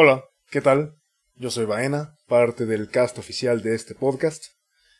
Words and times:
Hola, 0.00 0.26
¿qué 0.52 0.60
tal? 0.60 0.94
Yo 1.34 1.50
soy 1.50 1.64
Baena, 1.64 2.16
parte 2.28 2.66
del 2.66 2.88
cast 2.88 3.18
oficial 3.18 3.62
de 3.62 3.74
este 3.74 3.96
podcast. 3.96 4.44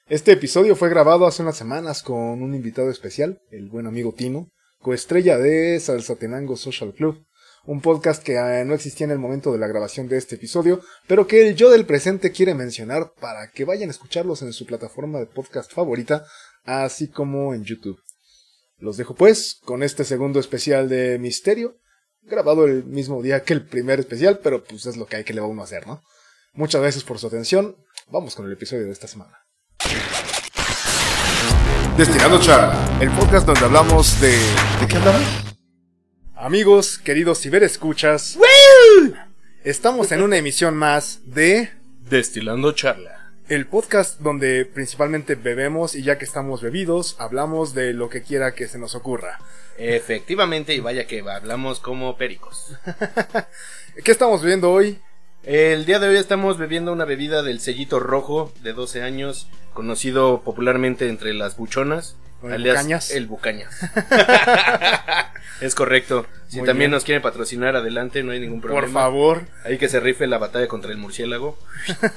Este 0.08 0.32
episodio 0.32 0.74
fue 0.74 0.88
grabado 0.88 1.24
hace 1.24 1.42
unas 1.42 1.56
semanas 1.56 2.02
con 2.02 2.42
un 2.42 2.52
invitado 2.52 2.90
especial, 2.90 3.40
el 3.52 3.68
buen 3.68 3.86
amigo 3.86 4.12
Tino, 4.12 4.50
coestrella 4.80 5.38
de 5.38 5.78
Salsatenango 5.78 6.56
Social 6.56 6.92
Club, 6.94 7.24
un 7.64 7.80
podcast 7.80 8.24
que 8.24 8.38
eh, 8.38 8.64
no 8.64 8.74
existía 8.74 9.04
en 9.04 9.12
el 9.12 9.20
momento 9.20 9.52
de 9.52 9.58
la 9.58 9.68
grabación 9.68 10.08
de 10.08 10.16
este 10.16 10.34
episodio, 10.34 10.80
pero 11.06 11.28
que 11.28 11.46
el 11.46 11.54
yo 11.54 11.70
del 11.70 11.86
presente 11.86 12.32
quiere 12.32 12.54
mencionar 12.54 13.12
para 13.20 13.52
que 13.52 13.64
vayan 13.64 13.90
a 13.90 13.92
escucharlos 13.92 14.42
en 14.42 14.52
su 14.52 14.66
plataforma 14.66 15.20
de 15.20 15.26
podcast 15.26 15.72
favorita, 15.72 16.26
así 16.64 17.06
como 17.06 17.54
en 17.54 17.62
YouTube. 17.62 18.00
Los 18.78 18.96
dejo 18.96 19.14
pues 19.14 19.60
con 19.64 19.84
este 19.84 20.02
segundo 20.02 20.40
especial 20.40 20.88
de 20.88 21.20
Misterio, 21.20 21.78
grabado 22.28 22.66
el 22.66 22.84
mismo 22.84 23.22
día 23.22 23.42
que 23.42 23.52
el 23.52 23.66
primer 23.66 24.00
especial, 24.00 24.40
pero 24.42 24.62
pues 24.62 24.86
es 24.86 24.96
lo 24.96 25.06
que 25.06 25.16
hay 25.16 25.24
que 25.24 25.34
le 25.34 25.40
va 25.40 25.46
uno 25.46 25.62
a 25.62 25.64
hacer, 25.64 25.86
¿no? 25.86 26.02
Muchas 26.52 26.80
gracias 26.80 27.04
por 27.04 27.18
su 27.18 27.26
atención. 27.26 27.76
Vamos 28.10 28.34
con 28.34 28.46
el 28.46 28.52
episodio 28.52 28.84
de 28.86 28.92
esta 28.92 29.06
semana. 29.06 29.44
Destinado 31.96 32.40
Charla, 32.40 32.98
el 33.00 33.10
podcast 33.10 33.46
donde 33.46 33.64
hablamos 33.64 34.20
de... 34.20 34.30
¿De 34.80 34.86
qué 34.88 34.96
hablamos? 34.96 35.22
Amigos, 36.36 36.98
queridos 36.98 37.40
ciberescuchas, 37.40 38.38
estamos 39.64 40.12
en 40.12 40.22
una 40.22 40.36
emisión 40.36 40.76
más 40.76 41.20
de 41.24 41.70
Destilando 42.08 42.72
charla. 42.72 43.17
El 43.48 43.66
podcast 43.66 44.20
donde 44.20 44.66
principalmente 44.66 45.34
bebemos 45.34 45.94
y 45.94 46.02
ya 46.02 46.18
que 46.18 46.24
estamos 46.24 46.60
bebidos, 46.60 47.16
hablamos 47.18 47.74
de 47.74 47.94
lo 47.94 48.10
que 48.10 48.22
quiera 48.22 48.54
que 48.54 48.68
se 48.68 48.78
nos 48.78 48.94
ocurra. 48.94 49.38
Efectivamente, 49.78 50.74
y 50.74 50.80
vaya 50.80 51.06
que 51.06 51.20
hablamos 51.20 51.80
como 51.80 52.16
pericos. 52.16 52.74
¿Qué 54.04 54.10
estamos 54.10 54.42
viendo 54.42 54.70
hoy? 54.70 54.98
El 55.44 55.86
día 55.86 55.98
de 55.98 56.08
hoy 56.08 56.16
estamos 56.16 56.58
bebiendo 56.58 56.92
una 56.92 57.06
bebida 57.06 57.42
del 57.42 57.60
sellito 57.60 58.00
rojo 58.00 58.52
de 58.62 58.74
12 58.74 59.02
años, 59.02 59.48
conocido 59.72 60.42
popularmente 60.42 61.08
entre 61.08 61.32
las 61.32 61.56
buchonas, 61.56 62.16
¿O 62.18 62.27
el 62.42 62.52
alias 62.52 62.76
Bucañas? 62.76 63.10
el 63.10 63.26
bucañas. 63.26 63.76
es 65.60 65.74
correcto. 65.74 66.26
Si 66.48 66.58
Muy 66.58 66.66
también 66.66 66.90
bien. 66.90 66.92
nos 66.92 67.04
quieren 67.04 67.22
patrocinar 67.22 67.76
adelante, 67.76 68.22
no 68.22 68.32
hay 68.32 68.40
ningún 68.40 68.60
problema. 68.60 68.82
Por 68.82 68.92
favor. 68.92 69.42
Hay 69.64 69.78
que 69.78 69.88
se 69.88 70.00
rife 70.00 70.26
la 70.26 70.38
batalla 70.38 70.68
contra 70.68 70.92
el 70.92 70.98
murciélago. 70.98 71.58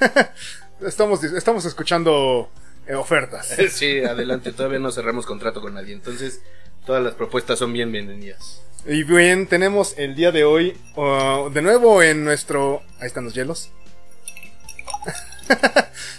Estamos, 0.86 1.22
estamos 1.22 1.64
escuchando 1.64 2.50
eh, 2.88 2.94
ofertas. 2.94 3.54
sí, 3.70 4.00
adelante, 4.00 4.52
todavía 4.52 4.80
no 4.80 4.90
cerramos 4.90 5.26
contrato 5.26 5.60
con 5.60 5.74
nadie, 5.74 5.92
entonces 5.92 6.42
todas 6.84 7.02
las 7.04 7.14
propuestas 7.14 7.60
son 7.60 7.72
bienvenidas. 7.72 8.62
Y 8.84 9.04
bien, 9.04 9.46
tenemos 9.46 9.94
el 9.96 10.16
día 10.16 10.32
de 10.32 10.42
hoy, 10.42 10.76
uh, 10.96 11.50
de 11.50 11.62
nuevo 11.62 12.02
en 12.02 12.24
nuestro... 12.24 12.82
Ahí 12.98 13.06
están 13.06 13.24
los 13.24 13.32
hielos. 13.32 13.70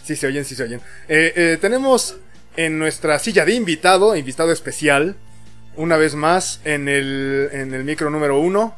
sí 0.05 0.15
se 0.15 0.27
oyen, 0.27 0.45
sí 0.45 0.55
se 0.55 0.63
oyen. 0.63 0.79
Eh, 1.09 1.33
eh, 1.35 1.57
tenemos 1.59 2.15
en 2.55 2.79
nuestra 2.79 3.19
silla 3.19 3.45
de 3.45 3.53
invitado, 3.53 4.15
invitado 4.15 4.51
especial, 4.51 5.15
una 5.75 5.97
vez 5.97 6.15
más 6.15 6.61
en 6.65 6.87
el, 6.87 7.49
en 7.51 7.73
el 7.73 7.83
micro 7.83 8.09
número 8.09 8.39
uno. 8.39 8.75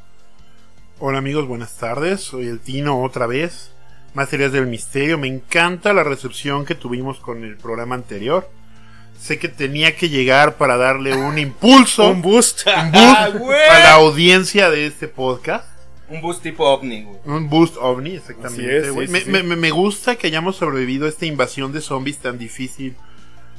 Hola 0.99 1.17
amigos, 1.17 1.47
buenas 1.47 1.75
tardes. 1.77 2.21
Soy 2.21 2.47
el 2.47 2.59
Tino 2.59 3.03
otra 3.03 3.27
vez. 3.27 3.71
Más 4.13 4.29
teorías 4.29 4.53
del 4.53 4.67
misterio. 4.67 5.17
Me 5.17 5.27
encanta 5.27 5.93
la 5.93 6.03
recepción 6.05 6.65
que 6.65 6.73
tuvimos 6.75 7.19
con 7.19 7.43
el 7.43 7.57
programa 7.57 7.95
anterior. 7.95 8.49
Sé 9.19 9.39
que 9.39 9.49
tenía 9.49 9.95
que 9.95 10.07
llegar 10.09 10.55
para 10.55 10.77
darle 10.77 11.15
un 11.15 11.37
impulso, 11.37 12.07
Un 12.11 12.21
boost. 12.21 12.65
un 12.67 12.91
boost 12.91 13.59
a 13.71 13.79
la 13.79 13.93
audiencia 13.93 14.69
de 14.69 14.85
este 14.87 15.07
podcast. 15.09 15.67
Un 16.07 16.21
bus 16.21 16.39
tipo 16.39 16.63
ovni, 16.65 17.03
güey. 17.03 17.17
Un 17.25 17.49
boost 17.49 17.75
ovni, 17.79 18.15
exactamente. 18.15 18.77
es, 18.77 18.83
sí, 18.85 18.89
güey. 18.91 19.07
sí, 19.07 19.13
me, 19.13 19.19
sí. 19.21 19.29
me- 19.31 19.41
me- 19.43 19.55
me 19.55 19.71
gusta 19.71 20.15
que 20.15 20.27
hayamos 20.27 20.55
sobrevivido 20.55 21.07
a 21.07 21.09
esta 21.09 21.25
invasión 21.25 21.73
de 21.73 21.81
zombies 21.81 22.19
tan 22.19 22.37
difícil. 22.37 22.95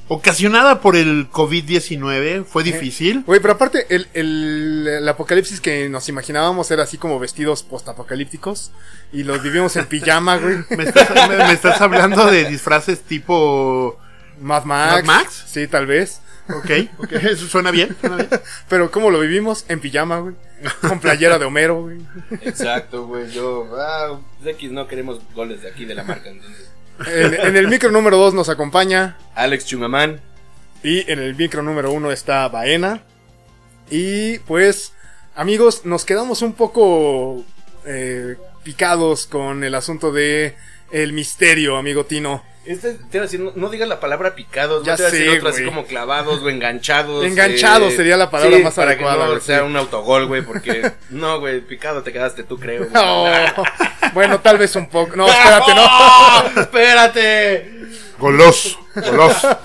Ocasionada 0.08 0.80
por 0.80 0.94
el 0.96 1.28
COVID-19. 1.30 2.44
Fue 2.44 2.62
difícil. 2.62 3.24
Güey, 3.26 3.40
pero 3.40 3.54
aparte, 3.54 3.86
el, 3.94 4.08
el, 4.14 4.86
el 4.88 5.08
apocalipsis 5.08 5.60
que 5.60 5.88
nos 5.88 6.08
imaginábamos 6.08 6.70
era 6.70 6.84
así 6.84 6.96
como 6.96 7.18
vestidos 7.18 7.62
postapocalípticos. 7.64 8.70
Y 9.12 9.24
los 9.24 9.42
vivimos 9.42 9.74
en 9.76 9.86
pijama, 9.86 10.36
güey. 10.38 10.58
Me 10.76 10.84
estás, 10.84 11.28
me- 11.28 11.36
me 11.38 11.52
estás 11.52 11.80
hablando 11.80 12.26
de 12.26 12.48
disfraces 12.48 13.00
tipo... 13.02 13.98
Mad 14.40 14.64
Max. 14.64 14.92
¿Mad 14.92 15.04
Max? 15.04 15.44
Sí, 15.48 15.66
tal 15.66 15.86
vez. 15.86 16.20
Ok, 16.48 16.70
ok, 16.98 17.12
eso 17.14 17.46
suena 17.48 17.70
bien, 17.72 17.96
suena 18.00 18.16
bien. 18.16 18.28
Pero 18.68 18.90
¿cómo 18.92 19.10
lo 19.10 19.18
vivimos? 19.18 19.64
En 19.68 19.80
pijama, 19.80 20.18
güey. 20.20 20.34
Con 20.80 21.00
playera 21.00 21.38
de 21.38 21.44
Homero, 21.46 21.80
güey. 21.82 21.98
Exacto, 22.42 23.06
güey. 23.06 23.30
Yo, 23.32 23.66
ah, 23.76 24.20
X 24.44 24.70
no 24.70 24.86
queremos 24.86 25.20
goles 25.34 25.62
de 25.62 25.70
aquí 25.70 25.84
de 25.84 25.94
la 25.96 26.04
marca, 26.04 26.28
entonces. 26.30 26.70
En, 27.06 27.34
en 27.34 27.56
el 27.56 27.68
micro 27.68 27.90
número 27.90 28.16
2 28.16 28.34
nos 28.34 28.48
acompaña. 28.48 29.16
Alex 29.34 29.66
Chungamán. 29.66 30.20
Y 30.82 31.10
en 31.10 31.18
el 31.18 31.34
micro 31.34 31.62
número 31.62 31.90
1 31.92 32.12
está 32.12 32.48
Baena. 32.48 33.02
Y 33.90 34.38
pues, 34.40 34.92
amigos, 35.34 35.84
nos 35.84 36.04
quedamos 36.04 36.42
un 36.42 36.52
poco 36.54 37.44
eh, 37.84 38.36
picados 38.62 39.26
con 39.26 39.64
el 39.64 39.74
asunto 39.74 40.12
de 40.12 40.56
el 40.90 41.12
misterio, 41.12 41.76
amigo 41.76 42.04
Tino. 42.06 42.42
Este, 42.64 42.94
te 42.94 43.18
iba 43.18 43.22
a 43.22 43.26
decir, 43.26 43.38
no, 43.38 43.52
no 43.54 43.68
digas 43.68 43.88
la 43.88 44.00
palabra 44.00 44.34
picados, 44.34 44.84
Ya 44.84 44.92
no 44.92 44.96
te 44.96 45.02
iba 45.02 45.08
a 45.08 45.12
decir 45.12 45.30
sé, 45.30 45.36
otro 45.38 45.48
así 45.50 45.64
como 45.64 45.84
clavados 45.86 46.42
o 46.42 46.50
enganchados. 46.50 47.24
Enganchados 47.24 47.94
sería 47.94 48.16
la 48.16 48.28
palabra 48.28 48.56
sí, 48.56 48.62
más 48.64 48.74
para 48.74 48.90
adecuada, 48.90 49.16
que 49.18 49.22
no 49.22 49.30
güey, 49.30 49.40
sea 49.40 49.58
sí. 49.60 49.64
un 49.64 49.76
autogol, 49.76 50.26
güey, 50.26 50.42
porque 50.42 50.92
no, 51.10 51.38
güey, 51.38 51.60
picado 51.60 52.02
te 52.02 52.12
quedaste 52.12 52.42
tú, 52.42 52.58
creo. 52.58 52.88
güey. 52.88 52.92
Oh, 54.16 54.18
bueno, 54.18 54.40
tal 54.40 54.56
vez 54.56 54.74
un 54.76 54.88
poco. 54.88 55.14
No, 55.14 55.26
espérate, 55.28 55.74
no. 55.74 55.82
¡Oh! 55.84 56.42
¡Espérate! 56.60 57.72
Goloso, 58.18 58.78
goloso. 58.94 59.58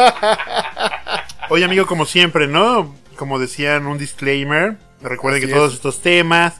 Oye, 1.49 1.63
amigo, 1.63 1.85
como 1.85 2.05
siempre, 2.05 2.47
¿no? 2.47 2.93
Como 3.15 3.39
decían, 3.39 3.85
un 3.87 3.97
disclaimer. 3.97 4.75
Recuerden 5.01 5.41
Así 5.41 5.47
que 5.47 5.53
todos 5.53 5.69
es. 5.71 5.75
estos 5.75 6.01
temas 6.01 6.55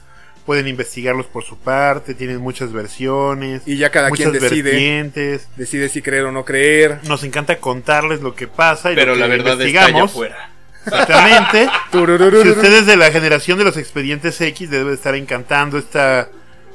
pueden 0.46 0.66
investigarlos 0.66 1.26
por 1.26 1.44
su 1.44 1.56
parte, 1.58 2.14
tienen 2.14 2.38
muchas 2.38 2.72
versiones. 2.72 3.62
Y 3.66 3.76
ya 3.76 3.90
cada 3.90 4.08
muchas 4.08 4.30
quien 4.30 4.40
decide. 4.42 4.62
vertientes. 4.70 5.48
Decide 5.56 5.88
si 5.88 6.02
creer 6.02 6.24
o 6.24 6.32
no 6.32 6.44
creer. 6.44 6.98
Nos 7.04 7.22
encanta 7.24 7.58
contarles 7.58 8.22
lo 8.22 8.34
que 8.34 8.48
pasa 8.48 8.90
y 8.90 8.94
Pero 8.96 9.12
lo 9.14 9.14
que 9.14 9.20
la 9.20 9.26
verdad 9.28 9.52
está 9.52 9.64
allá 9.64 9.68
investigamos. 9.90 10.10
afuera. 10.10 10.50
Exactamente. 10.86 11.68
Si 11.92 11.98
Tururururu. 11.98 12.50
usted 12.52 12.72
es 12.72 12.86
de 12.86 12.96
la 12.96 13.10
generación 13.12 13.58
de 13.58 13.64
los 13.64 13.76
expedientes 13.76 14.40
X, 14.40 14.70
le 14.70 14.78
debe 14.78 14.94
estar 14.94 15.14
encantando 15.14 15.76
esta, 15.78 16.28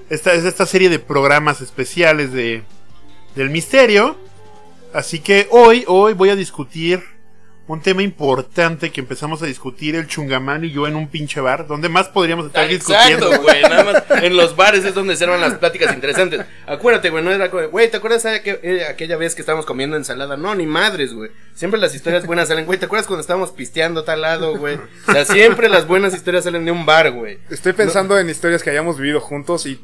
esta, 0.10 0.34
esta 0.34 0.66
serie 0.66 0.90
de 0.90 1.00
programas 1.00 1.62
especiales 1.62 2.32
de, 2.34 2.64
del 3.36 3.50
misterio. 3.50 4.18
Así 4.94 5.20
que 5.20 5.48
hoy, 5.52 5.84
hoy 5.88 6.14
voy 6.14 6.30
a 6.30 6.36
discutir 6.36 7.04
un 7.70 7.82
tema 7.82 8.02
importante 8.02 8.92
que 8.94 9.02
empezamos 9.02 9.42
a 9.44 9.46
discutir 9.46 9.94
el 9.96 10.08
Chungamán 10.08 10.64
y 10.64 10.72
yo 10.72 10.88
en 10.88 10.96
un 10.96 11.10
pinche 11.10 11.42
bar. 11.42 11.68
¿Dónde 11.68 11.90
más 11.90 12.08
podríamos 12.08 12.46
estar 12.46 12.66
discutiendo? 12.66 13.26
Exacto, 13.28 13.44
güey. 13.44 13.62
Nada 13.64 13.84
más 13.84 14.24
en 14.24 14.38
los 14.38 14.56
bares 14.56 14.86
es 14.86 14.96
donde 14.96 15.18
se 15.18 15.26
arman 15.26 15.42
las 15.42 15.56
pláticas 15.56 15.94
interesantes. 15.94 16.46
Acuérdate, 16.66 17.10
güey, 17.10 17.22
no 17.26 17.30
era 17.32 17.48
güey, 17.50 17.92
¿te 17.92 17.98
acuerdas 17.98 18.24
aqu- 18.24 18.60
eh, 18.64 18.86
aquella 18.86 19.18
vez 19.18 19.36
que 19.36 19.42
estábamos 19.42 19.66
comiendo 19.66 19.98
ensalada? 19.98 20.38
No, 20.38 20.56
ni 20.56 20.66
madres, 20.66 21.14
güey. 21.14 21.30
Siempre 21.56 21.78
las 21.78 21.94
historias 21.94 22.26
buenas 22.26 22.48
salen, 22.48 22.66
güey. 22.66 22.80
¿Te 22.80 22.86
acuerdas 22.86 23.06
cuando 23.06 23.20
estábamos 23.20 23.52
pisteando 23.52 24.00
a 24.00 24.06
tal 24.06 24.22
lado, 24.22 24.56
güey? 24.58 24.80
O 25.06 25.12
sea, 25.12 25.26
siempre 25.26 25.68
las 25.68 25.86
buenas 25.86 26.14
historias 26.16 26.46
salen 26.46 26.64
de 26.64 26.72
un 26.72 26.86
bar, 26.86 27.12
güey. 27.12 27.38
Estoy 27.50 27.74
pensando 27.74 28.18
en 28.18 28.30
historias 28.30 28.64
que 28.64 28.70
hayamos 28.70 28.98
vivido 28.98 29.20
juntos 29.20 29.66
y 29.66 29.78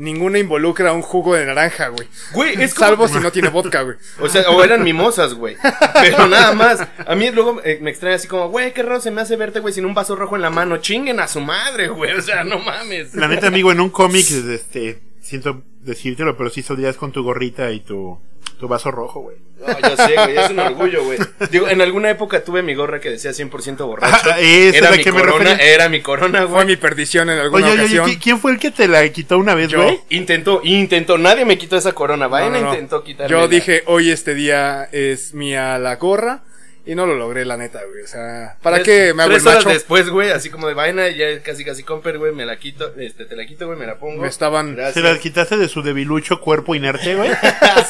ninguna 0.00 0.38
involucra 0.38 0.92
un 0.92 1.02
jugo 1.02 1.34
de 1.34 1.46
naranja, 1.46 1.88
güey. 1.88 2.08
Güey, 2.32 2.62
es 2.62 2.74
como. 2.74 2.88
Salvo 2.88 3.08
si 3.08 3.18
no 3.18 3.30
tiene 3.30 3.48
vodka, 3.48 3.82
güey. 3.82 3.96
O 4.18 4.28
sea, 4.28 4.50
o 4.50 4.64
eran 4.64 4.82
mimosas, 4.82 5.34
güey. 5.34 5.56
Pero 5.94 6.26
nada 6.26 6.52
más. 6.54 6.86
A 7.06 7.14
mí 7.14 7.30
luego 7.30 7.60
eh, 7.64 7.78
me 7.80 7.90
extraña 7.90 8.16
así 8.16 8.26
como, 8.26 8.48
güey, 8.48 8.72
qué 8.72 8.82
raro 8.82 9.00
se 9.00 9.10
me 9.10 9.20
hace 9.20 9.36
verte, 9.36 9.60
güey, 9.60 9.74
sin 9.74 9.84
un 9.84 9.94
vaso 9.94 10.16
rojo 10.16 10.36
en 10.36 10.42
la 10.42 10.50
mano. 10.50 10.78
Chinguen 10.78 11.20
a 11.20 11.28
su 11.28 11.40
madre, 11.40 11.88
güey. 11.88 12.12
O 12.12 12.22
sea, 12.22 12.44
no 12.44 12.58
mames. 12.58 13.14
La 13.14 13.28
neta, 13.28 13.48
amigo, 13.48 13.70
en 13.70 13.80
un 13.80 13.90
cómic, 13.90 14.28
este, 14.30 15.00
siento 15.20 15.62
decírtelo, 15.80 16.36
pero 16.36 16.50
sí 16.50 16.62
saldrías 16.62 16.96
con 16.96 17.12
tu 17.12 17.22
gorrita 17.22 17.70
y 17.70 17.80
tu, 17.80 18.18
tu 18.60 18.68
vaso 18.68 18.90
rojo, 18.92 19.20
güey. 19.20 19.36
No, 19.58 19.66
yo 19.88 19.96
sé, 19.96 20.14
güey, 20.14 20.36
es 20.38 20.50
un 20.50 20.58
orgullo, 20.60 21.04
güey. 21.04 21.18
Digo, 21.50 21.68
en 21.68 21.80
alguna 21.80 22.10
época 22.10 22.44
tuve 22.44 22.62
mi 22.62 22.74
gorra 22.74 23.00
que 23.00 23.10
decía 23.10 23.32
100% 23.32 23.78
borracho. 23.86 24.16
Ah, 24.30 24.38
esa 24.38 24.76
es 24.76 24.82
la 24.82 24.90
mi 24.92 25.02
que 25.02 25.10
me 25.12 25.20
corona, 25.20 25.50
refería. 25.50 25.74
era 25.74 25.88
mi 25.88 26.00
corona, 26.02 26.38
Fue 26.42 26.48
güey. 26.48 26.66
mi 26.66 26.76
perdición 26.76 27.28
en 27.30 27.38
alguna 27.40 27.66
Oye, 27.66 27.72
oye, 27.74 27.82
ocasión. 27.82 28.04
oye, 28.04 28.14
¿qui- 28.14 28.22
¿quién 28.22 28.38
fue 28.38 28.52
el 28.52 28.58
que 28.58 28.70
te 28.70 28.86
la 28.86 29.06
quitó 29.08 29.38
una 29.38 29.54
vez, 29.54 29.68
Yo. 29.68 29.82
güey? 29.82 30.00
Intentó, 30.10 30.60
intentó, 30.62 31.18
nadie 31.18 31.44
me 31.44 31.58
quitó 31.58 31.76
esa 31.76 31.92
corona. 31.92 32.26
No, 32.26 32.30
Vayan 32.30 32.52
no, 32.52 32.60
no. 32.60 32.68
intentó 32.74 33.02
quitarme. 33.02 33.30
Yo 33.30 33.48
dije, 33.48 33.82
hoy 33.86 34.10
este 34.10 34.34
día 34.34 34.88
es 34.92 35.34
mía 35.34 35.78
la 35.78 35.96
gorra. 35.96 36.42
Y 36.90 36.96
no 36.96 37.06
lo 37.06 37.14
logré, 37.14 37.44
la 37.44 37.56
neta, 37.56 37.78
güey. 37.88 38.02
O 38.02 38.06
sea, 38.08 38.56
¿para 38.62 38.82
qué 38.82 39.14
me 39.14 39.22
hago 39.22 39.30
el 39.30 39.36
Tres 39.36 39.46
horas 39.46 39.64
macho? 39.64 39.68
después, 39.68 40.08
güey, 40.10 40.30
así 40.32 40.50
como 40.50 40.66
de 40.66 40.74
vaina, 40.74 41.08
ya 41.08 41.40
casi 41.40 41.64
casi 41.64 41.84
comper, 41.84 42.18
güey, 42.18 42.32
me 42.32 42.44
la 42.44 42.58
quito, 42.58 42.92
este, 42.96 43.26
te 43.26 43.36
la 43.36 43.46
quito, 43.46 43.68
güey, 43.68 43.78
me 43.78 43.86
la 43.86 43.96
pongo. 44.00 44.20
Me 44.22 44.26
estaban- 44.26 44.74
Gracias. 44.74 44.94
¿Se 44.94 45.00
la 45.00 45.16
quitaste 45.16 45.56
de 45.56 45.68
su 45.68 45.82
debilucho 45.82 46.40
cuerpo 46.40 46.74
inerte, 46.74 47.14
güey? 47.14 47.30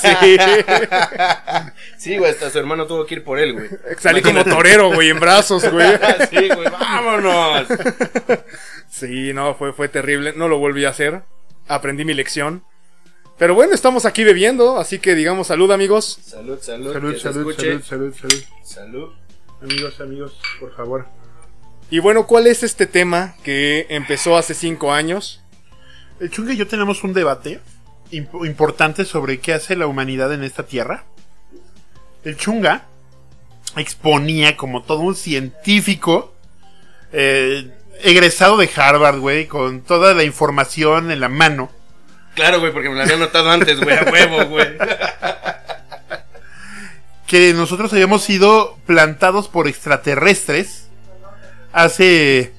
Sí. 0.03 0.37
sí, 1.97 2.19
güey, 2.19 2.31
hasta 2.31 2.51
su 2.51 2.59
hermano 2.59 2.87
tuvo 2.87 3.07
que 3.07 3.15
ir 3.15 3.25
por 3.25 3.39
él, 3.39 3.55
güey. 3.55 3.69
Salí 3.99 4.21
como 4.21 4.45
torero, 4.45 4.93
güey, 4.93 5.09
en 5.09 5.19
brazos, 5.21 5.67
güey. 5.71 5.89
sí, 6.31 6.49
güey, 6.49 6.69
vámonos. 6.71 7.69
Sí, 8.91 9.33
no, 9.33 9.55
fue, 9.55 9.73
fue 9.73 9.89
terrible. 9.89 10.35
No 10.37 10.47
lo 10.49 10.59
volví 10.59 10.85
a 10.85 10.91
hacer. 10.91 11.23
aprendí 11.69 12.05
mi 12.05 12.13
lección. 12.15 12.65
Pero 13.41 13.55
bueno, 13.55 13.73
estamos 13.75 14.05
aquí 14.05 14.23
bebiendo, 14.23 14.79
así 14.79 14.99
que 14.99 15.15
digamos 15.15 15.47
salud 15.47 15.71
amigos. 15.73 16.19
Salud, 16.23 16.59
salud. 16.61 16.93
Salud, 16.93 17.17
salud, 17.19 17.55
salud, 17.57 17.83
salud, 17.83 18.15
salud. 18.15 18.45
Salud. 18.63 19.09
Amigos, 19.63 19.99
amigos, 19.99 20.33
por 20.61 20.77
favor. 20.77 21.07
Y 21.91 22.01
bueno, 22.01 22.27
¿cuál 22.27 22.47
es 22.47 22.63
este 22.63 22.87
tema 22.87 23.35
que 23.43 23.87
empezó 23.89 24.37
hace 24.37 24.53
cinco 24.53 24.93
años? 24.93 25.41
El 26.21 26.31
Chunga 26.31 26.53
y 26.53 26.59
yo 26.59 26.67
tenemos 26.69 27.03
un 27.03 27.15
debate 27.15 27.61
imp- 28.13 28.47
importante 28.47 29.07
sobre 29.07 29.41
qué 29.41 29.55
hace 29.55 29.75
la 29.75 29.87
humanidad 29.87 30.33
en 30.35 30.45
esta 30.45 30.67
tierra. 30.67 31.05
El 32.25 32.37
Chunga 32.37 32.89
exponía 33.79 34.59
como 34.59 34.83
todo 34.83 34.99
un 35.01 35.15
científico 35.15 36.35
eh, 37.13 37.71
egresado 38.03 38.59
de 38.59 38.69
Harvard, 38.77 39.19
güey, 39.19 39.47
con 39.47 39.81
toda 39.81 40.13
la 40.13 40.25
información 40.25 41.11
en 41.11 41.21
la 41.21 41.31
mano. 41.31 41.71
Claro, 42.41 42.61
güey, 42.61 42.73
porque 42.73 42.89
me 42.89 42.95
lo 42.95 43.03
había 43.03 43.17
notado 43.17 43.51
antes, 43.51 43.79
güey, 43.81 43.97
a 43.97 44.03
huevo, 44.11 44.45
güey. 44.47 44.79
que 47.27 47.53
nosotros 47.55 47.93
habíamos 47.93 48.23
sido 48.23 48.77
plantados 48.87 49.49
por 49.49 49.69
extraterrestres 49.69 50.89
hace 51.73 52.53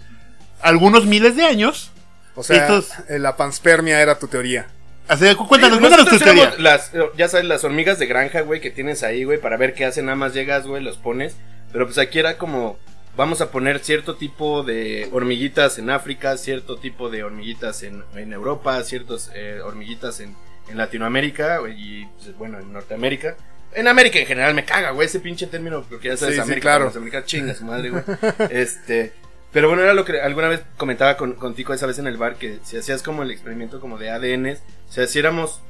algunos 0.62 1.06
miles 1.06 1.36
de 1.36 1.44
años. 1.44 1.92
O 2.36 2.44
sea, 2.44 2.57
Estos- 2.57 2.92
eh, 3.10 3.19
la 3.19 3.36
panspermia 3.36 4.00
era 4.01 4.18
tu 4.19 4.28
teoría. 4.28 4.68
Hace, 5.07 5.36
cuéntanos, 5.36 5.78
Sí, 5.78 5.81
cuéntanos 5.81 6.10
tu 6.10 6.19
teoría. 6.19 6.54
Las, 6.60 6.94
eh, 6.94 7.01
ya 7.18 7.28
sabes, 7.28 7.45
las 7.48 7.63
hormigas 7.66 8.00
de 8.00 8.06
granja, 8.06 8.42
güey, 8.42 8.62
que 8.62 8.69
tienes 8.72 9.04
ahí, 9.04 9.24
güey, 9.25 9.39
para 9.42 9.57
ver 9.57 9.74
qué 9.74 9.83
hacen. 9.83 10.06
Nada 10.06 10.16
más 10.16 10.33
llegas, 10.33 10.66
güey, 10.66 10.81
los 10.81 10.98
pones. 10.98 11.36
Pero 11.74 11.86
pues 11.86 11.98
aquí 11.98 12.19
era 12.19 12.38
como, 12.38 12.78
vamos 13.21 13.39
a 13.39 13.51
poner 13.51 13.77
cierto 13.81 14.15
tipo 14.15 14.63
de 14.63 15.07
hormiguitas 15.12 15.77
en 15.77 15.91
África, 15.91 16.38
cierto 16.38 16.77
tipo 16.77 17.12
de 17.12 17.23
hormiguitas 17.23 17.83
en, 17.83 18.03
en 18.15 18.33
Europa, 18.33 18.83
ciertas 18.83 19.29
eh, 19.35 19.59
hormiguitas 19.63 20.21
en, 20.21 20.35
en 20.68 20.77
Latinoamérica 20.77 21.59
y, 21.69 22.07
pues, 22.18 22.35
bueno, 22.35 22.57
en 22.57 22.73
Norteamérica. 22.73 23.35
En 23.73 23.88
América 23.88 24.18
en 24.18 24.25
general 24.25 24.56
me 24.56 24.65
caga, 24.65 24.89
güey, 24.89 25.06
ese 25.06 25.19
pinche 25.19 25.45
término, 25.45 25.83
porque 25.88 26.07
ya 26.07 26.18
sabes, 26.18 26.33
Sí, 26.33 26.41
sí, 26.41 26.41
América, 26.41 26.63
claro. 26.63 26.85
los 26.85 26.95
americanos 26.95 27.27
chinga 27.27 27.53
su 27.53 27.63
madre, 27.63 27.91
güey. 27.91 28.03
este, 28.50 29.13
pero 29.51 29.68
bueno, 29.68 29.83
era 29.83 29.94
lo 29.94 30.03
que 30.03 30.19
alguna 30.19 30.47
vez 30.47 30.62
comentaba 30.75 31.15
con, 31.15 31.33
contigo 31.33 31.75
esa 31.75 31.85
vez 31.85 32.00
en 32.00 32.07
el 32.07 32.18
bar, 32.18 32.38
que 32.38 32.57
si 32.63 32.75
hacías 32.75 33.03
como 33.03 33.21
el 33.21 33.29
experimento 33.29 33.79
como 33.79 34.00
de 34.00 34.09
ADN, 34.09 34.57
o 34.89 34.91
sea, 34.91 35.06
si 35.06 35.19
éramos 35.19 35.62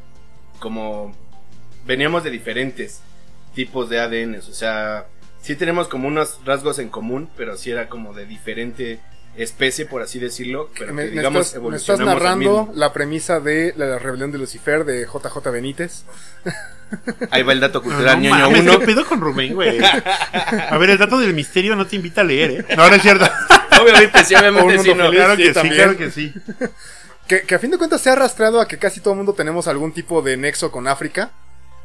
como, 0.59 1.13
veníamos 1.85 2.23
de 2.23 2.29
diferentes 2.29 3.01
tipos 3.53 3.89
de 3.89 3.99
ADN, 3.99 4.35
o 4.35 4.53
sea, 4.53 5.07
sí 5.41 5.55
tenemos 5.55 5.87
como 5.87 6.07
unos 6.07 6.39
rasgos 6.45 6.79
en 6.79 6.89
común, 6.89 7.29
pero 7.35 7.57
sí 7.57 7.71
era 7.71 7.89
como 7.89 8.13
de 8.13 8.25
diferente 8.25 8.99
especie, 9.35 9.85
por 9.85 10.01
así 10.01 10.19
decirlo, 10.19 10.69
pero 10.77 10.93
Me, 10.93 11.03
que 11.05 11.09
me 11.11 11.15
digamos 11.17 11.47
estás, 11.47 11.61
me 11.61 11.77
estás 11.77 11.99
narrando 11.99 12.69
la 12.75 12.91
premisa 12.91 13.39
de 13.39 13.73
la 13.77 13.97
rebelión 13.97 14.31
de 14.31 14.37
Lucifer 14.37 14.83
de 14.83 15.05
JJ 15.05 15.51
Benítez. 15.51 16.03
Ahí 17.29 17.41
va 17.43 17.53
el 17.53 17.61
dato 17.61 17.81
cultural, 17.81 18.21
no 18.21 18.29
ñoño 18.29 18.49
uno. 18.49 18.79
¿qué 18.79 18.85
pedo 18.85 19.05
con 19.05 19.21
Rubén, 19.21 19.53
güey? 19.53 19.79
A 19.81 20.77
ver, 20.77 20.89
el 20.89 20.97
dato 20.97 21.17
del 21.19 21.33
misterio 21.33 21.75
no 21.75 21.87
te 21.87 21.95
invita 21.95 22.21
a 22.21 22.23
leer, 22.25 22.51
¿eh? 22.51 22.65
No, 22.75 22.89
no 22.89 22.95
es 22.95 23.01
cierto. 23.01 23.25
Obviamente, 23.81 24.25
sí, 24.25 24.35
obviamente, 24.35 24.77
Un 24.77 24.83
sí, 24.83 24.93
no. 24.93 25.09
Claro 25.09 25.37
que 25.37 25.53
sí, 25.53 25.69
claro 25.69 25.97
que 25.97 26.11
sí. 26.11 26.33
Que, 27.27 27.43
que 27.43 27.55
a 27.55 27.59
fin 27.59 27.71
de 27.71 27.77
cuentas 27.77 28.01
se 28.01 28.09
ha 28.09 28.13
arrastrado 28.13 28.59
a 28.59 28.67
que 28.67 28.77
casi 28.77 28.99
todo 28.99 29.13
el 29.13 29.17
mundo 29.19 29.33
tenemos 29.33 29.69
algún 29.69 29.93
tipo 29.93 30.21
de 30.21 30.35
nexo 30.35 30.69
con 30.69 30.87
África. 30.89 31.31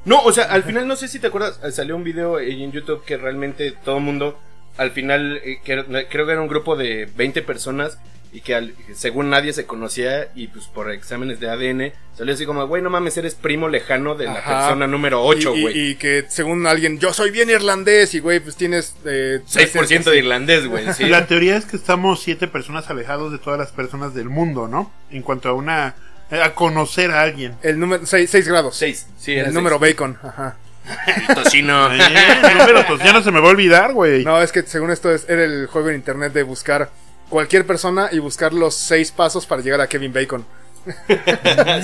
No, 0.07 0.21
o 0.23 0.33
sea, 0.33 0.45
al 0.45 0.63
final 0.63 0.89
no 0.89 0.97
sé 0.97 1.09
si 1.09 1.19
te 1.19 1.27
acuerdas, 1.27 1.61
eh, 1.63 1.71
salió 1.73 1.95
un 1.97 2.05
video 2.05 2.41
en 2.41 2.73
YouTube 2.73 3.05
que 3.05 3.17
realmente 3.19 3.73
todo 3.73 3.99
el 3.99 4.03
mundo, 4.05 4.39
al 4.79 4.93
final, 4.93 5.41
eh, 5.45 5.59
que 5.63 5.73
era- 5.73 5.85
creo 6.09 6.25
que 6.27 6.33
era 6.33 6.41
un 6.41 6.49
grupo 6.49 6.77
de 6.77 7.09
20 7.17 7.43
personas 7.43 7.99
y 8.33 8.41
que 8.41 8.55
al- 8.55 8.75
según 8.95 9.31
nadie 9.31 9.53
se 9.53 9.67
conocía 9.67 10.29
y 10.35 10.49
pues 10.49 10.67
por 10.67 10.91
exámenes 10.93 11.41
de 11.41 11.49
ADN 11.49 11.93
salió 12.17 12.35
así 12.35 12.45
como, 12.47 12.67
güey, 12.67 12.83
no 12.83 12.91
mames, 12.91 13.17
eres 13.17 13.35
primo 13.35 13.69
lejano 13.69 14.15
de 14.15 14.27
la 14.27 14.33
Ajá. 14.35 14.59
persona 14.61 14.87
número 14.87 15.25
8, 15.25 15.55
Y- 15.55 15.59
y- 15.59 15.63
güey. 15.63 15.79
Y, 15.91 15.95
que 15.97 16.25
según 16.29 16.67
alguien, 16.67 16.99
yo 17.01 17.13
soy 17.13 17.31
bien 17.31 17.51
irlandés 17.51 18.15
y 18.15 18.21
güey, 18.21 18.41
pues 18.41 18.55
tienes... 18.57 18.95
Eh, 19.07 19.41
6% 19.47 20.11
de 20.11 20.19
irlandés, 20.19 20.67
güey, 20.67 20.93
sí. 20.93 21.05
La 21.07 21.27
teoría 21.27 21.57
es 21.57 21.65
que 21.65 21.77
estamos 21.77 22.23
siete 22.23 22.47
personas 22.47 22.89
alejados 22.91 23.33
de 23.33 23.39
todas 23.39 23.59
las 23.59 23.73
personas 23.73 24.15
del 24.15 24.29
mundo, 24.29 24.69
¿no? 24.69 24.93
En 25.11 25.23
cuanto 25.23 25.49
a 25.49 25.53
una... 25.55 25.95
a 26.31 26.55
conocer 26.55 27.11
a 27.11 27.23
alguien. 27.23 27.57
El 27.63 27.79
número 27.79 28.05
6 28.07 28.49
grados. 28.49 28.77
6, 28.77 29.07
sí, 29.19 29.33
era 29.35 29.49
el 29.49 29.55
número 29.55 29.79
bacon. 29.79 30.19
Ajá. 30.23 30.57
seis. 30.57 31.27
Tocino. 31.35 31.89
Eh, 31.93 32.55
número, 32.59 32.87
pues 32.87 33.03
ya 33.03 33.13
no 33.13 33.23
se 33.23 33.31
me 33.31 33.41
va 33.41 33.49
a 33.49 33.51
olvidar, 33.51 33.93
güey. 33.93 34.25
No, 34.25 34.41
es 34.41 34.53
que 34.53 34.63
según 34.63 34.91
esto 34.91 35.13
es, 35.13 35.29
era 35.29 35.45
el 35.45 35.67
juego 35.67 35.91
en 35.91 35.97
internet 35.97 36.33
de 36.33 36.43
buscar 36.43 36.91
cualquier 37.29 37.67
persona 37.67 38.09
y 38.13 38.19
buscar 38.21 38.53
los 38.53 38.75
seis 38.75 39.11
pasos 39.11 39.47
para 39.47 39.63
llegar 39.63 39.81
a 39.81 39.89
Kevin 39.89 40.13
Bacon. 40.13 40.45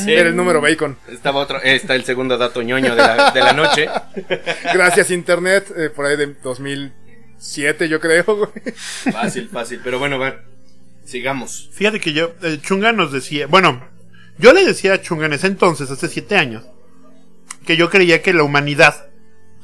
Sí. 0.04 0.12
Era 0.12 0.28
el 0.28 0.36
número 0.36 0.60
Bacon. 0.60 0.96
Estaba 1.08 1.40
otro, 1.40 1.60
está 1.60 1.96
el 1.96 2.04
segundo 2.04 2.38
dato 2.38 2.62
ñoño 2.62 2.94
de 2.94 3.02
la, 3.02 3.30
de 3.32 3.40
la 3.40 3.52
noche. 3.52 3.88
Gracias 4.72 5.10
internet, 5.10 5.66
eh, 5.76 5.90
por 5.90 6.06
ahí 6.06 6.16
de 6.16 6.34
2007 6.42 7.88
yo 7.88 7.98
creo. 7.98 8.24
güey. 8.24 8.50
Fácil, 9.12 9.48
fácil, 9.48 9.80
pero 9.82 9.98
bueno, 9.98 10.20
va, 10.20 10.36
sigamos. 11.04 11.68
Fíjate 11.72 11.98
que 11.98 12.12
yo, 12.12 12.32
eh, 12.42 12.58
Chunga 12.62 12.92
nos 12.92 13.10
decía, 13.10 13.48
bueno, 13.48 13.84
yo 14.38 14.52
le 14.52 14.64
decía 14.64 14.94
a 14.94 15.00
Chunga 15.00 15.26
en 15.26 15.34
ese 15.34 15.46
entonces, 15.46 15.90
hace 15.90 16.08
siete 16.08 16.36
años, 16.36 16.64
que 17.66 17.76
yo 17.76 17.90
creía 17.90 18.22
que 18.22 18.32
la 18.32 18.42
humanidad 18.42 19.06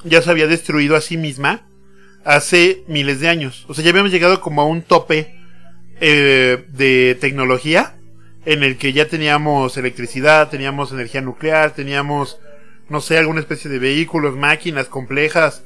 ya 0.04 0.22
se 0.22 0.30
había 0.30 0.46
destruido 0.46 0.94
a 0.94 1.00
sí 1.00 1.16
misma 1.16 1.66
hace 2.24 2.84
miles 2.86 3.20
de 3.20 3.28
años. 3.28 3.64
O 3.68 3.74
sea, 3.74 3.82
ya 3.82 3.90
habíamos 3.90 4.12
llegado 4.12 4.40
como 4.40 4.62
a 4.62 4.66
un 4.66 4.82
tope 4.82 5.36
eh, 6.00 6.64
de 6.68 7.16
tecnología 7.20 7.96
en 8.44 8.62
el 8.62 8.76
que 8.78 8.92
ya 8.92 9.08
teníamos 9.08 9.76
electricidad, 9.76 10.48
teníamos 10.48 10.92
energía 10.92 11.20
nuclear, 11.20 11.72
teníamos, 11.72 12.38
no 12.88 13.00
sé, 13.00 13.18
alguna 13.18 13.40
especie 13.40 13.70
de 13.70 13.78
vehículos, 13.78 14.36
máquinas 14.36 14.86
complejas. 14.86 15.64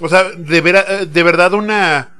O 0.00 0.08
sea, 0.08 0.24
de, 0.30 0.60
vera- 0.60 0.84
eh, 0.88 1.06
de 1.06 1.22
verdad 1.22 1.54
una, 1.54 2.16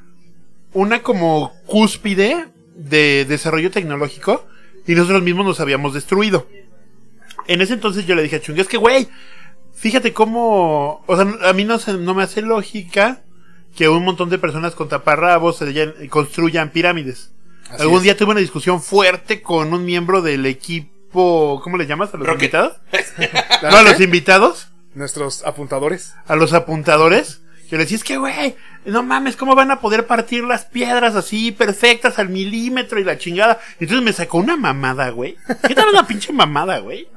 una 0.72 1.02
como 1.02 1.52
cúspide 1.66 2.46
de 2.74 3.26
desarrollo 3.28 3.70
tecnológico 3.70 4.46
y 4.90 4.94
nosotros 4.94 5.22
mismos 5.22 5.44
nos 5.46 5.60
habíamos 5.60 5.94
destruido. 5.94 6.46
En 7.46 7.60
ese 7.60 7.75
entonces 7.75 8.06
yo 8.06 8.14
le 8.14 8.22
dije 8.22 8.37
a 8.37 8.40
Chung, 8.40 8.58
es 8.58 8.69
que 8.69 8.76
güey, 8.76 9.08
fíjate 9.75 10.12
cómo, 10.12 11.02
o 11.06 11.16
sea, 11.16 11.26
a 11.48 11.52
mí 11.52 11.64
no, 11.64 11.78
se- 11.78 11.94
no 11.94 12.14
me 12.14 12.22
hace 12.22 12.42
lógica 12.42 13.22
que 13.76 13.88
un 13.88 14.04
montón 14.04 14.31
de 14.31 14.38
personas 14.38 14.75
con 14.75 14.88
taparrabos 14.88 15.56
se 15.58 16.08
construyan 16.08 16.70
pirámides. 16.70 17.32
Así 17.70 17.82
Algún 17.82 17.98
es. 17.98 18.02
día 18.04 18.16
tuve 18.16 18.32
una 18.32 18.40
discusión 18.40 18.82
fuerte 18.82 19.42
con 19.42 19.72
un 19.72 19.84
miembro 19.84 20.22
del 20.22 20.44
equipo, 20.46 21.60
¿cómo 21.62 21.76
le 21.76 21.87
llamas 21.87 22.12
a 22.12 22.16
los 22.16 22.26
Rocket. 22.26 22.42
invitados? 22.52 22.76
¿La 23.62 23.70
No, 23.70 23.76
a 23.78 23.82
los 23.82 24.00
invitados, 24.00 24.68
Nuestros 24.94 25.44
apuntadores. 25.47 26.14
a 26.26 26.35
los 26.35 26.52
apuntadores. 26.52 27.42
Yo 27.70 27.76
le 27.76 27.85
decía, 27.85 27.97
es 27.97 28.04
que 28.04 28.16
güey, 28.16 28.56
no 28.84 29.02
mames, 29.02 29.37
¿cómo 29.37 29.54
van 29.54 29.70
a 29.70 29.80
poder 29.80 30.06
partir 30.06 30.44
las 30.44 30.64
piedras 30.64 31.14
así 31.14 31.52
perfectas 31.52 32.18
al 32.18 32.28
milímetro 32.28 32.99
y 32.99 33.04
la 33.04 33.18
chingada? 33.18 33.60
Entonces 33.78 34.04
me 34.04 34.12
sacó 34.12 34.38
una 34.38 34.56
mamada, 34.56 35.10
güey. 35.10 35.37
¿Qué 35.66 35.75
tal 35.75 35.90
una 35.90 36.06
pinche 36.06 36.32
mamada, 36.32 36.78
güey? 36.78 37.08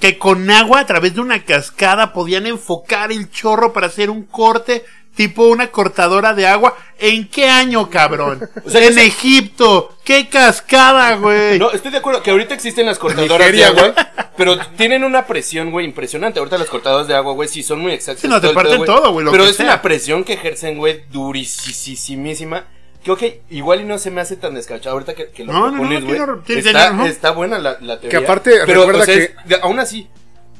Que 0.00 0.18
con 0.18 0.50
agua 0.50 0.80
a 0.80 0.86
través 0.86 1.14
de 1.14 1.20
una 1.20 1.44
cascada 1.44 2.12
podían 2.12 2.46
enfocar 2.46 3.12
el 3.12 3.30
chorro 3.30 3.72
para 3.72 3.86
hacer 3.86 4.10
un 4.10 4.24
corte 4.24 4.84
tipo 5.14 5.44
una 5.48 5.68
cortadora 5.70 6.34
de 6.34 6.46
agua. 6.46 6.76
¿En 6.98 7.28
qué 7.28 7.48
año, 7.48 7.88
cabrón? 7.90 8.48
O 8.64 8.68
sea, 8.70 8.84
en 8.86 8.98
Egipto. 8.98 9.96
¡Qué 10.04 10.28
cascada, 10.28 11.14
güey! 11.16 11.58
No, 11.58 11.70
estoy 11.70 11.90
de 11.90 11.98
acuerdo 11.98 12.22
que 12.22 12.30
ahorita 12.30 12.54
existen 12.54 12.86
las 12.86 12.98
cortadoras 12.98 13.38
Nigeria, 13.38 13.72
de 13.72 13.80
agua, 13.80 13.94
pero 14.36 14.58
tienen 14.76 15.04
una 15.04 15.26
presión, 15.26 15.70
güey, 15.70 15.86
impresionante. 15.86 16.38
Ahorita 16.40 16.58
las 16.58 16.68
cortadoras 16.68 17.06
de 17.08 17.14
agua, 17.14 17.32
güey, 17.34 17.48
sí 17.48 17.62
son 17.62 17.80
muy 17.80 17.92
exactas. 17.92 18.22
Sí, 18.22 18.28
no, 18.28 18.40
te 18.40 18.48
parten 18.50 18.84
todo, 18.84 19.12
güey, 19.12 19.24
lo 19.24 19.30
Pero 19.32 19.44
que 19.44 19.50
es 19.50 19.56
sea. 19.56 19.66
una 19.66 19.82
presión 19.82 20.24
que 20.24 20.34
ejercen, 20.34 20.76
güey, 20.78 21.04
durisísimísima. 21.10 22.64
Que, 23.04 23.10
ok, 23.12 23.22
igual 23.50 23.80
y 23.80 23.84
no 23.84 23.98
se 23.98 24.10
me 24.10 24.20
hace 24.20 24.36
tan 24.36 24.54
descachado 24.54 24.92
ahorita 24.94 25.14
que, 25.14 25.30
que 25.30 25.44
lo 25.44 25.52
No, 25.54 25.60
no, 25.60 25.66
no, 25.70 25.72
propones, 25.88 26.04
güey. 26.44 26.58
está, 26.58 26.90
no. 26.92 27.06
está 27.06 27.30
buena 27.30 27.58
la, 27.58 27.78
la 27.80 27.98
teoría. 27.98 28.18
Que 28.18 28.24
aparte, 28.24 28.50
pero, 28.66 28.80
recuerda 28.80 29.02
o 29.02 29.06
sea, 29.06 29.14
que- 29.14 29.22
es- 29.48 29.62
aún 29.62 29.78
así, 29.80 30.06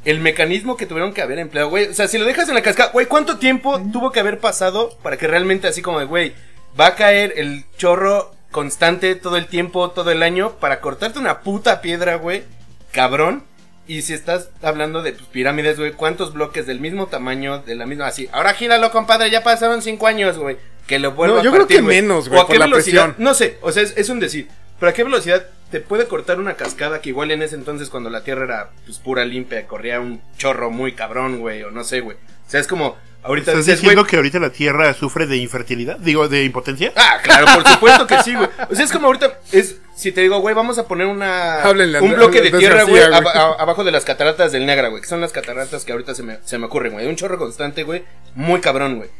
el 0.04 0.20
mecanismo 0.20 0.76
que 0.76 0.86
tuvieron 0.86 1.12
que 1.12 1.22
haber 1.22 1.38
empleado, 1.38 1.68
güey. 1.68 1.88
O 1.88 1.94
sea, 1.94 2.08
si 2.08 2.18
lo 2.18 2.24
dejas 2.24 2.48
en 2.48 2.54
la 2.54 2.62
cascada, 2.62 2.90
güey, 2.92 3.06
¿cuánto 3.06 3.38
tiempo 3.38 3.80
tuvo 3.92 4.12
que 4.12 4.20
haber 4.20 4.38
pasado 4.38 4.96
para 5.02 5.16
que 5.16 5.26
realmente 5.26 5.68
así 5.68 5.82
como 5.82 5.98
de, 5.98 6.06
güey, 6.06 6.32
va 6.78 6.86
a 6.88 6.94
caer 6.94 7.34
el 7.36 7.64
chorro 7.76 8.34
constante 8.50 9.14
todo 9.14 9.36
el 9.36 9.46
tiempo, 9.46 9.90
todo 9.90 10.10
el 10.10 10.22
año, 10.22 10.52
para 10.60 10.80
cortarte 10.80 11.18
una 11.18 11.40
puta 11.40 11.80
piedra, 11.80 12.16
güey? 12.16 12.44
Cabrón. 12.92 13.44
Y 13.86 14.02
si 14.02 14.12
estás 14.14 14.50
hablando 14.62 15.02
de 15.02 15.12
pues, 15.12 15.24
pirámides, 15.26 15.76
güey, 15.78 15.92
¿cuántos 15.92 16.32
bloques 16.32 16.66
del 16.66 16.78
mismo 16.80 17.08
tamaño, 17.08 17.58
de 17.58 17.74
la 17.74 17.86
misma, 17.86 18.06
así? 18.06 18.28
Ahora 18.32 18.54
gíralo, 18.54 18.92
compadre, 18.92 19.30
ya 19.30 19.42
pasaron 19.42 19.82
cinco 19.82 20.06
años, 20.06 20.38
güey. 20.38 20.58
Que 20.86 20.98
lo 20.98 21.12
vuelva 21.12 21.36
No, 21.36 21.40
a 21.40 21.44
yo 21.44 21.50
creo 21.50 21.62
partir, 21.62 21.78
que 21.78 21.82
menos, 21.82 22.28
güey, 22.28 22.40
¿O 22.40 22.44
a 22.44 22.46
por 22.46 22.56
la 22.56 22.66
velocidad? 22.66 23.04
presión. 23.06 23.24
No 23.24 23.34
sé, 23.34 23.58
o 23.62 23.72
sea, 23.72 23.82
es, 23.82 23.94
es 23.96 24.08
un 24.08 24.20
decir. 24.20 24.48
Pero 24.78 24.90
a 24.90 24.92
qué 24.92 25.02
velocidad 25.04 25.44
te 25.70 25.80
puede 25.80 26.06
cortar 26.06 26.40
una 26.40 26.54
cascada 26.54 27.00
que 27.00 27.10
igual 27.10 27.30
en 27.30 27.42
ese 27.42 27.54
entonces 27.54 27.90
cuando 27.90 28.10
la 28.10 28.24
tierra 28.24 28.44
era 28.44 28.70
pues 28.84 28.98
pura 28.98 29.24
limpia, 29.24 29.66
corría 29.66 30.00
un 30.00 30.20
chorro 30.36 30.70
muy 30.70 30.92
cabrón, 30.92 31.38
güey, 31.38 31.62
o 31.62 31.70
no 31.70 31.84
sé, 31.84 32.00
güey. 32.00 32.16
O 32.16 32.50
sea, 32.50 32.60
es 32.60 32.66
como, 32.66 32.96
Ahorita 33.22 33.50
¿Estás 33.50 33.66
dices, 33.66 33.80
diciendo 33.80 34.02
güey, 34.02 34.10
que 34.10 34.16
ahorita 34.16 34.38
la 34.38 34.50
Tierra 34.50 34.94
sufre 34.94 35.26
de 35.26 35.36
infertilidad? 35.36 35.98
Digo, 35.98 36.26
de 36.28 36.44
impotencia. 36.44 36.92
Ah, 36.96 37.18
claro, 37.22 37.46
por 37.54 37.68
supuesto 37.72 38.06
que 38.06 38.22
sí, 38.22 38.34
güey. 38.34 38.48
O 38.70 38.74
sea, 38.74 38.84
es 38.84 38.90
como 38.90 39.08
ahorita, 39.08 39.40
es, 39.52 39.76
si 39.94 40.10
te 40.10 40.22
digo, 40.22 40.38
güey, 40.40 40.54
vamos 40.54 40.78
a 40.78 40.88
poner 40.88 41.06
una, 41.06 41.60
un 42.00 42.14
bloque 42.14 42.40
de 42.40 42.50
tierra, 42.50 42.84
güey, 42.84 43.02
abajo 43.02 43.84
de 43.84 43.92
las 43.92 44.06
cataratas 44.06 44.52
del 44.52 44.64
Niágara, 44.64 44.88
güey, 44.88 45.02
que 45.02 45.08
son 45.08 45.20
las 45.20 45.32
cataratas 45.32 45.84
que 45.84 45.92
ahorita 45.92 46.14
se 46.14 46.22
me, 46.22 46.38
se 46.44 46.56
me 46.56 46.66
ocurren, 46.66 46.92
güey. 46.92 47.06
Un 47.06 47.16
chorro 47.16 47.36
constante, 47.36 47.82
güey, 47.82 48.04
muy 48.34 48.60
cabrón, 48.60 48.96
güey. 48.96 49.10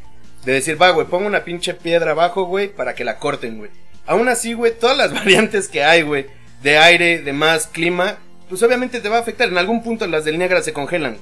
De 0.45 0.53
decir, 0.53 0.81
va, 0.81 0.89
güey, 0.89 1.05
pongo 1.05 1.27
una 1.27 1.43
pinche 1.43 1.75
piedra 1.75 2.11
abajo, 2.11 2.45
güey, 2.45 2.69
para 2.69 2.95
que 2.95 3.03
la 3.03 3.19
corten, 3.19 3.59
güey. 3.59 3.69
Aún 4.07 4.29
así, 4.29 4.53
güey, 4.53 4.73
todas 4.77 4.97
las 4.97 5.13
variantes 5.13 5.67
que 5.67 5.83
hay, 5.83 6.01
güey, 6.01 6.25
de 6.63 6.77
aire, 6.77 7.19
de 7.19 7.33
más 7.33 7.67
clima, 7.67 8.17
pues 8.49 8.61
obviamente 8.63 8.99
te 9.01 9.09
va 9.09 9.17
a 9.17 9.21
afectar. 9.21 9.47
En 9.49 9.57
algún 9.57 9.83
punto 9.83 10.05
las 10.07 10.25
del 10.25 10.37
Niágara 10.37 10.61
se 10.61 10.73
congelan. 10.73 11.17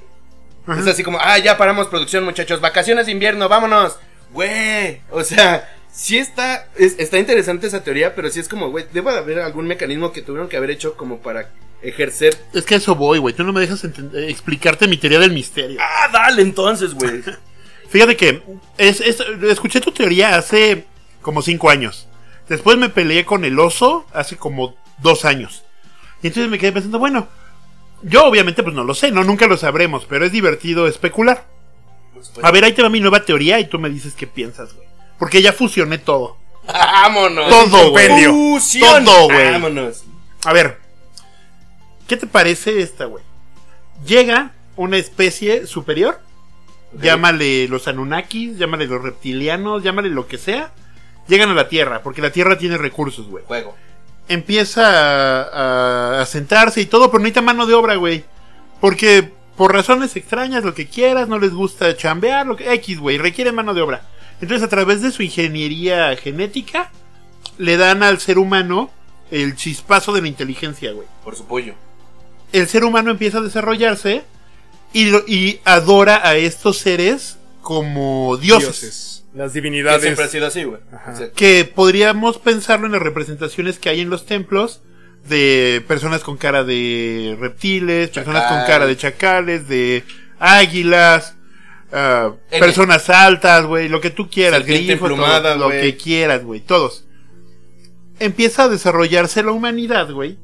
Ajá. 0.67 0.79
Es 0.81 0.87
así 0.87 1.03
como, 1.03 1.17
ah, 1.21 1.37
ya 1.39 1.57
paramos 1.57 1.87
producción, 1.87 2.23
muchachos. 2.25 2.61
Vacaciones 2.61 3.05
de 3.05 3.11
invierno, 3.11 3.47
vámonos. 3.49 3.97
Güey, 4.33 5.01
o 5.11 5.23
sea, 5.23 5.67
sí 5.91 6.17
está, 6.17 6.67
es- 6.75 6.99
está 6.99 7.17
interesante 7.17 7.67
esa 7.67 7.83
teoría, 7.83 8.13
pero 8.15 8.29
sí 8.29 8.39
es 8.39 8.47
como, 8.47 8.69
güey, 8.69 8.85
debe 8.93 9.11
de 9.11 9.17
haber 9.17 9.39
algún 9.39 9.65
mecanismo 9.67 10.11
que 10.11 10.21
tuvieron 10.21 10.47
que 10.49 10.57
haber 10.57 10.69
hecho 10.71 10.95
como 10.95 11.19
para 11.19 11.49
ejercer. 11.81 12.37
Es 12.53 12.65
que 12.65 12.75
a 12.75 12.77
eso 12.77 12.93
voy, 12.95 13.17
güey. 13.19 13.33
Tú 13.33 13.43
no 13.43 13.53
me 13.53 13.61
dejas 13.61 13.83
eh, 13.83 13.89
explicarte 14.27 14.87
mi 14.87 14.97
teoría 14.97 15.19
del 15.19 15.31
misterio. 15.31 15.79
Ah, 15.81 16.09
dale 16.11 16.41
entonces, 16.41 16.93
güey. 16.93 17.23
Fíjate 17.89 18.15
que 18.17 18.43
es, 18.77 19.01
es- 19.01 19.23
escuché 19.49 19.81
tu 19.81 19.91
teoría 19.91 20.35
hace 20.35 20.85
como 21.21 21.41
cinco 21.41 21.69
años. 21.69 22.07
Después 22.47 22.77
me 22.77 22.89
peleé 22.89 23.25
con 23.25 23.45
el 23.45 23.57
oso 23.59 24.05
hace 24.13 24.35
como 24.35 24.75
dos 25.01 25.25
años. 25.25 25.63
Y 26.21 26.27
entonces 26.27 26.49
me 26.49 26.57
quedé 26.57 26.71
pensando, 26.71 26.99
bueno, 26.99 27.27
yo 28.01 28.25
obviamente 28.25 28.63
pues 28.63 28.75
no 28.75 28.83
lo 28.83 28.93
sé, 28.93 29.11
no 29.11 29.23
nunca 29.23 29.47
lo 29.47 29.57
sabremos, 29.57 30.05
pero 30.05 30.25
es 30.25 30.31
divertido 30.31 30.87
especular. 30.87 31.45
A 32.41 32.51
ver, 32.51 32.63
ahí 32.63 32.73
te 32.73 32.81
va 32.81 32.89
mi 32.89 32.99
nueva 32.99 33.23
teoría 33.23 33.59
y 33.59 33.65
tú 33.65 33.79
me 33.79 33.89
dices 33.89 34.13
qué 34.13 34.27
piensas, 34.27 34.73
güey. 34.73 34.87
Porque 35.17 35.41
ya 35.41 35.53
fusioné 35.53 35.97
todo. 35.97 36.37
Vámonos. 36.67 37.49
Todo, 37.49 37.91
güey. 37.91 38.07
Todo, 38.07 39.25
güey. 39.25 39.51
Vámonos. 39.51 40.03
A 40.45 40.53
ver, 40.53 40.79
¿qué 42.07 42.17
te 42.17 42.27
parece 42.27 42.81
esta, 42.81 43.05
güey? 43.05 43.23
Llega 44.05 44.53
una 44.77 44.97
especie 44.97 45.67
superior, 45.67 46.21
llámale 46.93 47.67
los 47.67 47.87
Anunnakis, 47.89 48.57
llámale 48.57 48.87
los 48.87 49.01
reptilianos, 49.01 49.83
llámale 49.83 50.09
lo 50.09 50.27
que 50.27 50.37
sea, 50.37 50.71
llegan 51.27 51.49
a 51.49 51.53
la 51.53 51.67
Tierra, 51.67 52.01
porque 52.01 52.21
la 52.21 52.31
Tierra 52.31 52.57
tiene 52.57 52.77
recursos, 52.77 53.27
güey. 53.27 53.43
Juego. 53.45 53.75
Empieza 54.29 54.83
a, 54.87 55.41
a- 56.19 56.21
a 56.21 56.25
sentarse 56.25 56.79
y 56.81 56.85
todo, 56.85 57.09
pero 57.11 57.19
necesita 57.21 57.41
mano 57.41 57.65
de 57.65 57.73
obra, 57.73 57.95
güey. 57.95 58.23
Porque 58.79 59.31
por 59.57 59.73
razones 59.73 60.15
extrañas, 60.15 60.63
lo 60.63 60.73
que 60.73 60.87
quieras, 60.87 61.27
no 61.27 61.37
les 61.39 61.51
gusta 61.53 61.97
chambear, 61.97 62.47
lo 62.47 62.55
que 62.55 62.71
X, 62.75 62.99
güey, 62.99 63.17
requiere 63.17 63.51
mano 63.51 63.73
de 63.73 63.81
obra. 63.81 64.03
Entonces, 64.39 64.63
a 64.65 64.69
través 64.69 65.01
de 65.01 65.11
su 65.11 65.21
ingeniería 65.23 66.15
genética, 66.15 66.91
le 67.57 67.75
dan 67.75 68.03
al 68.03 68.19
ser 68.21 68.37
humano 68.37 68.89
el 69.31 69.55
chispazo 69.57 70.13
de 70.13 70.21
la 70.21 70.27
inteligencia, 70.29 70.93
güey. 70.93 71.07
Por 71.25 71.35
su 71.35 71.45
pollo. 71.45 71.73
El 72.53 72.67
ser 72.67 72.83
humano 72.85 73.11
empieza 73.11 73.39
a 73.39 73.41
desarrollarse 73.41 74.23
y, 74.93 75.05
lo- 75.09 75.25
y 75.27 75.59
adora 75.65 76.21
a 76.25 76.35
estos 76.37 76.77
seres 76.77 77.37
como 77.61 78.37
dioses. 78.37 79.18
Las 79.33 79.51
Que 79.51 79.61
divinidades. 79.61 80.01
siempre 80.01 80.25
ha 80.25 80.27
sido 80.27 80.47
así, 80.47 80.63
güey. 80.63 80.79
Que 81.35 81.65
podríamos 81.65 82.37
pensarlo 82.39 82.87
en 82.87 82.93
las 82.93 83.01
representaciones 83.01 83.77
que 83.77 83.89
hay 83.89 84.01
en 84.01 84.09
los 84.09 84.25
templos 84.25 84.81
de 85.27 85.83
personas 85.87 86.23
con 86.23 86.37
cara 86.37 86.63
de 86.63 87.37
reptiles, 87.39 88.09
personas 88.09 88.43
con 88.51 88.65
cara 88.65 88.87
de 88.87 88.97
chacales, 88.97 89.67
de 89.67 90.03
águilas, 90.39 91.35
ah, 91.91 92.33
personas 92.49 93.09
altas, 93.09 93.65
güey, 93.65 93.89
lo 93.89 94.01
que 94.01 94.09
tú 94.09 94.29
quieras, 94.29 94.65
grifos, 94.65 94.89
emplumada, 95.11 95.55
todo, 95.55 95.69
lo 95.69 95.69
que 95.69 95.95
quieras, 95.97 96.43
güey, 96.43 96.61
todos. 96.61 97.05
Empieza 98.19 98.63
a 98.63 98.69
desarrollarse 98.69 99.43
la 99.43 99.51
humanidad, 99.51 100.11
güey, 100.11 100.37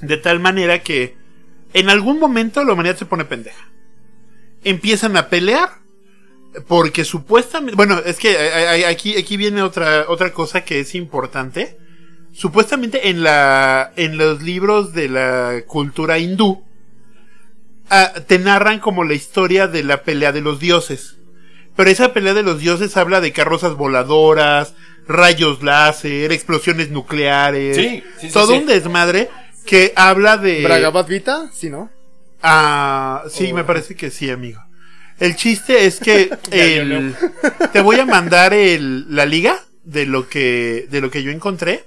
de 0.00 0.16
tal 0.16 0.38
manera 0.38 0.80
que 0.80 1.16
en 1.72 1.90
algún 1.90 2.20
momento 2.20 2.64
la 2.64 2.74
humanidad 2.74 2.96
se 2.96 3.06
pone 3.06 3.24
pendeja. 3.24 3.68
Empiezan 4.62 5.16
a 5.16 5.28
pelear 5.28 5.83
porque 6.66 7.04
supuestamente, 7.04 7.76
bueno, 7.76 7.98
es 8.04 8.16
que 8.18 8.32
eh, 8.32 8.80
eh, 8.80 8.86
aquí, 8.86 9.16
aquí 9.16 9.36
viene 9.36 9.62
otra, 9.62 10.06
otra 10.08 10.32
cosa 10.32 10.64
que 10.64 10.80
es 10.80 10.94
importante. 10.94 11.78
Supuestamente 12.32 13.10
en 13.10 13.22
la, 13.22 13.92
en 13.96 14.18
los 14.18 14.42
libros 14.42 14.92
de 14.92 15.08
la 15.08 15.62
cultura 15.66 16.18
hindú, 16.18 16.64
ah, 17.90 18.12
te 18.26 18.38
narran 18.38 18.80
como 18.80 19.04
la 19.04 19.14
historia 19.14 19.68
de 19.68 19.84
la 19.84 20.02
pelea 20.02 20.32
de 20.32 20.40
los 20.40 20.58
dioses. 20.58 21.16
Pero 21.76 21.90
esa 21.90 22.12
pelea 22.12 22.34
de 22.34 22.42
los 22.42 22.60
dioses 22.60 22.96
habla 22.96 23.20
de 23.20 23.32
carrozas 23.32 23.74
voladoras, 23.74 24.74
rayos 25.06 25.62
láser, 25.62 26.32
explosiones 26.32 26.90
nucleares. 26.90 27.76
Sí, 27.76 28.02
sí, 28.18 28.28
sí, 28.28 28.32
todo 28.32 28.52
sí. 28.52 28.58
un 28.58 28.66
desmadre 28.66 29.28
que 29.66 29.92
habla 29.96 30.36
de... 30.36 30.62
Bragabat 30.62 31.08
Vita, 31.08 31.50
sí, 31.52 31.70
¿no? 31.70 31.90
Ah, 32.42 33.24
sí, 33.30 33.50
Oh. 33.50 33.54
me 33.54 33.64
parece 33.64 33.94
que 33.94 34.10
sí, 34.10 34.30
amigo. 34.30 34.60
El 35.20 35.36
chiste 35.36 35.86
es 35.86 36.00
que 36.00 36.30
el- 36.50 37.14
te 37.72 37.80
voy 37.80 37.98
a 38.00 38.06
mandar 38.06 38.52
el, 38.54 39.14
la 39.14 39.26
liga 39.26 39.58
de 39.84 40.06
lo 40.06 40.28
que 40.28 40.86
de 40.90 41.00
lo 41.00 41.10
que 41.10 41.22
yo 41.22 41.30
encontré 41.30 41.84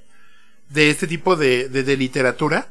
de 0.69 0.89
este 0.89 1.07
tipo 1.07 1.35
de, 1.35 1.67
de, 1.69 1.83
de 1.83 1.97
literatura 1.97 2.69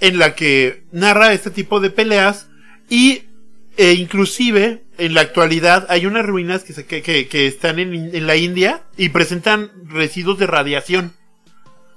en 0.00 0.18
la 0.18 0.34
que 0.34 0.84
narra 0.92 1.32
este 1.32 1.50
tipo 1.50 1.80
de 1.80 1.90
peleas 1.90 2.46
y 2.88 3.22
e 3.76 3.92
inclusive 3.94 4.82
en 4.98 5.14
la 5.14 5.22
actualidad 5.22 5.86
hay 5.88 6.06
unas 6.06 6.24
ruinas 6.24 6.62
que, 6.62 6.72
se- 6.72 6.86
que, 6.86 7.02
que, 7.02 7.26
que 7.26 7.46
están 7.48 7.78
en, 7.80 8.14
en 8.14 8.26
la 8.26 8.36
India 8.36 8.82
y 8.96 9.08
presentan 9.08 9.70
residuos 9.88 10.38
de 10.38 10.46
radiación 10.46 11.12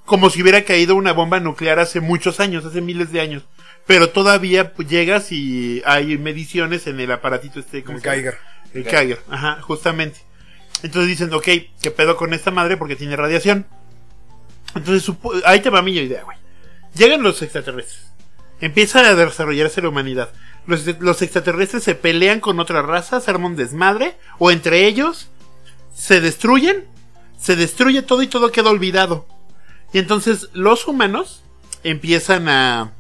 como 0.06 0.29
si 0.29 0.41
hubiera 0.41 0.63
caído 0.63 0.96
una 0.96 1.12
bomba 1.12 1.39
nuclear 1.39 1.79
hace 1.79 2.00
muchos 2.00 2.39
años, 2.39 2.63
hace 2.65 2.79
miles 2.82 3.12
de 3.12 3.20
años. 3.20 3.44
Pero 3.88 4.10
todavía 4.10 4.74
llegas 4.88 5.32
y 5.32 5.82
hay 5.86 6.17
mediciones 6.17 6.86
en 6.88 7.00
el 7.00 7.12
aparatito 7.12 7.60
este. 7.60 7.84
¿cómo 7.84 7.98
El? 7.98 8.03
Geiger. 8.03 8.38
El 8.74 8.84
Geiger, 8.86 9.20
ajá, 9.29 9.62
justamente. 9.62 10.20
Entonces 10.84 11.08
dicen, 11.08 11.34
ok, 11.34 11.48
¿qué 11.82 11.89
pedo 11.91 12.15
con 12.17 12.34
esta 12.34 12.51
madre? 12.51 12.77
Porque 12.77 12.96
tiene 12.96 13.15
radiación. 13.15 13.65
Entonces, 14.75 15.03
supo- 15.08 15.34
ahí 15.46 15.62
te 15.62 15.70
va 15.70 15.82
mi 15.82 15.94
idea, 15.94 16.24
güey. 16.24 16.38
Llegan 16.96 17.24
los 17.24 17.41
extraterrestres. 17.41 18.12
Empieza 18.60 19.00
a 19.00 19.15
desarrollarse 19.15 19.82
la 19.82 19.89
humanidad. 19.89 20.29
Los, 20.67 20.86
los 21.00 21.22
extraterrestres 21.22 21.84
se 21.84 21.96
pelean 21.96 22.41
con 22.41 22.60
otras 22.60 22.86
razas, 22.86 23.24
se 23.24 23.32
arma 23.32 23.48
un 23.48 23.56
desmadre, 23.56 24.17
o 24.38 24.51
entre 24.51 24.86
ellos 24.86 25.29
se 25.96 26.20
destruyen, 26.22 26.86
se 27.39 27.56
destruye 27.56 28.01
todo 28.01 28.22
y 28.22 28.27
todo 28.27 28.51
queda 28.51 28.70
olvidado. 28.70 29.27
Y 29.94 30.00
entonces 30.00 30.50
los 30.53 30.88
humanos 30.88 31.41
empiezan 31.84 32.50
a 32.50 32.94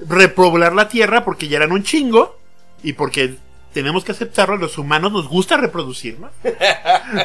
repoblar 0.00 0.74
la 0.74 0.88
Tierra 0.88 1.24
porque 1.24 1.48
ya 1.48 1.58
eran 1.58 1.72
un 1.72 1.82
chingo 1.82 2.38
y 2.82 2.94
porque 2.94 3.36
tenemos 3.72 4.04
que 4.04 4.12
aceptarlo, 4.12 4.56
los 4.56 4.78
humanos 4.78 5.12
nos 5.12 5.28
gusta 5.28 5.56
reproducir, 5.56 6.18
¿no? 6.18 6.30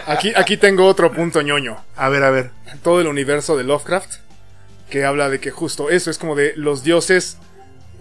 Aquí, 0.05 0.33
aquí 0.35 0.57
tengo 0.57 0.85
otro 0.85 1.11
punto 1.11 1.41
ñoño. 1.41 1.77
A 1.95 2.09
ver, 2.09 2.23
a 2.23 2.29
ver. 2.29 2.51
Todo 2.83 2.99
el 2.99 3.07
universo 3.07 3.55
de 3.57 3.63
Lovecraft. 3.63 4.15
Que 4.89 5.05
habla 5.05 5.29
de 5.29 5.39
que 5.39 5.51
justo 5.51 5.89
eso 5.89 6.11
es 6.11 6.17
como 6.17 6.35
de 6.35 6.53
los 6.57 6.83
dioses 6.83 7.37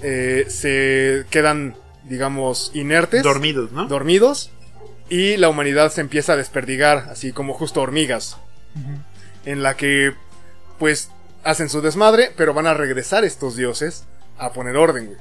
eh, 0.03 0.47
se 0.49 1.27
quedan, 1.31 1.77
digamos, 2.05 2.73
inertes. 2.75 3.23
Dormidos, 3.23 3.71
¿no? 3.71 3.87
dormidos 3.87 4.51
y 5.11 5.37
la 5.37 5.49
humanidad 5.49 5.93
se 5.93 6.01
empieza 6.01 6.33
a 6.33 6.37
desperdigar, 6.37 7.09
así 7.11 7.33
como 7.33 7.53
justo 7.53 7.83
hormigas, 7.83 8.37
en 9.45 9.63
la 9.63 9.77
que 9.77 10.15
pues 10.79 11.11
hacen 11.43 11.69
su 11.69 11.83
desmadre, 11.83 12.33
pero 12.37 12.55
van 12.55 12.69
a 12.69 12.75
regresar 12.75 13.25
estos 13.25 13.57
dioses 13.57 14.07
a 14.41 14.53
poner 14.53 14.77
orden, 14.77 15.07
güey. 15.07 15.19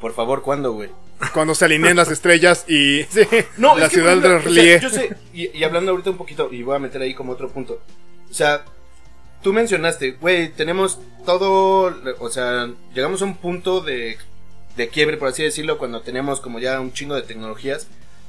por 0.00 0.12
favor, 0.14 0.42
¿cuándo, 0.42 0.72
güey? 0.72 0.90
Cuando 1.32 1.54
se 1.54 1.64
alineen 1.64 1.96
las 1.96 2.10
estrellas 2.10 2.64
y 2.68 3.02
sí, 3.10 3.22
No, 3.56 3.76
la 3.78 3.88
ciudad 3.88 4.16
de 4.16 4.18
ejemplo, 4.28 4.50
o 4.50 4.54
sea, 4.54 4.62
Rie. 4.62 4.80
yo 4.80 4.90
sé, 4.90 5.16
y, 5.32 5.56
y 5.56 5.64
hablando 5.64 5.92
ahorita 5.92 6.10
un 6.10 6.16
poquito, 6.18 6.52
y 6.52 6.62
voy 6.62 6.76
a 6.76 6.80
meter 6.80 7.00
ahí 7.00 7.14
como 7.14 7.32
otro 7.32 7.48
punto. 7.50 7.80
O 8.30 8.34
sea, 8.34 8.64
tú 9.42 9.52
mencionaste, 9.52 10.12
güey, 10.20 10.48
tenemos 10.50 10.98
todo, 11.24 11.94
o 12.18 12.28
sea, 12.30 12.68
llegamos 12.94 13.22
a 13.22 13.26
un 13.26 13.36
punto 13.36 13.80
de, 13.80 14.18
de 14.76 14.88
quiebre, 14.88 15.16
por 15.16 15.28
así 15.28 15.42
decirlo, 15.42 15.78
cuando 15.78 16.00
tenemos 16.02 16.40
como 16.40 16.58
ya 16.58 16.80
un 16.80 16.92
chingo 16.92 17.14
de 17.14 17.22
tecnologías. 17.22 17.86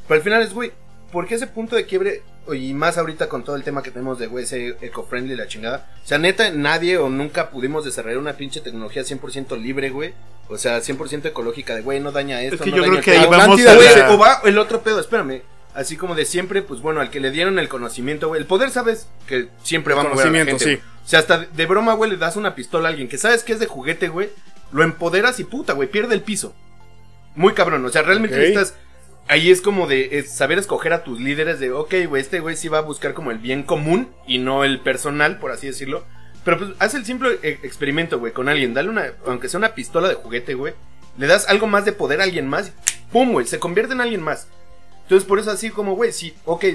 Pero 0.08 0.18
al 0.20 0.24
final 0.24 0.42
es, 0.44 0.54
güey, 0.54 0.72
¿por 1.16 1.28
qué 1.28 1.36
ese 1.36 1.48
punto 1.48 1.78
de 1.78 1.86
quiebre? 1.86 2.24
Y 2.54 2.74
más 2.74 2.98
ahorita 2.98 3.30
con 3.30 3.46
todo 3.46 3.56
el 3.56 3.64
tema 3.64 3.82
que 3.82 3.90
tenemos 3.90 4.20
de, 4.20 4.28
güey, 4.28 4.44
ese 4.44 4.76
eco-friendly 4.82 5.34
y 5.34 5.38
la 5.38 5.48
chingada. 5.48 5.88
O 6.04 6.06
sea, 6.06 6.18
neta, 6.18 6.52
nadie 6.52 6.98
o 6.98 7.08
nunca 7.08 7.52
pudimos 7.52 7.86
desarrollar 7.86 8.18
una 8.18 8.34
pinche 8.34 8.60
tecnología 8.60 9.02
100% 9.04 9.58
libre, 9.58 9.92
güey. 9.92 10.14
O 10.50 10.58
sea, 10.58 10.80
100% 10.80 11.26
ecológica, 11.28 11.74
de, 11.74 11.82
güey, 11.84 12.02
no 12.02 12.12
daña 12.12 12.42
esto. 12.42 12.56
Es 12.56 12.62
que 12.64 12.72
no 12.72 12.76
yo 12.76 12.82
daña 12.82 13.02
creo 13.02 13.04
que 13.06 13.12
ahí 13.12 13.28
vamos 13.30 13.66
a 13.66 13.76
güey, 13.76 13.96
la- 13.96 14.12
O 14.12 14.18
va 14.18 14.42
el 14.44 14.58
otro 14.58 14.82
pedo, 14.82 15.00
espérame. 15.00 15.42
Así 15.74 15.96
como 15.96 16.16
de 16.16 16.26
siempre, 16.26 16.62
pues 16.62 16.82
bueno, 16.82 17.00
al 17.00 17.10
que 17.10 17.22
le 17.22 17.32
dieron 17.32 17.60
el 17.60 17.70
conocimiento, 17.70 18.28
güey. 18.28 18.42
El 18.42 18.48
poder, 18.48 18.70
sabes 18.70 19.08
que 19.26 19.48
siempre 19.64 19.94
va 19.94 20.02
a 20.02 20.10
mover 20.10 20.28
a 20.28 20.32
la 20.32 20.46
gente, 20.46 20.66
sí. 20.66 20.74
O 21.06 21.08
sea, 21.08 21.20
hasta 21.20 21.46
de 21.46 21.66
broma, 21.66 21.94
güey, 21.94 22.12
le 22.12 22.18
das 22.18 22.36
una 22.36 22.56
pistola 22.56 22.90
a 22.90 22.92
alguien 22.92 23.08
que 23.08 23.18
sabes 23.18 23.44
que 23.44 23.54
es 23.54 23.60
de 23.60 23.68
juguete, 23.68 24.10
güey. 24.10 24.32
Lo 24.74 24.84
empoderas 24.84 25.40
y 25.40 25.46
puta, 25.46 25.72
güey, 25.72 25.90
pierde 25.90 26.14
el 26.14 26.22
piso. 26.22 26.54
Muy 27.36 27.54
cabrón. 27.54 27.86
O 27.86 27.90
sea, 27.90 28.02
realmente 28.02 28.36
necesitas 28.36 28.76
ahí 29.28 29.52
es 29.52 29.62
como 29.62 29.88
de 29.88 30.24
saber 30.28 30.58
escoger 30.60 30.94
a 30.94 31.04
tus 31.04 31.20
líderes 31.20 31.60
de, 31.60 31.72
ok, 31.72 31.94
güey, 32.08 32.22
este 32.22 32.40
güey 32.40 32.56
sí 32.56 32.68
va 32.68 32.80
a 32.80 32.82
buscar 32.82 33.14
como 33.14 33.32
el 33.32 33.40
bien 33.40 33.64
común 33.64 34.10
y 34.28 34.38
no 34.38 34.64
el 34.64 34.80
personal, 34.80 35.40
por 35.40 35.52
así 35.52 35.68
decirlo. 35.68 36.04
Pero 36.44 36.60
pues 36.60 36.72
haz 36.80 36.94
el 36.94 37.06
simple 37.06 37.40
e- 37.42 37.60
experimento, 37.64 38.20
güey, 38.20 38.32
con 38.34 38.50
alguien. 38.50 38.74
Dale 38.74 38.90
una, 38.90 39.14
aunque 39.26 39.50
sea 39.50 39.58
una 39.58 39.74
pistola 39.74 40.08
de 40.08 40.16
juguete, 40.16 40.54
güey. 40.54 40.74
Le 41.18 41.28
das 41.28 41.48
algo 41.50 41.66
más 41.66 41.86
de 41.86 41.94
poder 41.94 42.22
a 42.22 42.24
alguien 42.24 42.48
más. 42.48 42.72
¡Pum, 43.12 43.32
güey! 43.32 43.48
Se 43.48 43.60
convierte 43.60 43.94
en 43.94 44.02
alguien 44.02 44.22
más. 44.22 44.48
Entonces 45.04 45.28
por 45.28 45.40
eso 45.40 45.52
así 45.52 45.70
como, 45.70 45.96
güey, 45.96 46.12
sí, 46.12 46.36
ok, 46.46 46.66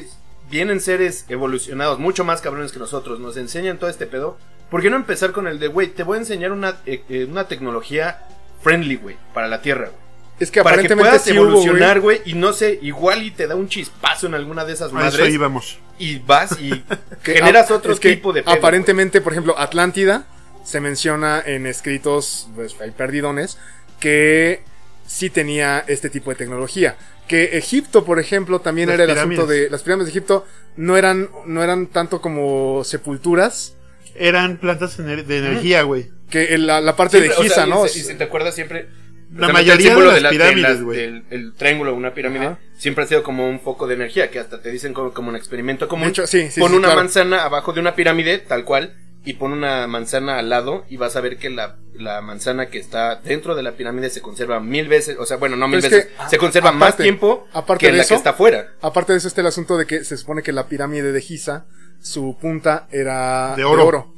vienen 0.51 0.81
seres 0.81 1.25
evolucionados, 1.29 1.99
mucho 1.99 2.25
más 2.25 2.41
cabrones 2.41 2.73
que 2.73 2.79
nosotros, 2.79 3.21
nos 3.21 3.37
enseñan 3.37 3.79
todo 3.79 3.91
este 3.91 4.07
pedo. 4.07 4.39
¿Por 4.71 4.83
qué 4.83 4.91
no 4.91 4.97
empezar 4.97 5.33
con 5.33 5.49
el 5.49 5.59
de, 5.59 5.67
güey, 5.67 5.89
te 5.89 6.05
voy 6.05 6.17
a 6.17 6.21
enseñar 6.21 6.53
una, 6.53 6.77
eh, 6.87 7.03
eh, 7.09 7.27
una 7.29 7.49
tecnología 7.49 8.25
friendly, 8.63 8.97
güey, 8.97 9.17
para 9.35 9.49
la 9.49 9.63
Tierra, 9.63 9.89
güey? 9.89 10.10
Es 10.41 10.51
que 10.51 10.63
para 10.63 10.77
que 10.77 10.87
aparentemente 10.87 11.11
puedas 11.11 11.23
sí 11.23 11.33
hubo, 11.33 11.43
güey, 11.43 11.53
evolucionar, 11.53 12.01
güey, 12.01 12.21
y 12.25 12.33
no 12.33 12.53
sé, 12.53 12.79
igual 12.83 13.23
y 13.23 13.31
te 13.31 13.47
da 13.47 13.55
un 13.55 13.69
chispazo 13.69 14.27
en 14.27 14.35
alguna 14.35 14.65
de 14.65 14.73
esas 14.73 14.91
madres 14.93 15.33
íbamos. 15.33 15.79
y 15.99 16.19
vas 16.19 16.59
y 16.61 16.71
que 17.23 17.35
generas 17.35 17.71
otro 17.71 17.93
es 17.93 18.01
que 18.01 18.17
tipo 18.17 18.33
de 18.33 18.43
pedo, 18.43 18.55
aparentemente, 18.55 19.21
por 19.21 19.33
ejemplo, 19.33 19.59
Atlántida 19.59 20.25
se 20.65 20.81
menciona 20.81 21.43
en 21.45 21.67
escritos, 21.67 22.49
pues 22.55 22.75
hay 22.81 22.91
perdidones, 22.91 23.59
que 24.01 24.63
sí 25.07 25.29
tenía 25.31 25.85
este 25.87 26.09
tipo 26.11 26.31
de 26.31 26.37
tecnología. 26.37 26.97
Que 27.29 27.59
Egipto, 27.59 28.05
por 28.05 28.19
ejemplo, 28.19 28.61
también 28.61 28.89
Las 28.89 28.95
era 28.95 29.05
el 29.05 29.11
pirámides. 29.11 29.39
asunto 29.41 29.53
de 29.53 29.71
las 29.71 29.83
pirámides 29.83 30.07
de 30.07 30.19
Egipto 30.19 30.47
no 30.77 30.97
eran 30.97 31.29
no 31.47 31.63
eran 31.63 31.87
tanto 31.87 32.21
como 32.21 32.83
sepulturas 32.83 33.77
Eran 34.17 34.57
plantas 34.57 34.97
de 34.97 35.39
energía, 35.39 35.83
güey. 35.83 36.11
que 36.29 36.57
la, 36.59 36.81
la 36.81 36.97
parte 36.97 37.19
Siempre, 37.19 37.35
de 37.37 37.41
o 37.41 37.43
sea, 37.53 37.65
Giza, 37.65 37.67
¿no? 37.67 37.87
Y, 37.87 37.89
si 37.91 38.15
te 38.15 38.25
acuerdas 38.25 38.55
siempre. 38.55 38.89
La 39.35 39.49
mayoría 39.49 39.93
el 39.93 40.15
de 40.15 40.21
las 40.21 40.33
pirámides, 40.33 40.83
güey. 40.83 40.99
del- 40.99 41.25
el 41.31 41.55
triángulo, 41.55 41.95
una 41.95 42.15
pirámide, 42.15 42.47
Ajá. 42.47 42.59
siempre 42.77 43.05
ha 43.05 43.07
sido 43.07 43.23
como 43.23 43.49
un 43.49 43.61
foco 43.61 43.87
de 43.87 43.95
energía, 43.95 44.31
que 44.31 44.39
hasta 44.41 44.61
te 44.61 44.71
dicen 44.71 44.93
como, 44.93 45.13
como 45.13 45.29
un 45.29 45.37
experimento 45.37 45.87
común. 45.89 46.09
Hecho, 46.09 46.27
sí, 46.27 46.51
sí, 46.51 46.61
pon 46.61 46.71
sí, 46.71 46.77
una 46.77 46.89
claro. 46.89 47.01
manzana 47.03 47.45
abajo 47.45 47.73
de 47.73 47.81
una 47.81 47.95
pirámide, 47.95 48.39
tal 48.39 48.65
cual, 48.65 48.95
y 49.25 49.35
pon 49.35 49.53
una 49.53 49.87
manzana 49.87 50.39
al 50.39 50.49
lado, 50.49 50.85
y 50.89 50.97
vas 50.97 51.15
a 51.15 51.21
ver 51.21 51.37
que 51.37 51.49
la, 51.51 51.77
la 51.95 52.21
manzana 52.23 52.71
que 52.71 52.79
está 52.79 53.17
dentro 53.17 53.55
de 53.55 53.63
la 53.63 53.73
pirámide 53.73 54.11
se 54.11 54.21
conserva 54.21 54.59
mil 54.61 54.89
veces, 54.89 55.17
o 55.19 55.27
sea, 55.27 55.37
bueno, 55.37 55.57
no 55.57 55.69
mil 55.69 55.81
veces, 55.81 56.07
que, 56.07 56.13
se 56.29 56.39
conserva 56.39 56.73
más 56.73 56.97
tiempo 56.97 57.47
aparte 57.53 57.87
que 57.87 57.93
de 57.93 57.99
la 57.99 58.03
eso, 58.03 58.15
que 58.15 58.19
está 58.19 58.31
afuera. 58.31 58.73
Aparte 58.81 59.13
de 59.13 59.19
eso 59.19 59.29
está 59.29 59.43
el 59.43 59.47
asunto 59.47 59.77
de 59.77 59.87
que 59.87 60.05
se 60.05 60.17
supone 60.17 60.43
que 60.43 60.53
la 60.53 60.67
pirámide 60.67 61.13
de 61.13 61.21
Giza, 61.21 61.67
su 62.01 62.37
punta 62.41 62.89
era 62.91 63.55
De 63.57 63.65
oro. 63.65 64.13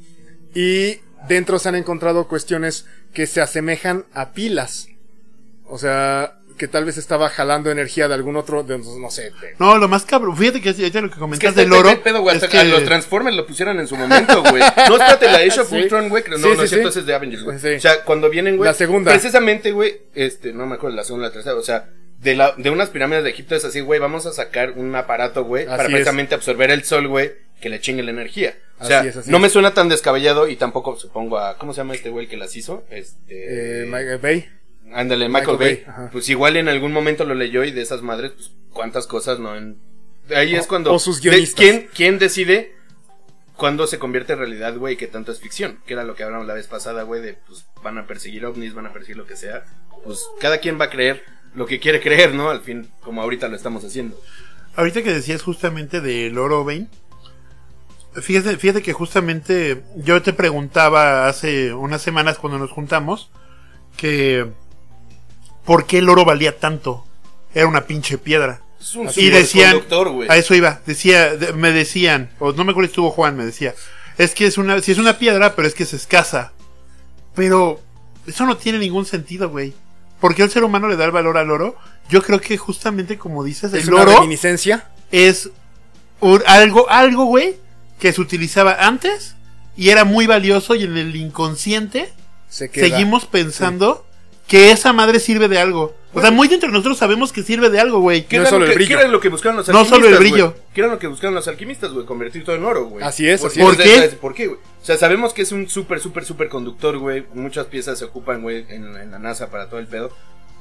Y 0.55 0.99
dentro 1.27 1.59
se 1.59 1.69
han 1.69 1.75
encontrado 1.75 2.27
cuestiones 2.27 2.85
que 3.13 3.27
se 3.27 3.41
asemejan 3.41 4.05
a 4.13 4.31
pilas. 4.31 4.87
O 5.73 5.77
sea, 5.79 6.37
que 6.57 6.67
tal 6.67 6.85
vez 6.85 6.97
estaba 6.99 7.29
jalando 7.29 7.71
energía 7.71 8.07
de 8.07 8.13
algún 8.13 8.35
otro, 8.35 8.61
de, 8.63 8.77
no 8.77 9.09
sé. 9.09 9.23
de- 9.41 9.55
No, 9.57 9.77
lo 9.79 9.87
más 9.87 10.05
cabrón. 10.05 10.37
Fíjate 10.37 10.61
que 10.61 10.69
ahorita 10.69 11.01
lo 11.01 11.07
que 11.07 11.13
Es 11.13 11.13
que 11.15 11.19
comentas 11.19 11.49
este 11.49 11.61
del 11.61 11.73
oro. 11.73 12.03
pedo, 12.03 12.21
güey, 12.21 12.37
es 12.37 12.43
que- 12.45 12.57
a 12.59 12.63
los 12.63 12.83
Transformers 12.85 13.35
lo 13.35 13.47
pusieron 13.47 13.79
en 13.79 13.87
su 13.87 13.95
momento, 13.95 14.41
güey. 14.43 14.61
No, 14.87 14.95
espérate, 14.97 15.25
la 15.25 15.37
Age 15.39 15.61
of 15.61 15.69
Sí. 15.69 15.75
Ultron, 15.77 16.09
güey. 16.09 16.23
No, 16.29 16.37
Sí, 16.37 16.43
no 16.43 16.55
sí, 16.57 16.63
es 16.65 16.69
cierto, 16.69 16.89
es 16.89 17.05
de 17.07 17.13
Avengers, 17.15 17.43
güey. 17.43 17.57
Sí. 17.59 17.69
O 17.73 17.79
sea, 17.79 18.03
cuando 18.03 18.29
vienen, 18.29 18.57
güey. 18.57 18.67
La 18.67 18.75
segunda. 18.75 19.11
Precisamente, 19.11 19.71
güey, 19.71 19.97
este, 20.13 20.53
no 20.53 20.67
me 20.67 20.75
acuerdo, 20.75 20.95
la 20.95 21.03
segunda, 21.03 21.27
la 21.29 21.33
tercera, 21.33 21.55
o 21.55 21.63
sea, 21.63 21.89
de, 22.19 22.35
la, 22.35 22.53
de 22.55 22.69
unas 22.69 22.89
pirámides 22.89 23.23
de 23.23 23.31
Egipto 23.31 23.55
es 23.55 23.65
así, 23.65 23.79
güey, 23.81 23.99
vamos 23.99 24.27
a 24.27 24.31
sacar 24.31 24.73
un 24.73 24.95
aparato, 24.95 25.43
güey, 25.45 25.65
para 25.65 25.83
es. 25.83 25.89
precisamente 25.89 26.35
absorber 26.35 26.69
el 26.69 26.83
sol, 26.83 27.07
güey, 27.07 27.31
que 27.59 27.69
le 27.69 27.79
chingue 27.81 28.03
la 28.03 28.11
energía. 28.11 28.53
O 28.79 28.85
sea, 28.85 28.99
Así 28.99 29.07
es, 29.09 29.17
así 29.17 29.31
no 29.31 29.37
es. 29.37 29.43
me 29.43 29.49
suena 29.49 29.73
tan 29.73 29.89
descabellado 29.89 30.47
y 30.47 30.55
tampoco 30.55 30.95
supongo 30.97 31.39
a, 31.39 31.57
¿cómo 31.57 31.73
se 31.73 31.77
llama 31.77 31.95
este 31.95 32.09
güey 32.09 32.27
que 32.27 32.37
las 32.37 32.55
hizo? 32.55 32.83
Este... 32.91 33.81
eh, 33.81 33.85
Michael 33.85 34.19
Bay. 34.19 34.49
Ándale, 34.91 35.29
Michael, 35.29 35.57
Michael 35.57 35.83
Bay. 35.85 36.09
Pues 36.11 36.29
igual 36.29 36.57
en 36.57 36.67
algún 36.69 36.91
momento 36.91 37.25
lo 37.25 37.33
leyó 37.33 37.63
y 37.63 37.71
de 37.71 37.81
esas 37.81 38.01
madres, 38.01 38.31
pues 38.31 38.51
cuántas 38.71 39.07
cosas 39.07 39.39
no 39.39 39.55
en... 39.55 39.77
Ahí 40.35 40.55
es 40.55 40.67
cuando... 40.67 40.93
o 40.93 40.99
sus 40.99 41.21
de- 41.21 41.29
guionistas. 41.29 41.59
¿quién, 41.59 41.89
¿Quién 41.93 42.19
decide 42.19 42.75
cuándo 43.55 43.87
se 43.87 43.99
convierte 43.99 44.33
en 44.33 44.39
realidad, 44.39 44.77
güey, 44.77 44.97
que 44.97 45.07
tanto 45.07 45.31
es 45.31 45.39
ficción? 45.39 45.79
Que 45.85 45.93
era 45.93 46.03
lo 46.03 46.15
que 46.15 46.23
hablamos 46.23 46.47
la 46.47 46.53
vez 46.53 46.67
pasada, 46.67 47.03
güey, 47.03 47.21
de 47.21 47.33
pues 47.47 47.65
van 47.83 47.97
a 47.97 48.07
perseguir 48.07 48.45
ovnis, 48.45 48.73
van 48.73 48.85
a 48.85 48.93
perseguir 48.93 49.17
lo 49.17 49.25
que 49.27 49.35
sea. 49.35 49.65
Pues 50.03 50.19
cada 50.39 50.59
quien 50.59 50.79
va 50.79 50.85
a 50.85 50.89
creer 50.89 51.23
lo 51.55 51.65
que 51.65 51.79
quiere 51.79 51.99
creer, 52.01 52.33
¿no? 52.33 52.49
Al 52.49 52.61
fin, 52.61 52.89
como 53.01 53.21
ahorita 53.21 53.47
lo 53.47 53.55
estamos 53.55 53.83
haciendo. 53.83 54.19
Ahorita 54.75 55.03
que 55.03 55.13
decías 55.13 55.41
justamente 55.43 56.01
del 56.01 56.37
oro 56.37 56.63
Bane, 56.63 56.87
fíjate, 58.15 58.57
fíjate 58.57 58.81
que 58.81 58.93
justamente 58.93 59.83
yo 59.97 60.21
te 60.21 60.33
preguntaba 60.33 61.27
hace 61.27 61.73
unas 61.73 62.01
semanas 62.01 62.37
cuando 62.37 62.59
nos 62.59 62.71
juntamos 62.71 63.29
que 63.97 64.47
por 65.65 65.85
qué 65.85 65.99
el 65.99 66.09
oro 66.09 66.25
valía 66.25 66.57
tanto. 66.59 67.05
Era 67.53 67.67
una 67.67 67.85
pinche 67.85 68.17
piedra. 68.17 68.61
Es 68.79 68.95
un 68.95 69.09
Y 69.15 69.29
decían, 69.29 69.77
a 70.29 70.37
eso 70.37 70.55
iba, 70.55 70.81
decía, 70.85 71.35
de- 71.35 71.53
me 71.53 71.71
decían, 71.71 72.31
o 72.39 72.51
no 72.51 72.63
me 72.65 72.71
acuerdo 72.71 72.87
si 72.87 72.91
estuvo 72.91 73.11
Juan, 73.11 73.37
me 73.37 73.45
decía, 73.45 73.73
es 74.17 74.33
que 74.33 74.45
es 74.45 74.57
una, 74.57 74.81
si 74.81 74.91
es 74.91 74.97
una 74.97 75.17
piedra, 75.17 75.55
pero 75.55 75.67
es 75.67 75.73
que 75.73 75.83
es 75.83 75.93
escasa. 75.93 76.51
Pero 77.35 77.79
eso 78.27 78.45
no 78.45 78.57
tiene 78.57 78.79
ningún 78.79 79.05
sentido, 79.05 79.49
güey. 79.49 79.73
¿Por 80.19 80.35
qué 80.35 80.43
el 80.43 80.51
ser 80.51 80.63
humano 80.63 80.87
le 80.87 80.95
da 80.95 81.05
el 81.05 81.11
valor 81.11 81.37
al 81.37 81.51
oro? 81.51 81.75
Yo 82.09 82.21
creo 82.21 82.39
que 82.41 82.57
justamente 82.57 83.17
como 83.17 83.43
dices, 83.43 83.73
Es 83.73 83.87
el 83.87 83.93
una 83.93 84.03
oro 84.03 84.11
es 85.11 85.49
un- 86.19 86.41
algo, 86.47 86.89
algo, 86.89 87.25
güey, 87.25 87.55
que 87.99 88.11
se 88.13 88.21
utilizaba 88.21 88.73
antes 88.85 89.35
y 89.77 89.89
era 89.89 90.03
muy 90.03 90.27
valioso 90.27 90.75
y 90.75 90.83
en 90.83 90.97
el 90.97 91.15
inconsciente 91.15 92.11
Se 92.49 92.67
seguimos 92.69 93.25
pensando 93.25 94.05
que 94.53 94.71
esa 94.71 94.93
madre 94.93 95.19
sirve 95.19 95.47
de 95.47 95.57
algo. 95.57 95.95
O 96.13 96.21
sea, 96.21 96.29
muy 96.29 96.47
dentro 96.47 96.67
de 96.69 96.73
nosotros 96.73 96.97
sabemos 96.99 97.33
que 97.33 97.41
sirve 97.41 97.71
de 97.71 97.79
algo, 97.79 97.99
güey. 97.99 98.25
¿Qué 98.27 98.35
No 98.37 98.43
era, 98.43 98.49
solo 98.51 98.65
lo 98.65 98.71
el 98.71 98.71
que, 98.71 98.75
brillo. 98.83 98.95
qué 98.97 99.01
era 99.03 99.11
lo 99.11 99.19
que 99.19 99.29
buscaban 99.29 99.57
los 99.57 99.67
No 99.67 99.79
alquimistas? 99.79 99.99
solo 100.03 100.15
el 100.15 100.19
brillo. 100.19 100.55
¿Qué 100.75 100.81
era 100.81 100.89
lo 100.91 100.99
que 100.99 101.07
buscaban 101.07 101.33
los 101.33 101.47
alquimistas, 101.47 101.91
güey? 101.91 102.05
Convertir 102.05 102.43
todo 102.43 102.55
en 102.55 102.63
oro, 102.63 102.85
güey. 102.85 103.03
Así 103.03 103.27
es, 103.27 103.41
¿Por, 103.41 103.49
así 103.49 103.59
qué? 103.59 103.65
es. 103.65 103.73
O 103.73 103.73
sea, 103.73 103.77
¿Por 103.77 103.83
qué? 103.83 103.95
¿sabes 103.95 104.15
¿Por 104.15 104.33
qué, 104.35 104.47
güey? 104.47 104.59
O 104.59 104.85
sea, 104.85 104.97
sabemos 104.97 105.33
que 105.33 105.41
es 105.41 105.51
un 105.51 105.67
súper, 105.69 105.99
súper, 105.99 106.23
súper 106.23 106.49
conductor, 106.49 106.97
güey. 106.99 107.25
Muchas 107.33 107.65
piezas 107.65 107.97
se 107.97 108.05
ocupan, 108.05 108.43
güey, 108.43 108.65
en, 108.69 108.95
en 108.95 109.09
la 109.11 109.17
NASA 109.17 109.49
para 109.49 109.69
todo 109.69 109.79
el 109.79 109.87
pedo. 109.87 110.11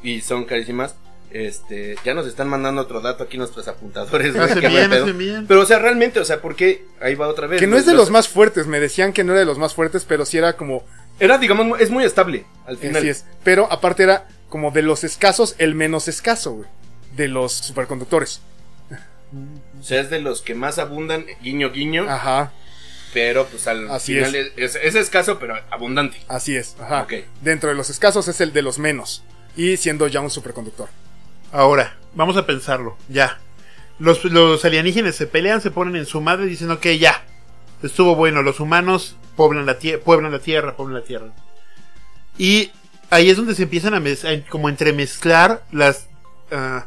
Y 0.03 0.23
son 0.23 0.45
carísimas. 0.47 0.95
Este, 1.31 1.97
ya 2.05 2.13
nos 2.15 2.27
están 2.27 2.49
mandando 2.49 2.83
otro 2.83 3.01
dato 3.01 3.25
aquí 3.25 3.39
nuestros 3.39 3.67
apuntadores, 3.69 4.33
güey. 4.35 4.45
Hacen 4.45 4.61
qué 4.61 4.69
buen 4.69 4.73
bien, 4.81 4.91
pedo. 4.91 5.05
hacen 5.05 5.19
bien. 5.19 5.45
Pero, 5.47 5.61
o 5.63 5.67
sea, 5.67 5.79
realmente, 5.79 6.21
o 6.21 6.25
sea, 6.25 6.41
¿por 6.43 6.57
qué? 6.57 6.85
Ahí 7.01 7.15
va 7.15 7.29
otra 7.29 7.47
vez. 7.47 7.59
Que 7.61 7.67
no 7.67 7.73
güey. 7.73 7.81
es 7.81 7.87
de 7.87 7.95
los 7.95 8.11
más 8.11 8.29
fuertes. 8.29 8.67
Me 8.67 8.81
decían 8.81 9.13
que 9.13 9.25
no 9.25 9.33
era 9.33 9.41
de 9.41 9.47
los 9.47 9.59
más 9.59 9.75
fuertes, 9.75 10.05
pero 10.07 10.25
sí 10.27 10.39
era 10.39 10.57
como. 10.57 10.83
Era, 11.21 11.39
digamos, 11.39 11.81
es 11.81 11.91
muy 11.91 12.05
estable, 12.05 12.47
al 12.67 12.77
final. 12.79 12.97
Así 12.97 13.09
es. 13.09 13.25
Pero 13.45 13.71
aparte 13.71 14.03
era 14.03 14.29
como 14.49 14.71
de 14.71 14.83
los 14.83 15.05
escasos, 15.05 15.55
el 15.59 15.75
menos 15.75 16.09
escaso, 16.09 16.53
güey. 16.53 16.69
De 17.17 17.29
los 17.29 17.53
superconductores. 17.53 18.41
O 19.81 19.83
sea, 19.83 20.01
es 20.01 20.11
de 20.11 20.21
los 20.21 20.43
que 20.43 20.55
más 20.55 20.79
abundan, 20.79 21.25
guiño, 21.43 21.71
guiño. 21.71 22.09
Ajá. 22.09 22.53
Pero, 23.13 23.47
pues, 23.47 23.67
al 23.67 23.91
Así 23.91 24.15
final 24.15 24.35
es. 24.35 24.53
Es, 24.57 24.77
es 24.77 24.95
escaso, 24.95 25.39
pero 25.39 25.55
abundante. 25.71 26.19
Así 26.29 26.57
es. 26.57 26.77
Ajá. 26.81 27.03
Ok. 27.03 27.15
Dentro 27.43 27.69
de 27.69 27.75
los 27.75 27.91
escasos 27.91 28.27
es 28.29 28.41
el 28.41 28.53
de 28.53 28.63
los 28.63 28.79
menos. 28.79 29.23
Y 29.57 29.77
siendo 29.77 30.07
ya 30.07 30.21
un 30.21 30.31
superconductor. 30.31 30.89
Ahora, 31.53 31.97
vamos 32.15 32.37
a 32.39 32.47
pensarlo, 32.47 32.97
ya. 33.09 33.39
Los, 33.99 34.25
los 34.25 34.65
alienígenas 34.65 35.15
se 35.15 35.27
pelean, 35.27 35.61
se 35.61 35.71
ponen 35.71 35.97
en 35.97 36.07
su 36.07 36.21
madre 36.21 36.47
y 36.47 36.51
dicen, 36.51 36.71
ok, 36.71 36.87
ya. 36.99 37.25
Estuvo 37.83 38.15
bueno, 38.15 38.43
los 38.43 38.61
humanos 38.61 39.17
pueblan 39.37 39.67
la, 39.67 39.77
pueblan 40.05 40.33
la 40.33 40.39
tierra, 40.39 40.77
pueblan 40.77 41.01
la 41.01 41.05
tierra. 41.05 41.33
Y 42.39 42.71
ahí 43.11 43.31
es 43.31 43.37
donde 43.37 43.55
se 43.55 43.65
empiezan 43.65 43.95
a, 43.95 44.03
como 44.49 44.69
entremezclar 44.69 45.65
las 45.71 46.09
ah, 46.51 46.87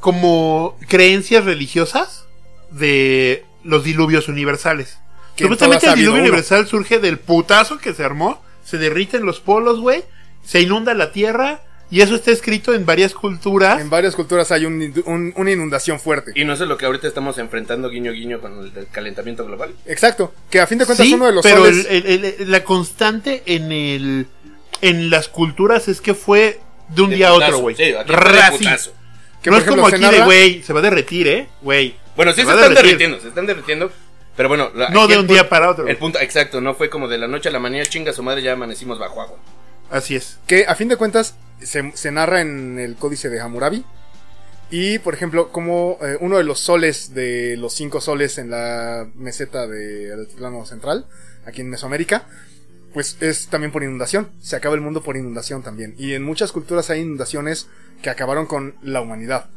como 0.00 0.76
creencias 0.88 1.44
religiosas 1.44 2.26
de 2.70 3.44
los 3.62 3.84
diluvios 3.84 4.28
universales. 4.28 4.98
Supuestamente 5.36 5.86
el 5.86 5.94
diluvio 5.94 6.20
uno. 6.20 6.22
universal 6.22 6.66
surge 6.66 6.98
del 6.98 7.18
putazo 7.18 7.78
que 7.78 7.94
se 7.94 8.04
armó, 8.04 8.42
se 8.64 8.78
derriten 8.78 9.24
los 9.24 9.40
polos, 9.40 9.80
güey, 9.80 10.04
se 10.44 10.60
inunda 10.60 10.94
la 10.94 11.10
tierra 11.10 11.62
y 11.90 12.00
eso 12.00 12.14
está 12.14 12.30
escrito 12.30 12.74
en 12.74 12.84
varias 12.86 13.14
culturas. 13.14 13.80
En 13.80 13.90
varias 13.90 14.14
culturas 14.16 14.50
hay 14.52 14.64
un 14.66 15.32
una 15.36 15.50
inundación 15.50 16.00
fuerte. 16.00 16.32
Y 16.34 16.44
no 16.44 16.52
es 16.54 16.60
lo 16.60 16.76
que 16.76 16.86
ahorita 16.86 17.06
estamos 17.06 17.38
enfrentando, 17.38 17.88
guiño, 17.90 18.12
guiño, 18.12 18.40
con 18.40 18.58
el 18.76 18.86
calentamiento 18.90 19.44
global. 19.44 19.74
Exacto. 19.86 20.32
Que 20.50 20.60
a 20.60 20.66
fin 20.66 20.78
de 20.78 20.86
cuentas 20.86 21.06
Sí, 21.06 21.14
uno 21.14 21.26
de 21.26 21.32
los 21.32 21.42
pero 21.42 21.64
soles. 21.64 21.86
el- 21.90 22.06
el- 22.06 22.24
el- 22.24 22.50
la 22.50 22.64
constante 22.64 23.42
en 23.46 23.70
el 23.72 24.26
en 24.80 25.08
las 25.10 25.28
culturas 25.28 25.88
es 25.88 26.00
que 26.00 26.14
fue 26.14 26.60
de 26.88 27.02
un 27.02 27.10
De 27.10 27.16
día 27.16 27.28
a 27.28 27.32
otro, 27.34 27.58
güey. 27.58 27.74
sí, 27.76 27.84
que, 27.84 27.92
no 29.50 29.56
es 29.56 29.62
ejemplo, 29.62 29.82
como 29.82 29.86
aquí 29.94 30.04
de, 30.04 30.22
güey, 30.24 30.62
se 30.62 30.72
va 30.72 30.80
a 30.80 30.82
derretir, 30.82 31.28
¿eh? 31.28 31.48
Güey. 31.62 31.94
Bueno, 32.16 32.32
sí 32.32 32.36
se, 32.36 32.42
están 32.42 32.58
derretir. 32.60 32.84
derritiendo, 32.84 33.20
se 33.20 33.28
están 33.28 33.46
derritiendo. 33.46 33.92
Pero 34.36 34.48
bueno, 34.48 34.70
la- 34.74 34.88
No 34.88 35.06
de 35.06 35.16
un 35.18 35.26
día 35.26 35.48
para 35.48 35.70
otro. 35.70 35.86
El 35.86 35.96
punto, 35.96 36.18
exacto, 36.18 36.60
no 36.60 36.74
fue 36.74 36.90
como 36.90 37.08
de 37.08 37.18
la 37.18 37.28
noche 37.28 37.48
a 37.48 37.52
la 37.52 37.60
mañana, 37.60 37.86
chinga 37.86 38.12
su 38.12 38.22
madre, 38.22 38.42
ya 38.42 38.52
amanecimos 38.52 38.98
bajo 38.98 39.22
agua. 39.22 39.38
Así 39.90 40.16
es. 40.16 40.38
Que 40.46 40.66
a 40.66 40.74
fin 40.74 40.88
de 40.88 40.96
cuentas 40.96 41.36
se, 41.60 42.10
narra 42.10 42.40
en 42.40 42.78
el 42.78 42.96
códice 42.96 43.30
de 43.30 43.40
Hammurabi. 43.40 43.84
Y, 44.70 44.98
por 44.98 45.14
ejemplo, 45.14 45.52
como 45.52 45.98
eh, 46.02 46.16
uno 46.20 46.38
de 46.38 46.44
los 46.44 46.58
soles 46.58 47.14
de 47.14 47.56
los 47.56 47.74
cinco 47.74 48.00
soles 48.00 48.38
en 48.38 48.50
la 48.50 49.08
meseta 49.14 49.66
del 49.66 50.26
plano 50.28 50.64
central, 50.66 51.06
aquí 51.46 51.60
en 51.60 51.70
Mesoamérica, 51.70 52.26
pues 52.92 53.16
es 53.20 53.48
también 53.48 53.72
por 53.72 53.82
inundación. 53.82 54.30
Se 54.40 54.56
acaba 54.56 54.74
el 54.74 54.80
mundo 54.80 55.02
por 55.02 55.16
inundación 55.16 55.62
también. 55.62 55.94
Y 55.98 56.14
en 56.14 56.22
muchas 56.22 56.50
culturas 56.50 56.90
hay 56.90 57.00
inundaciones 57.00 57.68
que 58.02 58.10
acabaron 58.10 58.46
con 58.46 58.76
la 58.82 59.00
humanidad. 59.00 59.50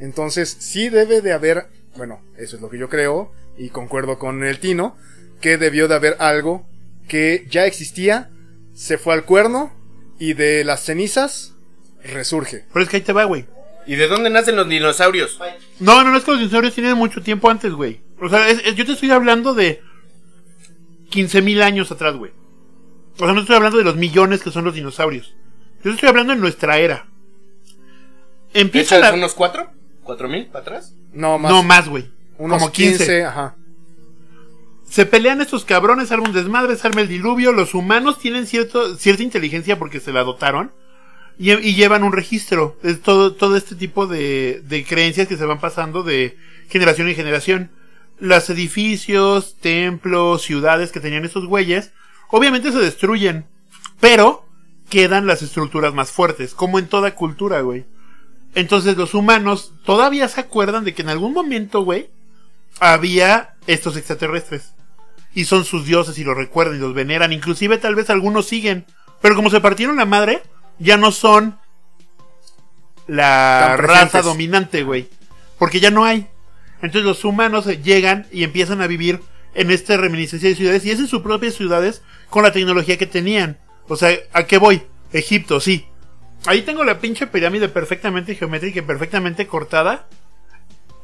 Entonces, 0.00 0.56
sí 0.58 0.88
debe 0.88 1.20
de 1.20 1.32
haber, 1.32 1.66
bueno, 1.96 2.22
eso 2.36 2.56
es 2.56 2.62
lo 2.62 2.70
que 2.70 2.78
yo 2.78 2.88
creo, 2.88 3.32
y 3.56 3.68
concuerdo 3.68 4.18
con 4.18 4.44
el 4.44 4.58
Tino, 4.58 4.96
que 5.40 5.58
debió 5.58 5.88
de 5.88 5.94
haber 5.94 6.16
algo 6.20 6.66
que 7.08 7.46
ya 7.50 7.66
existía, 7.66 8.30
se 8.74 8.98
fue 8.98 9.14
al 9.14 9.24
cuerno, 9.24 9.72
y 10.18 10.34
de 10.34 10.64
las 10.64 10.84
cenizas 10.84 11.54
resurge. 12.02 12.64
Pero 12.72 12.82
es 12.84 12.88
que 12.90 12.96
ahí 12.96 13.02
te 13.02 13.12
va, 13.12 13.24
güey. 13.24 13.46
¿Y 13.86 13.96
de 13.96 14.08
dónde 14.08 14.30
nacen 14.30 14.56
los 14.56 14.68
dinosaurios? 14.68 15.38
No, 15.80 16.02
no, 16.04 16.10
no 16.10 16.16
es 16.18 16.24
que 16.24 16.30
los 16.30 16.40
dinosaurios 16.40 16.74
tienen 16.74 16.96
mucho 16.96 17.22
tiempo 17.22 17.50
antes, 17.50 17.72
güey. 17.72 18.00
O 18.20 18.28
sea, 18.28 18.48
es- 18.48 18.60
es- 18.64 18.74
yo 18.76 18.86
te 18.86 18.92
estoy 18.92 19.10
hablando 19.10 19.52
de 19.54 19.82
15.000 21.10 21.62
años 21.62 21.90
atrás, 21.90 22.16
güey. 22.16 22.32
O 23.16 23.24
sea, 23.24 23.32
no 23.32 23.40
estoy 23.40 23.56
hablando 23.56 23.78
de 23.78 23.84
los 23.84 23.96
millones 23.96 24.42
que 24.42 24.50
son 24.50 24.64
los 24.64 24.74
dinosaurios. 24.74 25.34
Yo 25.84 25.90
estoy 25.92 26.08
hablando 26.08 26.32
en 26.32 26.40
nuestra 26.40 26.78
era. 26.78 27.06
Empieza 28.54 28.96
¿Echas 28.96 29.10
la... 29.10 29.16
unos 29.16 29.34
cuatro? 29.34 29.70
¿Cuatro 30.02 30.28
mil 30.28 30.46
para 30.46 30.60
atrás? 30.62 30.94
No, 31.12 31.38
más. 31.38 31.50
No, 31.52 31.62
más, 31.62 31.88
güey. 31.88 32.10
Unos 32.38 32.58
Como 32.58 32.72
15, 32.72 32.96
15. 32.98 33.24
ajá. 33.24 33.56
Se 34.94 35.06
pelean 35.06 35.40
estos 35.40 35.64
cabrones, 35.64 36.12
arma 36.12 36.28
un 36.28 36.32
desmadre, 36.32 36.76
se 36.76 36.86
arma 36.86 37.00
el 37.00 37.08
diluvio. 37.08 37.50
Los 37.50 37.74
humanos 37.74 38.20
tienen 38.20 38.46
cierta 38.46 39.22
inteligencia 39.24 39.76
porque 39.76 39.98
se 39.98 40.12
la 40.12 40.22
dotaron. 40.22 40.70
Y, 41.36 41.50
y 41.50 41.74
llevan 41.74 42.04
un 42.04 42.12
registro. 42.12 42.78
Es 42.84 43.02
todo, 43.02 43.34
todo 43.34 43.56
este 43.56 43.74
tipo 43.74 44.06
de, 44.06 44.62
de 44.64 44.84
creencias 44.84 45.26
que 45.26 45.36
se 45.36 45.46
van 45.46 45.58
pasando 45.58 46.04
de 46.04 46.36
generación 46.68 47.08
en 47.08 47.16
generación. 47.16 47.70
Los 48.20 48.48
edificios, 48.50 49.56
templos, 49.56 50.42
ciudades 50.42 50.92
que 50.92 51.00
tenían 51.00 51.24
estos 51.24 51.46
güeyes, 51.46 51.90
obviamente 52.30 52.70
se 52.70 52.78
destruyen. 52.78 53.46
Pero 53.98 54.46
quedan 54.90 55.26
las 55.26 55.42
estructuras 55.42 55.92
más 55.92 56.12
fuertes, 56.12 56.54
como 56.54 56.78
en 56.78 56.86
toda 56.86 57.16
cultura, 57.16 57.62
güey. 57.62 57.84
Entonces 58.54 58.96
los 58.96 59.14
humanos 59.14 59.72
todavía 59.84 60.28
se 60.28 60.40
acuerdan 60.40 60.84
de 60.84 60.94
que 60.94 61.02
en 61.02 61.08
algún 61.08 61.32
momento, 61.32 61.80
güey, 61.80 62.10
había 62.78 63.56
estos 63.66 63.96
extraterrestres. 63.96 64.73
Y 65.34 65.44
son 65.44 65.64
sus 65.64 65.84
dioses 65.84 66.18
y 66.18 66.24
los 66.24 66.36
recuerdan 66.36 66.76
y 66.76 66.80
los 66.80 66.94
veneran. 66.94 67.32
Inclusive 67.32 67.78
tal 67.78 67.94
vez 67.94 68.08
algunos 68.10 68.46
siguen. 68.46 68.86
Pero 69.20 69.34
como 69.34 69.50
se 69.50 69.60
partieron 69.60 69.96
la 69.96 70.04
madre, 70.04 70.42
ya 70.78 70.96
no 70.96 71.10
son 71.10 71.58
la 73.06 73.76
raza 73.76 74.22
dominante, 74.22 74.82
güey. 74.84 75.08
Porque 75.58 75.80
ya 75.80 75.90
no 75.90 76.04
hay. 76.04 76.28
Entonces 76.76 77.04
los 77.04 77.24
humanos 77.24 77.66
eh, 77.66 77.80
llegan 77.82 78.26
y 78.30 78.44
empiezan 78.44 78.82
a 78.82 78.86
vivir 78.86 79.20
en 79.54 79.70
esta 79.70 79.96
reminiscencia 79.96 80.48
de 80.48 80.54
ciudades 80.54 80.84
y 80.84 80.90
hacen 80.90 81.06
sus 81.06 81.22
propias 81.22 81.54
ciudades 81.54 82.02
con 82.28 82.42
la 82.42 82.52
tecnología 82.52 82.98
que 82.98 83.06
tenían. 83.06 83.58
O 83.88 83.96
sea, 83.96 84.10
¿a 84.32 84.44
qué 84.44 84.58
voy? 84.58 84.82
Egipto, 85.12 85.60
sí. 85.60 85.86
Ahí 86.46 86.62
tengo 86.62 86.84
la 86.84 86.98
pinche 86.98 87.26
pirámide 87.26 87.68
perfectamente 87.68 88.34
geométrica 88.34 88.80
y 88.80 88.82
perfectamente 88.82 89.46
cortada. 89.46 90.06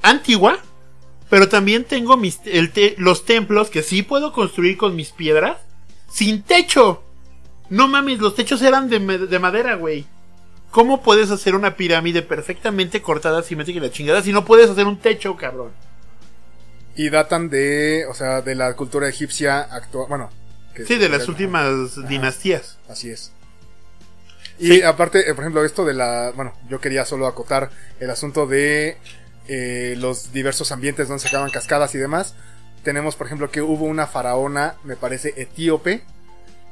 Antigua. 0.03 0.59
Pero 1.31 1.49
también 1.49 1.85
tengo 1.85 2.17
mis, 2.17 2.41
el 2.45 2.73
te- 2.73 2.95
los 2.99 3.25
templos 3.25 3.71
que 3.71 3.83
sí 3.83 4.03
puedo 4.03 4.33
construir 4.33 4.77
con 4.77 4.97
mis 4.97 5.11
piedras. 5.13 5.59
Sin 6.11 6.43
techo. 6.43 7.05
No 7.69 7.87
mames, 7.87 8.19
los 8.19 8.35
techos 8.35 8.61
eran 8.63 8.91
de, 8.91 8.99
madera, 9.39 9.77
güey. 9.77 10.05
¿Cómo 10.73 11.03
puedes 11.03 11.31
hacer 11.31 11.55
una 11.55 11.77
pirámide 11.77 12.23
perfectamente 12.23 13.01
cortada, 13.01 13.43
simétrica 13.43 13.79
y 13.79 13.83
la 13.83 13.91
chingada 13.91 14.23
si 14.23 14.33
no 14.33 14.45
puedes 14.45 14.69
hacer 14.69 14.87
un 14.87 14.99
techo, 14.99 15.37
cabrón? 15.37 15.71
Y 16.97 17.11
datan 17.11 17.49
de, 17.49 18.07
o 18.11 18.15
sea, 18.15 18.43
de 18.43 18.57
la 18.57 18.75
cultura 18.75 19.09
egipcia 19.09 19.61
actual, 19.61 20.07
bueno. 20.09 20.31
que 20.75 20.85
Sí, 20.85 20.97
de 20.97 21.09
las 21.09 21.29
últimas 21.29 22.09
dinastías. 22.09 22.79
Así 22.89 23.11
es. 23.11 23.33
Y 24.59 24.83
aparte, 24.83 25.21
eh, 25.31 25.35
por 25.35 25.45
ejemplo, 25.45 25.65
esto 25.65 25.85
de 25.85 25.95
la, 25.95 26.33
bueno, 26.35 26.55
yo 26.69 26.81
quería 26.81 27.05
solo 27.05 27.27
acotar 27.27 27.71
el 27.99 28.11
asunto 28.11 28.47
de 28.47 28.99
eh, 29.53 29.97
los 29.99 30.33
diversos 30.33 30.71
ambientes 30.71 31.09
donde 31.09 31.23
se 31.23 31.27
acaban 31.27 31.51
cascadas 31.51 31.93
y 31.97 31.99
demás. 31.99 32.37
Tenemos, 32.85 33.17
por 33.17 33.27
ejemplo, 33.27 33.51
que 33.51 33.63
hubo 33.63 33.85
una 33.85 34.07
faraona, 34.07 34.77
me 34.85 34.95
parece, 34.95 35.35
etíope, 35.37 36.03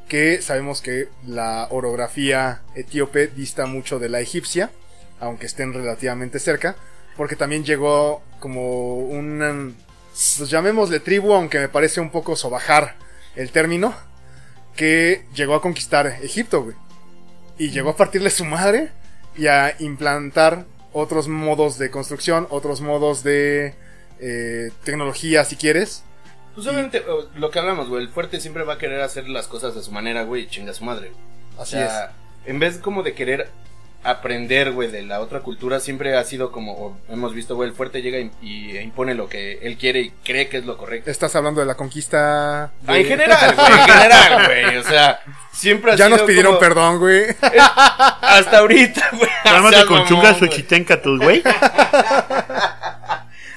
que 0.06 0.40
sabemos 0.40 0.80
que 0.80 1.08
la 1.26 1.66
orografía 1.70 2.62
etíope 2.76 3.26
dista 3.26 3.66
mucho 3.66 3.98
de 3.98 4.08
la 4.08 4.20
egipcia, 4.20 4.70
aunque 5.18 5.46
estén 5.46 5.74
relativamente 5.74 6.38
cerca, 6.38 6.76
porque 7.16 7.34
también 7.34 7.64
llegó 7.64 8.22
como 8.38 8.98
un, 8.98 9.74
pues 10.10 10.48
llamémosle 10.48 11.00
tribu, 11.00 11.34
aunque 11.34 11.58
me 11.58 11.68
parece 11.68 12.00
un 12.00 12.10
poco 12.10 12.36
sobajar 12.36 12.94
el 13.34 13.50
término, 13.50 13.92
que 14.76 15.24
llegó 15.34 15.56
a 15.56 15.62
conquistar 15.62 16.06
Egipto, 16.22 16.62
güey. 16.62 16.76
Y 17.58 17.70
llegó 17.70 17.90
a 17.90 17.96
partirle 17.96 18.30
su 18.30 18.44
madre 18.44 18.92
y 19.36 19.48
a 19.48 19.74
implantar 19.80 20.64
otros 20.92 21.28
modos 21.28 21.78
de 21.78 21.90
construcción, 21.90 22.46
otros 22.50 22.80
modos 22.80 23.22
de 23.22 23.74
eh, 24.20 24.70
tecnología, 24.84 25.44
si 25.44 25.56
quieres. 25.56 26.02
Pues 26.54 26.66
obviamente, 26.66 27.00
o- 27.08 27.28
lo 27.36 27.50
que 27.50 27.58
hablamos, 27.60 27.88
güey, 27.88 28.02
el 28.02 28.08
fuerte 28.08 28.40
siempre 28.40 28.64
va 28.64 28.74
a 28.74 28.78
querer 28.78 29.00
hacer 29.00 29.28
las 29.28 29.46
cosas 29.46 29.74
de 29.74 29.82
su 29.82 29.92
manera, 29.92 30.22
güey, 30.24 30.42
y 30.44 30.48
chinga 30.48 30.72
a 30.72 30.74
su 30.74 30.84
madre. 30.84 31.12
O 31.56 31.62
Así 31.62 31.72
sea, 31.72 32.12
en 32.46 32.58
vez 32.58 32.78
como 32.78 33.02
de 33.02 33.14
querer 33.14 33.48
aprender, 34.04 34.72
güey, 34.72 34.90
de 34.90 35.02
la 35.02 35.20
otra 35.20 35.40
cultura, 35.40 35.80
siempre 35.80 36.16
ha 36.16 36.24
sido 36.24 36.50
como, 36.52 36.72
o 36.72 36.96
hemos 37.10 37.34
visto, 37.34 37.56
güey, 37.56 37.68
el 37.68 37.74
fuerte 37.74 38.00
llega 38.00 38.18
y, 38.18 38.30
y 38.40 38.78
impone 38.78 39.14
lo 39.14 39.28
que 39.28 39.58
él 39.62 39.76
quiere 39.76 40.00
y 40.00 40.10
cree 40.24 40.48
que 40.48 40.58
es 40.58 40.64
lo 40.66 40.76
correcto. 40.78 41.10
Estás 41.10 41.34
hablando 41.36 41.60
de 41.60 41.66
la 41.66 41.74
conquista. 41.74 42.70
de- 42.82 42.92
Ah, 42.92 42.98
en 42.98 43.04
general, 43.06 43.54
güey, 43.54 43.72
en 43.72 43.78
general, 43.88 44.46
güey, 44.46 44.76
o 44.78 44.82
sea, 44.84 45.20
siempre 45.52 45.92
ha 45.92 45.96
ya 45.96 46.08
nos 46.08 46.22
pidieron 46.22 46.52
como- 46.56 46.60
perdón, 46.60 46.98
güey. 46.98 47.26
Hasta 48.22 48.58
ahorita, 48.58 49.08
güey. 49.12 49.30
Cálmate 49.44 49.74
seas 49.76 49.86
con 49.86 49.94
mamón, 49.96 50.08
chungas 50.08 50.38
güey. 50.38 50.50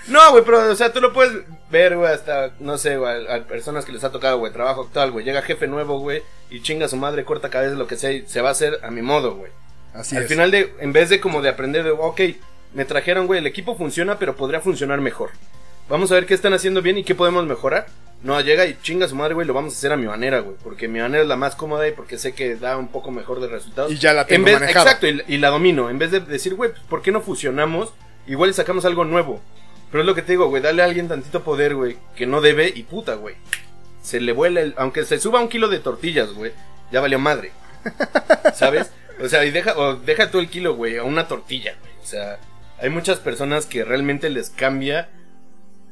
No, 0.07 0.31
güey, 0.31 0.43
pero, 0.43 0.69
o 0.71 0.75
sea, 0.75 0.91
tú 0.91 0.99
lo 0.99 1.13
puedes 1.13 1.31
ver, 1.69 1.95
güey, 1.95 2.11
hasta, 2.11 2.51
no 2.59 2.77
sé, 2.77 2.97
güey, 2.97 3.27
a, 3.27 3.35
a 3.35 3.39
personas 3.43 3.85
que 3.85 3.93
les 3.93 4.03
ha 4.03 4.11
tocado, 4.11 4.39
güey, 4.39 4.51
trabajo 4.51 4.81
actual, 4.81 5.11
güey. 5.11 5.23
Llega 5.23 5.41
jefe 5.41 5.67
nuevo, 5.67 5.99
güey, 5.99 6.21
y 6.49 6.61
chinga 6.61 6.87
a 6.87 6.89
su 6.89 6.97
madre, 6.97 7.23
corta 7.23 7.49
cabeza, 7.49 7.75
lo 7.75 7.87
que 7.87 7.95
sea, 7.95 8.11
y 8.11 8.25
se 8.27 8.41
va 8.41 8.49
a 8.49 8.51
hacer 8.51 8.79
a 8.83 8.91
mi 8.91 9.01
modo, 9.01 9.35
güey. 9.35 9.51
Así 9.93 10.15
Al 10.15 10.23
es. 10.23 10.29
final 10.29 10.51
de, 10.51 10.73
en 10.79 10.93
vez 10.93 11.09
de 11.09 11.19
como 11.19 11.41
de 11.41 11.49
aprender 11.49 11.83
de, 11.83 11.91
ok, 11.91 12.21
me 12.73 12.85
trajeron, 12.85 13.27
güey, 13.27 13.39
el 13.39 13.47
equipo 13.47 13.75
funciona, 13.75 14.17
pero 14.17 14.35
podría 14.35 14.61
funcionar 14.61 15.01
mejor. 15.01 15.31
Vamos 15.89 16.11
a 16.11 16.15
ver 16.15 16.25
qué 16.25 16.33
están 16.33 16.53
haciendo 16.53 16.81
bien 16.81 16.97
y 16.97 17.03
qué 17.03 17.15
podemos 17.15 17.45
mejorar. 17.45 17.87
No, 18.23 18.39
llega 18.39 18.65
y 18.65 18.77
chinga 18.81 19.07
a 19.07 19.09
su 19.09 19.15
madre, 19.15 19.33
güey, 19.33 19.47
lo 19.47 19.53
vamos 19.53 19.73
a 19.73 19.77
hacer 19.77 19.91
a 19.91 19.97
mi 19.97 20.05
manera, 20.05 20.39
güey. 20.39 20.55
Porque 20.63 20.87
mi 20.87 20.99
manera 20.99 21.23
es 21.23 21.27
la 21.27 21.35
más 21.35 21.55
cómoda 21.55 21.87
y 21.87 21.91
porque 21.91 22.17
sé 22.17 22.33
que 22.33 22.55
da 22.55 22.77
un 22.77 22.87
poco 22.87 23.11
mejor 23.11 23.41
de 23.41 23.47
resultados. 23.47 23.91
Y 23.91 23.97
ya 23.97 24.13
la 24.13 24.25
tengo 24.25 24.39
en 24.39 24.45
vez, 24.45 24.59
manejada. 24.59 24.85
Exacto, 24.85 25.07
y, 25.07 25.23
y 25.27 25.37
la 25.39 25.49
domino. 25.49 25.89
En 25.89 25.97
vez 25.97 26.11
de 26.11 26.19
decir, 26.19 26.53
güey, 26.53 26.71
pues, 26.71 26.83
¿por 26.83 27.01
qué 27.01 27.11
no 27.11 27.21
fusionamos? 27.21 27.93
Igual 28.27 28.53
sacamos 28.53 28.85
algo 28.85 29.05
nuevo. 29.05 29.41
Pero 29.89 30.03
es 30.03 30.07
lo 30.07 30.15
que 30.15 30.21
te 30.21 30.33
digo, 30.33 30.47
güey, 30.47 30.61
dale 30.61 30.83
a 30.83 30.85
alguien 30.85 31.07
tantito 31.09 31.43
poder, 31.43 31.75
güey, 31.75 31.97
que 32.15 32.25
no 32.25 32.39
debe 32.41 32.71
y 32.73 32.83
puta, 32.83 33.15
güey. 33.15 33.35
Se 34.01 34.21
le 34.21 34.31
vuela 34.31 34.61
el... 34.61 34.73
Aunque 34.77 35.03
se 35.03 35.19
suba 35.19 35.41
un 35.41 35.49
kilo 35.49 35.67
de 35.67 35.79
tortillas, 35.79 36.31
güey, 36.31 36.53
ya 36.91 37.01
valió 37.01 37.19
madre. 37.19 37.51
¿Sabes? 38.55 38.91
O 39.23 39.29
sea, 39.29 39.45
y 39.45 39.51
deja, 39.51 39.77
o 39.77 39.95
deja 39.95 40.31
tú 40.31 40.39
el 40.39 40.49
kilo, 40.49 40.75
güey, 40.75 40.97
a 40.97 41.03
una 41.03 41.27
tortilla, 41.27 41.75
güey. 41.79 41.91
O 42.03 42.05
sea, 42.05 42.39
hay 42.79 42.89
muchas 42.89 43.19
personas 43.19 43.65
que 43.65 43.83
realmente 43.83 44.29
les 44.29 44.49
cambia 44.49 45.09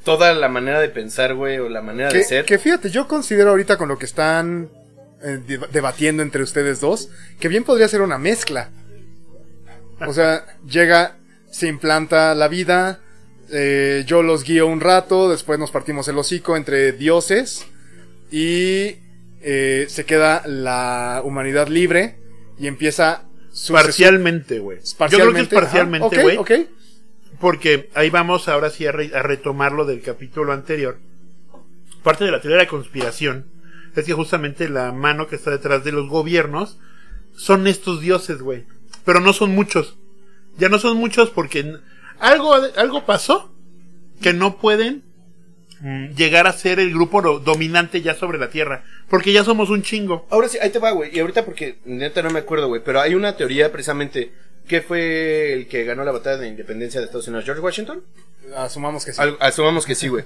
toda 0.04 0.34
la 0.34 0.48
manera 0.50 0.80
de 0.80 0.90
pensar, 0.90 1.36
güey, 1.36 1.58
o 1.60 1.70
la 1.70 1.82
manera 1.82 2.10
de 2.10 2.24
ser. 2.24 2.46
que 2.46 2.58
fíjate, 2.58 2.90
yo 2.90 3.08
considero 3.08 3.52
ahorita 3.52 3.78
con 3.78 3.90
lo 3.90 3.98
que 3.98 4.06
están 4.06 4.70
eh, 5.22 5.40
deba- 5.46 5.68
debatiendo 5.68 6.24
entre 6.24 6.42
ustedes 6.42 6.80
dos, 6.80 7.10
que 7.40 7.48
bien 7.50 7.64
podría 7.64 7.88
ser 7.88 8.02
una 8.02 8.18
mezcla. 8.18 8.70
O 10.08 10.14
sea, 10.14 10.46
llega, 10.68 11.18
se 11.52 11.68
implanta 11.68 12.34
la 12.36 12.48
vida, 12.48 13.00
eh, 13.52 14.04
yo 14.08 14.24
los 14.24 14.44
guío 14.44 14.68
un 14.68 14.80
rato, 14.80 15.30
después 15.30 15.60
nos 15.60 15.72
partimos 15.72 16.08
el 16.08 16.18
hocico 16.18 16.56
entre 16.56 16.92
dioses 16.94 17.66
y 18.32 18.96
eh, 19.42 19.86
se 19.90 20.06
queda 20.06 20.44
la 20.46 21.22
humanidad 21.24 21.68
libre 21.68 22.16
y 22.60 22.68
empieza 22.68 23.24
su 23.52 23.74
Parcialmente, 23.74 24.60
güey. 24.60 24.80
Yo 24.80 25.18
creo 25.18 25.34
que 25.34 25.42
es 25.42 25.48
parcialmente, 25.48 26.06
ok, 26.18 26.22
güey. 26.22 26.38
ok. 26.38 26.52
Porque 27.40 27.90
ahí 27.96 28.10
vamos 28.10 28.48
ahora 28.48 28.70
sí 28.70 28.86
a, 28.86 28.92
re- 28.92 29.12
a 29.16 29.24
retomar 29.24 29.72
lo 29.72 29.86
del 29.86 30.02
capítulo 30.02 30.52
anterior. 30.52 30.98
Parte 32.04 32.26
de 32.26 32.32
la 32.32 32.42
teoría 32.42 32.58
de 32.58 32.64
la 32.66 32.70
conspiración 32.70 33.46
es 33.96 34.06
que 34.06 34.14
justamente 34.14 34.70
la 34.70 34.92
mano 34.92 35.28
que 35.28 35.36
está 35.36 35.52
detrás 35.52 35.84
de 35.84 35.92
los 35.92 36.08
gobiernos 36.10 36.78
son 37.36 37.68
estos 37.68 38.02
dioses, 38.02 38.42
güey. 38.42 38.66
Pero 39.06 39.20
no 39.22 39.34
son 39.34 39.52
muchos. 39.52 39.98
Ya 40.58 40.70
no 40.70 40.80
son 40.80 40.98
muchos 40.98 41.30
porque 41.30 41.76
algo, 42.20 42.54
algo 42.76 43.06
pasó 43.06 43.54
que 44.22 44.34
no 44.34 44.58
pueden 44.58 45.04
llegar 45.82 46.48
a 46.48 46.54
ser 46.54 46.80
el 46.80 46.90
grupo 46.94 47.22
do- 47.22 47.40
dominante 47.40 48.02
ya 48.02 48.16
sobre 48.16 48.38
la 48.38 48.50
Tierra. 48.50 48.84
Porque 49.10 49.32
ya 49.34 49.44
somos 49.44 49.70
un 49.70 49.82
chingo. 49.84 50.28
Ahora 50.30 50.48
sí, 50.50 50.58
ahí 50.62 50.70
te 50.70 50.80
va, 50.80 50.92
güey. 50.92 51.16
Y 51.16 51.20
ahorita 51.20 51.46
porque 51.46 51.78
neta 51.86 52.22
no 52.22 52.30
me 52.30 52.40
acuerdo, 52.40 52.68
güey. 52.68 52.82
Pero 52.84 53.00
hay 53.02 53.16
una 53.16 53.36
teoría 53.38 53.72
precisamente. 53.72 54.32
que 54.68 54.82
fue 54.82 55.52
el 55.54 55.68
que 55.68 55.84
ganó 55.84 56.04
la 56.04 56.12
batalla 56.12 56.38
de 56.38 56.48
independencia 56.48 57.00
de 57.00 57.08
Estados 57.08 57.28
Unidos? 57.28 57.44
¿George 57.46 57.60
Washington? 57.62 58.04
Asumamos 58.56 59.04
que 59.04 59.14
sí. 59.14 59.20
Al- 59.22 59.36
asumamos 59.40 59.86
que 59.88 59.96
sí, 59.96 60.10
güey. 60.10 60.26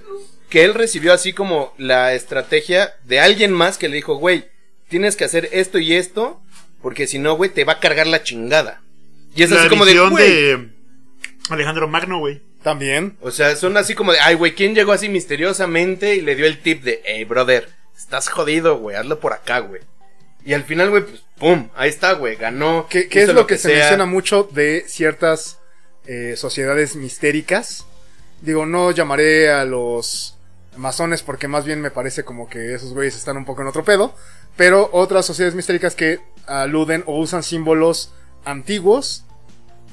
Que 0.49 0.65
él 0.65 0.73
recibió 0.73 1.13
así 1.13 1.31
como 1.31 1.73
la 1.77 2.13
estrategia 2.13 2.93
de 3.05 3.21
alguien 3.21 3.53
más 3.53 3.77
que 3.77 3.87
le 3.87 3.95
dijo, 3.95 4.15
güey, 4.15 4.45
tienes 4.89 5.15
que 5.15 5.23
hacer 5.23 5.47
esto 5.53 5.79
y 5.79 5.93
esto, 5.93 6.41
porque 6.81 7.07
si 7.07 7.19
no, 7.19 7.35
güey, 7.37 7.51
te 7.51 7.63
va 7.63 7.73
a 7.73 7.79
cargar 7.79 8.05
la 8.05 8.21
chingada. 8.23 8.81
Y 9.33 9.43
es 9.43 9.49
la 9.49 9.61
así 9.61 9.69
como 9.69 9.85
de, 9.85 9.93
de 9.93 10.69
Alejandro 11.49 11.87
Magno, 11.87 12.19
güey. 12.19 12.41
También. 12.63 13.17
O 13.21 13.29
sea, 13.31 13.55
son 13.55 13.77
así 13.77 13.93
como 13.93 14.13
de, 14.13 14.19
ay, 14.19 14.35
güey, 14.35 14.55
¿quién 14.55 14.73
llegó 14.73 14.93
así 14.93 15.09
misteriosamente 15.09 16.15
y 16.15 16.21
le 16.21 16.35
dio 16.35 16.45
el 16.45 16.61
tip 16.61 16.83
de, 16.83 17.01
hey, 17.05 17.25
brother, 17.25 17.69
estás 17.95 18.29
jodido, 18.29 18.77
güey, 18.77 18.95
hazlo 18.95 19.19
por 19.19 19.33
acá, 19.33 19.59
güey? 19.59 19.81
Y 20.45 20.53
al 20.53 20.63
final, 20.63 20.89
güey, 20.89 21.03
pues, 21.03 21.23
pum, 21.37 21.69
ahí 21.75 21.89
está, 21.89 22.13
güey, 22.13 22.35
ganó. 22.35 22.87
Que, 22.89 23.07
que 23.07 23.21
hizo 23.21 23.31
es 23.31 23.35
lo 23.35 23.47
que, 23.47 23.57
se 23.57 23.73
menciona 23.73 24.05
mucho 24.05 24.49
de 24.51 24.85
ciertas 24.87 25.59
eh, 26.05 26.35
sociedades 26.37 26.95
mistéricas. 26.95 27.85
Digo, 28.41 28.65
no 28.65 28.91
llamaré 28.91 29.51
a 29.51 29.65
los 29.65 30.37
masones 30.75 31.21
porque 31.21 31.47
más 31.47 31.65
bien 31.65 31.81
me 31.81 31.91
parece 31.91 32.23
como 32.23 32.49
que 32.49 32.73
esos 32.73 32.93
güeyes 32.93 33.15
están 33.15 33.37
un 33.37 33.45
poco 33.45 33.61
en 33.61 33.67
otro 33.67 33.83
pedo. 33.83 34.15
Pero 34.55 34.89
otras 34.93 35.25
sociedades 35.25 35.55
mistéricas 35.55 35.95
que 35.95 36.19
aluden 36.45 37.03
o 37.07 37.17
usan 37.19 37.43
símbolos 37.43 38.13
antiguos 38.45 39.25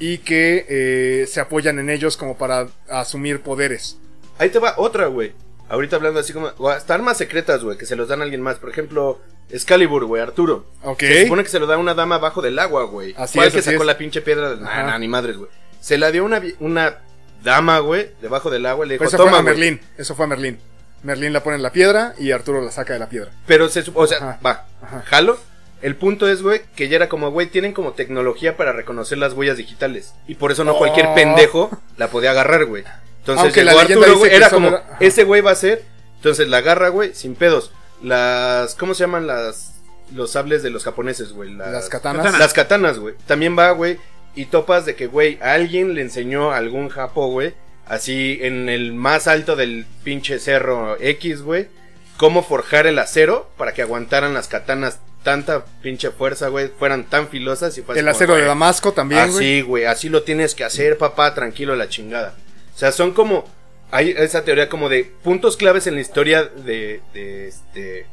y 0.01 0.19
que 0.19 0.67
eh, 0.69 1.27
se 1.29 1.39
apoyan 1.41 1.79
en 1.79 1.91
ellos 1.91 2.17
como 2.17 2.37
para 2.37 2.67
asumir 2.89 3.43
poderes. 3.43 3.97
Ahí 4.39 4.49
te 4.51 4.59
va 4.59 4.75
otra, 4.79 5.07
güey. 5.07 5.33
Ahorita 5.69 5.95
hablando 5.97 6.19
así 6.19 6.33
como, 6.33 6.49
hasta 6.69 6.95
armas 6.95 7.17
secretas, 7.19 7.63
güey, 7.63 7.79
que 7.79 7.87
se 7.87 7.95
los 7.95 8.09
dan 8.09 8.21
a 8.21 8.25
alguien 8.25 8.41
más. 8.43 8.57
Por 8.57 8.71
ejemplo, 8.71 9.21
Excalibur, 9.51 10.05
güey, 10.07 10.21
Arturo. 10.23 10.67
Ok. 10.83 11.01
Se 11.01 11.23
supone 11.25 11.45
que 11.45 11.49
se 11.51 11.61
lo 11.61 11.67
da 11.67 11.77
a 11.77 11.79
una 11.79 11.95
dama 11.95 12.19
bajo 12.19 12.43
del 12.43 12.59
agua, 12.59 12.85
güey. 12.85 13.15
Así 13.17 13.39
Fue 13.39 13.47
es, 13.47 13.53
que 13.53 13.61
así 13.61 13.71
sacó 13.71 13.83
es. 13.83 13.87
la 13.87 13.97
pinche 13.99 14.21
piedra 14.23 14.51
de... 14.51 14.57
Nah, 14.57 14.83
nah, 14.85 14.99
ni 14.99 15.07
madres, 15.07 15.37
güey. 15.37 15.51
Se 15.81 15.97
la 15.99 16.11
dio 16.11 16.25
una, 16.25 16.43
una 16.59 16.99
dama, 17.45 17.79
güey, 17.79 18.11
debajo 18.21 18.51
del 18.51 18.67
agua. 18.67 18.85
Le 18.87 18.95
dijo, 18.95 19.05
Pero 19.05 19.09
eso 19.09 19.17
fue 19.19 19.27
toma, 19.27 19.39
a 19.39 19.43
güey. 19.43 19.55
Merlín. 19.55 19.81
Eso 19.97 20.15
fue 20.17 20.25
a 20.25 20.29
Merlín. 20.29 20.59
Merlín 21.03 21.33
la 21.33 21.43
pone 21.43 21.57
en 21.57 21.63
la 21.63 21.73
piedra 21.73 22.15
y 22.19 22.31
Arturo 22.33 22.61
la 22.63 22.71
saca 22.73 22.93
de 22.95 22.99
la 22.99 23.09
piedra. 23.09 23.31
Pero 23.47 23.69
se 23.69 23.83
supo, 23.83 24.01
o 24.01 24.07
sea, 24.07 24.19
Ajá. 24.19 24.39
va, 24.45 24.67
Ajá. 24.83 25.03
jalo. 25.07 25.39
El 25.83 25.97
punto 25.97 26.29
es, 26.29 26.43
güey, 26.43 26.61
que 26.77 26.89
ya 26.89 26.97
era 26.97 27.09
como, 27.09 27.31
güey, 27.31 27.47
tienen 27.47 27.73
como 27.73 27.93
tecnología 27.93 28.57
para 28.57 28.73
reconocer 28.73 29.19
las 29.19 29.33
huellas 29.33 29.57
digitales. 29.57 30.15
Y 30.29 30.35
por 30.35 30.53
eso 30.53 30.63
no 30.65 30.73
Oh. 30.73 30.79
cualquier 30.79 31.15
pendejo 31.15 31.71
la 31.97 32.09
podía 32.09 32.33
agarrar, 32.33 32.67
güey. 32.67 32.85
Entonces, 33.21 33.45
Aunque 33.45 33.65
la 33.65 33.73
llegó 33.73 33.83
leyenda 33.83 34.07
Arturo, 34.07 34.19
güey, 34.19 34.35
era 34.35 34.51
como, 34.51 34.69
era- 34.69 34.97
ese 35.01 35.25
güey 35.25 35.41
va 35.41 35.53
a 35.53 35.55
ser. 35.57 35.85
Entonces 36.17 36.49
la 36.49 36.59
agarra, 36.59 36.89
güey, 36.89 37.15
sin 37.15 37.35
pedos. 37.35 37.73
Las, 38.03 38.75
¿cómo 38.75 38.95
se 38.95 39.05
llaman 39.05 39.27
las, 39.27 39.75
los 40.15 40.33
sables 40.33 40.63
de 40.63 40.71
los 40.71 40.85
japoneses, 40.85 41.33
güey? 41.33 41.53
Las 41.55 41.89
katanas. 41.89 42.19
Katanas. 42.25 42.39
Las 42.41 42.53
katanas, 42.53 42.99
güey. 42.99 43.15
También 43.27 43.57
va, 43.59 43.71
güey, 43.73 43.99
y 44.35 44.47
topas 44.47 44.85
de 44.87 44.95
que, 44.97 45.07
güey, 45.07 45.39
a 45.43 45.53
alguien 45.55 45.95
le 45.95 46.03
enseñó 46.03 46.51
a 46.53 46.57
algún 46.59 46.89
japo, 46.89 47.29
güey, 47.29 47.55
así 47.87 48.39
en 48.43 48.69
el 48.69 48.93
más 48.93 49.27
alto 49.27 49.57
del 49.57 49.87
pinche 50.05 50.39
cerro 50.39 50.97
X, 51.01 51.43
güey, 51.43 51.69
cómo 52.17 52.43
forjar 52.43 52.87
el 52.87 52.99
acero 52.99 53.51
para 53.57 53.73
que 53.75 53.83
aguantaran 53.83 54.35
las 54.35 54.49
katanas 54.49 54.99
tanta 55.23 55.65
pinche 55.83 56.11
fuerza, 56.11 56.49
güey, 56.49 56.69
fueran 56.69 57.05
tan 57.05 57.29
filosas 57.29 57.77
y 57.77 57.83
así 57.83 57.91
El 57.91 57.99
como, 57.99 58.11
acero 58.11 58.35
de 58.37 58.45
Damasco 58.45 58.93
también, 58.93 59.31
güey. 59.31 59.37
Así, 59.37 59.61
güey, 59.63 59.85
así 59.85 60.09
lo 60.09 60.23
tienes 60.23 60.55
que 60.55 60.65
hacer, 60.65 60.99
papá, 60.99 61.35
tranquilo, 61.35 61.77
la 61.77 61.89
chingada. 61.89 62.35
O 62.75 62.79
sea, 62.79 62.93
son 62.93 63.13
como. 63.13 63.45
Hay 63.93 64.11
esa 64.17 64.45
teoría 64.45 64.69
como 64.69 64.89
de 64.89 65.05
puntos 65.05 65.57
claves 65.57 65.87
en 65.87 65.95
la 65.95 66.01
historia 66.01 66.45
de. 66.45 67.01
de 67.13 67.49
este. 67.49 68.07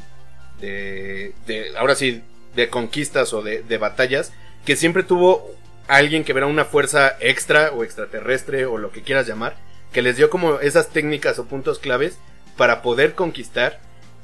De. 0.59 1.33
de 1.45 1.77
ahora 1.77 1.95
sí, 1.95 2.23
de 2.55 2.69
conquistas 2.69 3.33
o 3.33 3.41
de, 3.41 3.63
de 3.63 3.77
batallas. 3.77 4.33
Que 4.65 4.75
siempre 4.75 5.03
tuvo 5.03 5.49
alguien 5.87 6.25
que 6.25 6.33
verá 6.33 6.47
una 6.47 6.65
fuerza 6.65 7.15
extra 7.21 7.71
o 7.71 7.83
extraterrestre 7.83 8.65
o 8.65 8.77
lo 8.77 8.91
que 8.91 9.03
quieras 9.03 9.27
llamar. 9.27 9.55
Que 9.93 10.01
les 10.01 10.17
dio 10.17 10.29
como 10.29 10.59
esas 10.59 10.89
técnicas 10.89 11.39
o 11.39 11.45
puntos 11.45 11.79
claves 11.79 12.17
para 12.57 12.81
poder 12.81 13.13
conquistar 13.13 13.79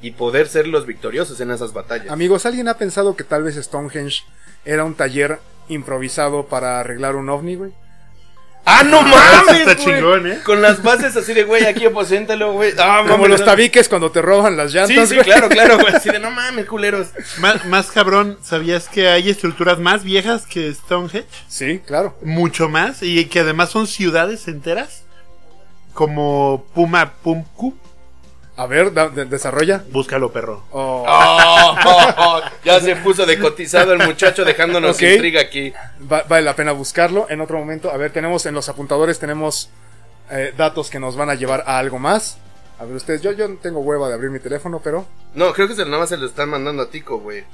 y 0.06 0.10
poder 0.12 0.48
ser 0.48 0.66
los 0.66 0.84
victoriosos 0.86 1.40
en 1.40 1.50
esas 1.50 1.72
batallas. 1.72 2.10
Amigos, 2.10 2.44
¿alguien 2.46 2.68
ha 2.68 2.76
pensado 2.76 3.16
que 3.16 3.24
tal 3.24 3.42
vez 3.42 3.56
Stonehenge 3.56 4.22
era 4.64 4.84
un 4.84 4.94
taller 4.94 5.38
improvisado 5.68 6.46
para 6.46 6.78
arreglar 6.80 7.16
un 7.16 7.28
ovni, 7.30 7.54
güey? 7.56 7.72
¡Ah, 8.66 8.82
no 8.82 9.02
mames! 9.02 9.60
Está 9.60 9.74
güey! 9.74 9.76
chingón, 9.96 10.26
¿eh? 10.26 10.38
Con 10.44 10.60
las 10.62 10.82
bases 10.82 11.16
así 11.16 11.32
de, 11.34 11.44
güey, 11.44 11.64
aquí 11.66 11.84
aposéntalo, 11.86 12.52
güey. 12.52 12.72
Ah, 12.78 12.98
Como 13.02 13.14
mames, 13.18 13.30
los 13.30 13.40
no. 13.40 13.46
tabiques 13.46 13.88
cuando 13.88 14.10
te 14.10 14.20
roban 14.22 14.56
las 14.56 14.72
Sí, 14.72 14.76
llantas, 14.78 15.08
sí, 15.08 15.14
güey. 15.16 15.24
claro, 15.26 15.48
claro, 15.48 15.78
güey. 15.78 15.94
Así 15.94 16.10
de, 16.10 16.18
no 16.18 16.30
mames, 16.30 16.66
culeros. 16.66 17.08
Más, 17.40 17.64
más 17.66 17.90
cabrón, 17.90 18.38
¿sabías 18.42 18.88
que 18.88 19.08
hay 19.08 19.28
estructuras 19.30 19.78
más 19.78 20.02
viejas 20.04 20.46
que 20.46 20.72
Stonehenge? 20.72 21.26
Sí, 21.48 21.80
claro. 21.86 22.16
Mucho 22.22 22.68
más. 22.68 23.02
Y 23.02 23.24
que 23.26 23.40
además 23.40 23.70
son 23.70 23.86
ciudades 23.86 24.48
enteras. 24.48 25.02
Como 25.92 26.66
Puma 26.74 27.12
Pumku. 27.22 27.74
A 28.56 28.66
ver, 28.66 28.92
da- 28.92 29.08
de- 29.08 29.24
desarrolla. 29.24 29.82
Búscalo, 29.90 30.32
perro. 30.32 30.64
Oh, 30.70 31.04
Oh, 31.08 31.76
oh, 31.86 32.08
oh, 32.18 32.40
ya 32.64 32.80
se 32.80 32.94
puso 32.96 33.26
de 33.26 33.38
cotizado 33.38 33.92
el 33.92 34.06
muchacho 34.06 34.44
dejándonos 34.44 34.96
Ok. 34.96 35.02
intriga 35.02 35.40
aquí. 35.40 35.72
va- 36.10 36.22
vale 36.28 36.42
la 36.42 36.54
pena 36.54 36.70
buscarlo 36.72 37.26
en 37.28 37.40
otro 37.40 37.58
momento. 37.58 37.90
A 37.90 37.96
ver, 37.96 38.12
tenemos 38.12 38.46
en 38.46 38.54
los 38.54 38.68
apuntadores, 38.68 39.18
tenemos 39.18 39.70
eh, 40.30 40.54
datos 40.56 40.88
que 40.88 41.00
nos 41.00 41.16
van 41.16 41.30
a 41.30 41.34
llevar 41.34 41.64
a 41.66 41.78
algo 41.78 41.98
más. 41.98 42.38
A 42.78 42.84
ver, 42.84 42.94
ustedes, 42.96 43.22
yo, 43.22 43.32
yo 43.32 43.48
no 43.48 43.56
tengo 43.56 43.80
hueva 43.80 44.08
de 44.08 44.14
abrir 44.14 44.30
mi 44.30 44.38
teléfono, 44.40 44.80
pero... 44.82 45.06
No, 45.34 45.52
creo 45.52 45.66
que 45.68 45.74
se 45.74 45.84
nada 45.84 45.98
más 45.98 46.08
se 46.08 46.16
lo 46.16 46.26
están 46.26 46.48
mandando 46.48 46.82
a 46.84 46.90
Tico, 46.90 47.18
güey. 47.18 47.44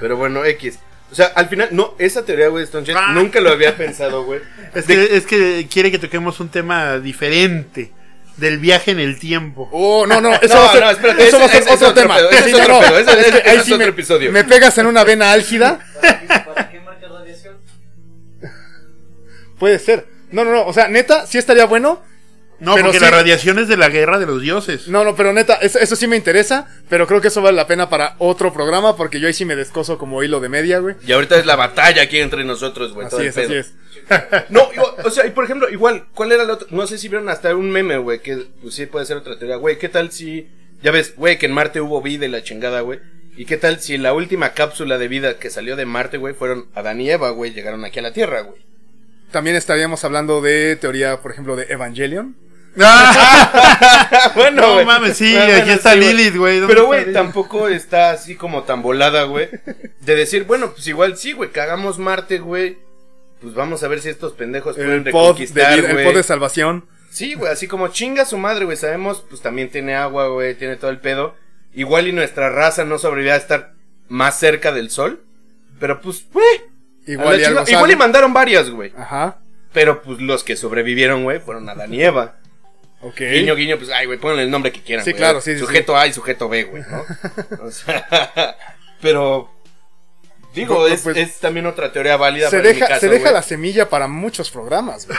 Pero 0.00 0.16
bueno, 0.16 0.44
X. 0.44 0.78
O 1.10 1.14
sea, 1.14 1.26
al 1.34 1.48
final, 1.48 1.68
no, 1.72 1.94
esa 1.98 2.24
teoría, 2.24 2.48
güey, 2.48 2.64
Stone 2.64 2.86
Ah. 2.94 3.12
nunca 3.14 3.40
lo 3.40 3.50
había 3.50 3.76
pensado, 3.76 4.24
güey. 4.24 4.40
Es 4.74 4.84
que, 4.86 5.16
es 5.16 5.24
que 5.24 5.66
quiere 5.70 5.90
que 5.90 5.98
toquemos 5.98 6.38
un 6.40 6.48
tema 6.48 6.98
diferente. 6.98 7.92
Del 8.38 8.58
viaje 8.58 8.92
en 8.92 9.00
el 9.00 9.18
tiempo. 9.18 9.68
Oh, 9.72 10.06
no, 10.06 10.20
no, 10.20 10.32
eso 10.42 10.54
No, 10.54 10.60
va 10.60 10.66
a 10.68 10.72
ser, 10.72 10.82
no, 10.84 10.90
espérate, 10.90 11.28
eso 11.28 11.36
ese- 11.36 11.38
va 11.38 11.44
a 11.44 11.48
ser 11.48 11.62
ese 11.62 11.74
es 11.74 11.82
otro 11.82 11.94
tema. 11.94 12.16
pedo, 12.16 12.30
ese 12.30 12.42
Sí, 12.44 12.50
es 12.50 12.54
otro 12.56 12.80
pedo, 12.80 12.98
ese- 12.98 13.10
es 13.12 13.18
ese- 13.18 13.30
que 13.32 13.38
ese 13.38 13.48
ahí 13.50 13.56
es 13.58 13.64
sí 13.64 13.72
otro 13.72 13.84
me- 13.86 13.90
episodio. 13.90 14.32
Me 14.32 14.44
pegas 14.44 14.78
en 14.78 14.86
una 14.86 15.04
vena 15.04 15.32
álgida. 15.32 15.80
¿Para 16.00 16.70
qué 16.70 16.80
marca 16.80 17.08
radiación? 17.08 17.56
Puede 19.58 19.78
ser. 19.78 20.06
No, 20.30 20.44
no, 20.44 20.52
no, 20.52 20.66
o 20.66 20.72
sea, 20.72 20.88
neta, 20.88 21.26
sí 21.26 21.38
estaría 21.38 21.64
bueno. 21.66 22.02
No, 22.60 22.74
Pero 22.74 22.86
porque 22.86 22.98
sí. 22.98 23.04
la 23.04 23.10
radiación 23.12 23.58
es 23.60 23.68
de 23.68 23.76
la 23.76 23.88
guerra 23.88 24.18
de 24.18 24.26
los 24.26 24.42
dioses. 24.42 24.88
No, 24.88 25.04
no, 25.04 25.14
pero 25.14 25.32
neta, 25.32 25.54
eso, 25.62 25.78
eso 25.78 25.94
sí 25.94 26.08
me 26.08 26.16
interesa, 26.16 26.66
pero 26.88 27.06
creo 27.06 27.20
que 27.20 27.28
eso 27.28 27.40
vale 27.40 27.56
la 27.56 27.68
pena 27.68 27.88
para 27.88 28.16
otro 28.18 28.52
programa, 28.52 28.96
porque 28.96 29.20
yo 29.20 29.28
ahí 29.28 29.32
sí 29.32 29.44
me 29.44 29.54
descoso 29.54 29.96
como 29.96 30.24
hilo 30.24 30.40
de 30.40 30.48
media, 30.48 30.80
güey. 30.80 30.96
Y 31.06 31.12
ahorita 31.12 31.38
es 31.38 31.46
la 31.46 31.54
batalla 31.54 32.02
aquí 32.02 32.18
entre 32.18 32.42
nosotros, 32.44 32.94
güey. 32.94 33.08
todo 33.08 33.18
Así 33.20 33.26
el 33.28 33.30
es, 33.30 33.38
así 33.38 33.54
es. 33.54 33.74
No, 34.48 34.72
yo- 34.72 34.96
o 35.04 35.10
sea, 35.10 35.26
y 35.26 35.30
por 35.30 35.44
ejemplo, 35.44 35.68
igual, 35.68 36.06
¿cuál 36.14 36.32
era 36.32 36.42
el 36.42 36.50
otro? 36.50 36.66
No 36.70 36.86
sé 36.86 36.98
si 36.98 37.08
vieron 37.08 37.28
hasta 37.28 37.54
un 37.54 37.70
meme, 37.70 37.98
güey, 37.98 38.20
que 38.20 38.46
pues 38.62 38.74
sí 38.74 38.86
puede 38.86 39.06
ser 39.06 39.16
otra 39.16 39.38
teoría, 39.38 39.56
güey. 39.56 39.78
¿Qué 39.78 39.88
tal 39.88 40.10
si, 40.12 40.48
ya 40.82 40.90
ves, 40.90 41.14
güey, 41.16 41.38
que 41.38 41.46
en 41.46 41.52
Marte 41.52 41.80
hubo 41.80 42.00
vida 42.02 42.26
y 42.26 42.28
la 42.28 42.42
chingada, 42.42 42.80
güey? 42.80 43.00
¿Y 43.36 43.44
qué 43.44 43.56
tal 43.56 43.80
si 43.80 43.98
la 43.98 44.12
última 44.14 44.52
cápsula 44.52 44.98
de 44.98 45.06
vida 45.08 45.38
que 45.38 45.50
salió 45.50 45.76
de 45.76 45.86
Marte, 45.86 46.16
güey, 46.18 46.34
fueron 46.34 46.66
Adán 46.74 47.00
y 47.00 47.10
Eva, 47.10 47.30
güey, 47.30 47.52
llegaron 47.52 47.84
aquí 47.84 48.00
a 48.00 48.02
la 48.02 48.12
Tierra, 48.12 48.40
güey? 48.40 48.60
También 49.30 49.56
estaríamos 49.56 50.02
hablando 50.04 50.40
de 50.40 50.74
teoría, 50.76 51.20
por 51.20 51.30
ejemplo, 51.32 51.54
de 51.54 51.64
Evangelion. 51.68 52.34
bueno, 54.34 54.78
No 54.78 54.84
mames, 54.84 55.16
sí, 55.16 55.34
Bueno, 55.34 55.54
aquí 55.62 55.70
está 55.70 55.92
sí. 55.94 56.00
Lilith, 56.00 56.36
güey. 56.36 56.58
¿Dónde 56.58 56.74
Pero, 56.74 56.86
güey, 56.86 57.12
tampoco 57.12 57.68
está 57.68 58.10
así 58.10 58.36
como 58.36 58.62
tan 58.64 58.82
volada, 58.82 59.24
güey. 59.24 59.48
De 60.00 60.14
decir, 60.14 60.44
bueno, 60.44 60.72
pues 60.72 60.86
igual 60.86 61.16
sí, 61.16 61.32
güey, 61.32 61.50
que 61.50 61.60
hagamos 61.60 61.98
Marte, 61.98 62.38
güey. 62.38 62.78
Pues 63.40 63.54
vamos 63.54 63.82
a 63.82 63.88
ver 63.88 64.00
si 64.00 64.08
estos 64.08 64.32
pendejos 64.32 64.76
pueden 64.76 65.04
pod, 65.04 65.06
reconquistar, 65.06 65.78
el 65.78 66.04
pod 66.04 66.14
de 66.14 66.22
salvación. 66.22 66.86
Sí, 67.10 67.34
güey, 67.34 67.52
así 67.52 67.66
como 67.68 67.88
chinga 67.88 68.24
su 68.24 68.36
madre, 68.38 68.64
güey. 68.64 68.76
Sabemos, 68.76 69.24
pues 69.28 69.40
también 69.40 69.70
tiene 69.70 69.94
agua, 69.94 70.28
güey, 70.28 70.54
tiene 70.54 70.76
todo 70.76 70.90
el 70.90 70.98
pedo. 70.98 71.34
Igual 71.74 72.08
y 72.08 72.12
nuestra 72.12 72.50
raza 72.50 72.84
no 72.84 72.98
sobrevivirá 72.98 73.34
a 73.34 73.38
estar 73.38 73.72
más 74.08 74.38
cerca 74.38 74.72
del 74.72 74.90
sol. 74.90 75.22
Pero 75.78 76.00
pues, 76.00 76.24
güey. 76.32 76.46
a 77.06 77.10
Igual 77.10 77.36
la 77.36 77.42
y 77.42 77.44
algo 77.44 77.64
igual 77.66 77.90
y 77.90 77.96
mandaron 77.96 78.32
varias, 78.32 78.70
güey. 78.70 78.92
Ajá. 78.96 79.38
Pero 79.72 80.02
pues 80.02 80.20
los 80.20 80.44
que 80.44 80.56
sobrevivieron, 80.56 81.24
güey, 81.24 81.40
fueron 81.40 81.68
Adán 81.68 81.92
y 81.94 82.02
Eva. 82.02 82.36
Ok. 83.00 83.20
Guiño, 83.20 83.54
guiño, 83.54 83.78
pues, 83.78 83.90
ay, 83.90 84.06
güey, 84.06 84.18
ponle 84.18 84.42
el 84.42 84.50
nombre 84.50 84.72
que 84.72 84.82
quieran. 84.82 85.04
Sí, 85.04 85.14
claro, 85.14 85.40
sí, 85.40 85.54
sí, 85.54 85.60
Sujeto 85.60 85.96
A 85.96 86.06
y 86.06 86.12
sujeto 86.12 86.48
B, 86.48 86.64
güey, 86.64 86.82
¿no? 86.82 87.04
O 87.64 87.70
sea, 87.70 88.56
pero. 89.00 89.52
Digo, 90.58 90.86
es, 90.86 91.02
pues, 91.02 91.16
es 91.16 91.38
también 91.38 91.66
otra 91.66 91.92
teoría 91.92 92.16
válida 92.16 92.50
Se 92.50 92.58
para 92.58 92.68
mi 92.68 92.74
deja, 92.74 92.88
caso, 92.88 93.00
se 93.00 93.08
deja 93.08 93.32
la 93.32 93.42
semilla 93.42 93.88
para 93.88 94.08
muchos 94.08 94.50
programas, 94.50 95.06
güey. 95.06 95.18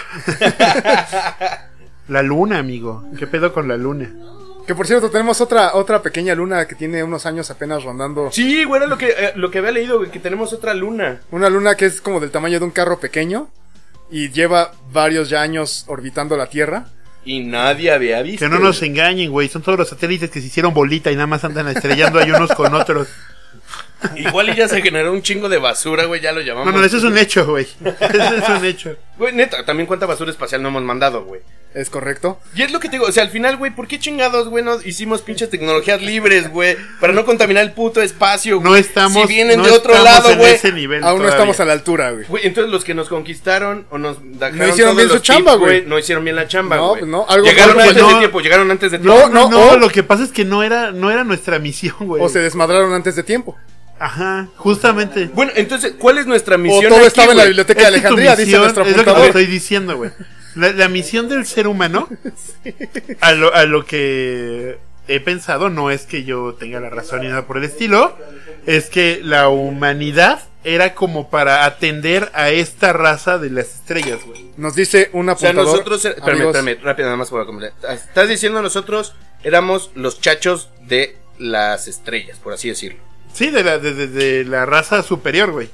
La 2.07 2.23
luna, 2.23 2.57
amigo. 2.57 3.05
¿Qué 3.17 3.27
pedo 3.27 3.53
con 3.53 3.67
la 3.67 3.77
luna? 3.77 4.11
Que 4.65 4.75
por 4.75 4.85
cierto, 4.85 5.09
tenemos 5.09 5.41
otra, 5.41 5.73
otra 5.73 6.01
pequeña 6.01 6.35
luna 6.35 6.67
que 6.67 6.75
tiene 6.75 7.03
unos 7.03 7.25
años 7.25 7.49
apenas 7.49 7.83
rondando. 7.83 8.31
Sí, 8.31 8.63
güey, 8.65 8.81
era 8.81 8.87
lo 8.87 8.97
que, 8.97 9.07
eh, 9.09 9.31
lo 9.35 9.49
que 9.49 9.59
había 9.59 9.71
leído, 9.71 9.97
güey, 9.97 10.11
que 10.11 10.19
tenemos 10.19 10.53
otra 10.53 10.73
luna. 10.73 11.21
Una 11.31 11.49
luna 11.49 11.75
que 11.75 11.85
es 11.85 12.01
como 12.01 12.19
del 12.19 12.31
tamaño 12.31 12.59
de 12.59 12.65
un 12.65 12.71
carro 12.71 12.99
pequeño. 12.99 13.49
Y 14.11 14.29
lleva 14.29 14.71
varios 14.91 15.29
ya 15.29 15.41
años 15.41 15.85
orbitando 15.87 16.35
la 16.35 16.49
Tierra. 16.49 16.85
Y 17.25 17.41
nadie 17.41 17.91
había 17.91 18.21
visto. 18.21 18.45
Que 18.45 18.49
no 18.49 18.59
nos 18.59 18.81
engañen, 18.81 19.31
güey. 19.31 19.49
Son 19.49 19.61
todos 19.61 19.77
los 19.77 19.89
satélites 19.89 20.29
que 20.31 20.41
se 20.41 20.47
hicieron 20.47 20.73
bolita 20.73 21.11
y 21.11 21.15
nada 21.15 21.27
más 21.27 21.43
andan 21.43 21.67
estrellando 21.67 22.19
ahí 22.19 22.31
unos 22.31 22.51
con 22.53 22.73
otros. 22.73 23.07
Igual 24.15 24.49
y 24.49 24.55
ya 24.55 24.67
se 24.67 24.81
generó 24.81 25.11
un 25.11 25.21
chingo 25.21 25.49
de 25.49 25.57
basura, 25.57 26.05
güey, 26.05 26.21
ya 26.21 26.31
lo 26.31 26.41
llamamos. 26.41 26.73
No, 26.73 26.79
no, 26.79 26.85
eso 26.85 26.97
es 26.97 27.03
un 27.03 27.17
hecho, 27.17 27.45
güey. 27.45 27.67
Eso 27.83 28.35
es 28.35 28.49
un 28.49 28.65
hecho. 28.65 28.95
Güey, 29.17 29.33
neta, 29.33 29.65
también 29.65 29.85
cuánta 29.87 30.05
basura 30.05 30.31
espacial 30.31 30.61
no 30.61 30.69
hemos 30.69 30.83
mandado, 30.83 31.25
güey. 31.25 31.41
Es 31.73 31.89
correcto. 31.91 32.39
Y 32.55 32.63
es 32.63 32.71
lo 32.71 32.79
que 32.79 32.87
te 32.87 32.93
digo, 32.93 33.05
o 33.05 33.11
sea, 33.11 33.21
al 33.21 33.29
final, 33.29 33.57
güey, 33.57 33.69
¿por 33.75 33.87
qué 33.87 33.99
chingados, 33.99 34.47
güey, 34.49 34.63
no 34.63 34.81
hicimos 34.81 35.21
pinches 35.21 35.51
tecnologías 35.51 36.01
libres, 36.01 36.49
güey? 36.49 36.75
Para 36.99 37.13
no 37.13 37.25
contaminar 37.25 37.63
el 37.63 37.73
puto 37.73 38.01
espacio, 38.01 38.59
güey. 38.59 38.71
No 38.71 38.75
estamos. 38.75 39.21
Si 39.21 39.27
vienen 39.27 39.57
no 39.59 39.65
de 39.65 39.71
otro 39.71 39.93
lado, 40.03 40.35
güey. 40.35 40.57
Aún 41.03 41.21
no 41.21 41.29
estamos 41.29 41.59
a 41.59 41.65
la 41.65 41.73
altura, 41.73 42.11
güey. 42.11 42.25
Güey, 42.25 42.47
entonces 42.47 42.71
los 42.71 42.83
que 42.83 42.93
nos 42.95 43.07
conquistaron 43.07 43.85
o 43.91 43.99
nos 43.99 44.17
dejaron 44.23 44.57
No 44.57 44.67
hicieron 44.67 44.95
todos 44.95 45.07
bien 45.07 45.09
su 45.09 45.19
chamba, 45.23 45.55
güey. 45.55 45.85
No 45.85 45.99
hicieron 45.99 46.23
bien 46.23 46.37
la 46.37 46.47
chamba, 46.47 46.77
No, 46.77 46.87
güey. 46.89 46.99
pues 47.01 47.11
no, 47.11 47.25
algo 47.29 47.45
llegaron 47.45 47.79
antes 47.79 47.97
no- 47.97 48.07
de 48.07 48.15
tiempo, 48.15 48.39
llegaron 48.41 48.71
antes 48.71 48.91
de 48.91 48.99
No, 48.99 49.13
tiempo. 49.13 49.29
No, 49.29 49.49
no, 49.49 49.57
no, 49.65 49.71
o- 49.73 49.77
lo 49.77 49.89
que 49.89 50.01
pasa 50.01 50.23
es 50.23 50.31
que 50.31 50.45
no 50.45 50.63
era, 50.63 50.91
no 50.91 51.11
era 51.11 51.23
nuestra 51.23 51.59
misión, 51.59 51.95
güey. 51.99 52.23
O 52.23 52.29
se 52.29 52.39
desmadraron 52.39 52.93
antes 52.93 53.15
de 53.15 53.21
tiempo. 53.23 53.55
Ajá, 53.99 54.47
justamente. 54.55 55.25
Bueno, 55.33 55.51
entonces, 55.55 55.93
¿cuál 55.99 56.17
es 56.17 56.25
nuestra 56.25 56.55
O 56.55 56.59
misión? 56.59 56.87
todo 56.89 56.99
aquí, 56.99 57.07
estaba 57.07 57.31
en 57.33 57.37
la 57.37 57.45
biblioteca 57.45 57.81
de 57.81 57.87
Alejandría, 57.87 58.35
dice 58.35 58.57
nuestro 58.57 58.83
Es 58.83 58.91
lo 58.91 58.97
que 58.97 59.03
te 59.03 59.09
apuntador. 59.09 59.27
estoy 59.27 59.45
diciendo, 59.45 59.97
güey. 59.97 60.11
La, 60.55 60.71
la 60.71 60.87
misión 60.89 61.29
del 61.29 61.45
ser 61.45 61.67
humano, 61.67 62.07
a, 63.21 63.31
lo, 63.33 63.53
a 63.53 63.65
lo 63.65 63.85
que 63.85 64.77
he 65.07 65.19
pensado, 65.19 65.69
no 65.69 65.91
es 65.91 66.05
que 66.05 66.23
yo 66.23 66.53
tenga 66.55 66.79
la 66.79 66.89
razón 66.89 67.21
ni 67.21 67.27
nada 67.27 67.45
por 67.45 67.57
el 67.57 67.63
estilo, 67.65 68.17
es 68.65 68.89
que 68.89 69.19
la 69.23 69.49
humanidad 69.49 70.43
era 70.63 70.93
como 70.93 71.29
para 71.29 71.65
atender 71.65 72.29
a 72.33 72.49
esta 72.49 72.93
raza 72.93 73.37
de 73.37 73.49
las 73.49 73.67
estrellas, 73.75 74.19
güey. 74.25 74.51
Nos 74.57 74.75
dice 74.75 75.09
un 75.13 75.29
O 75.29 75.37
sea, 75.37 75.49
apuntador. 75.51 75.71
nosotros. 75.73 76.05
er- 76.05 76.09
Espérame, 76.17 76.35
amigos, 76.41 76.55
espérame, 76.57 76.83
rápido, 76.83 77.07
nada 77.07 77.17
más 77.17 77.29
para 77.29 77.45
completar. 77.45 77.93
Estás 77.93 78.27
diciendo 78.27 78.61
nosotros 78.61 79.15
éramos 79.43 79.91
los 79.95 80.19
chachos 80.19 80.69
de 80.87 81.15
las 81.37 81.87
estrellas, 81.87 82.37
por 82.39 82.53
así 82.53 82.67
decirlo. 82.69 82.99
Sí, 83.33 83.49
de 83.49 83.63
la, 83.63 83.77
de, 83.79 83.93
de- 83.93 84.07
de 84.07 84.43
la 84.45 84.65
raza 84.65 85.03
superior, 85.03 85.51
güey. 85.51 85.69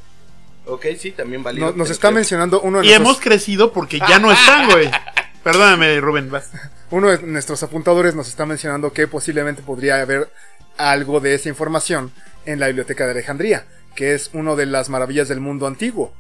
Ok, 0.68 0.86
sí, 1.00 1.12
también 1.12 1.44
válido. 1.44 1.68
no- 1.72 1.78
nos 1.78 1.90
está 1.90 2.08
creo- 2.10 2.16
mencionando 2.16 2.62
uno 2.62 2.80
de, 2.82 2.88
Y 2.88 2.94
hemos 2.94 3.20
crecido 3.20 3.72
porque 3.72 4.00
ya 4.00 4.20
no 4.20 4.32
están, 4.32 4.70
güey. 4.70 4.90
Perdóname, 5.44 6.00
Rubén, 6.02 6.32
vas. 6.32 6.50
uno 6.90 7.10
de 7.10 7.20
nuestros 7.22 7.62
apuntadores 7.62 8.16
nos 8.16 8.28
está 8.28 8.46
mencionando 8.48 8.92
que 8.94 9.08
posiblemente 9.08 9.62
podría 9.62 10.02
haber 10.02 10.30
algo 10.78 11.20
de 11.20 11.36
esa 11.36 11.50
información 11.50 12.12
en 12.46 12.60
la 12.60 12.68
biblioteca 12.68 13.06
de 13.06 13.12
Alejandría, 13.12 13.66
que 13.96 14.14
es 14.16 14.32
una 14.34 14.56
de 14.56 14.66
las 14.66 14.90
maravillas 14.90 15.28
del 15.28 15.40
mundo 15.40 15.68
antiguo 15.68 16.14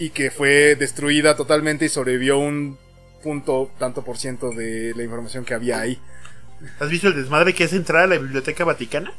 y 0.00 0.10
que 0.10 0.30
fue 0.32 0.74
destruida 0.76 1.36
totalmente 1.36 1.84
y 1.84 1.88
sobrevivió 1.88 2.38
un 2.38 2.76
punto 3.22 3.70
tanto 3.78 4.04
por 4.04 4.18
ciento 4.18 4.50
de 4.50 4.92
la 4.96 5.02
información 5.04 5.44
que 5.44 5.54
había 5.54 5.80
ahí. 5.80 5.98
¿Has 6.80 6.90
visto 6.90 7.08
el 7.08 7.14
desmadre 7.16 7.54
que 7.54 7.64
es 7.64 7.72
entrar 7.72 8.02
a 8.04 8.06
la 8.08 8.18
biblioteca 8.18 8.64
vaticana? 8.64 9.12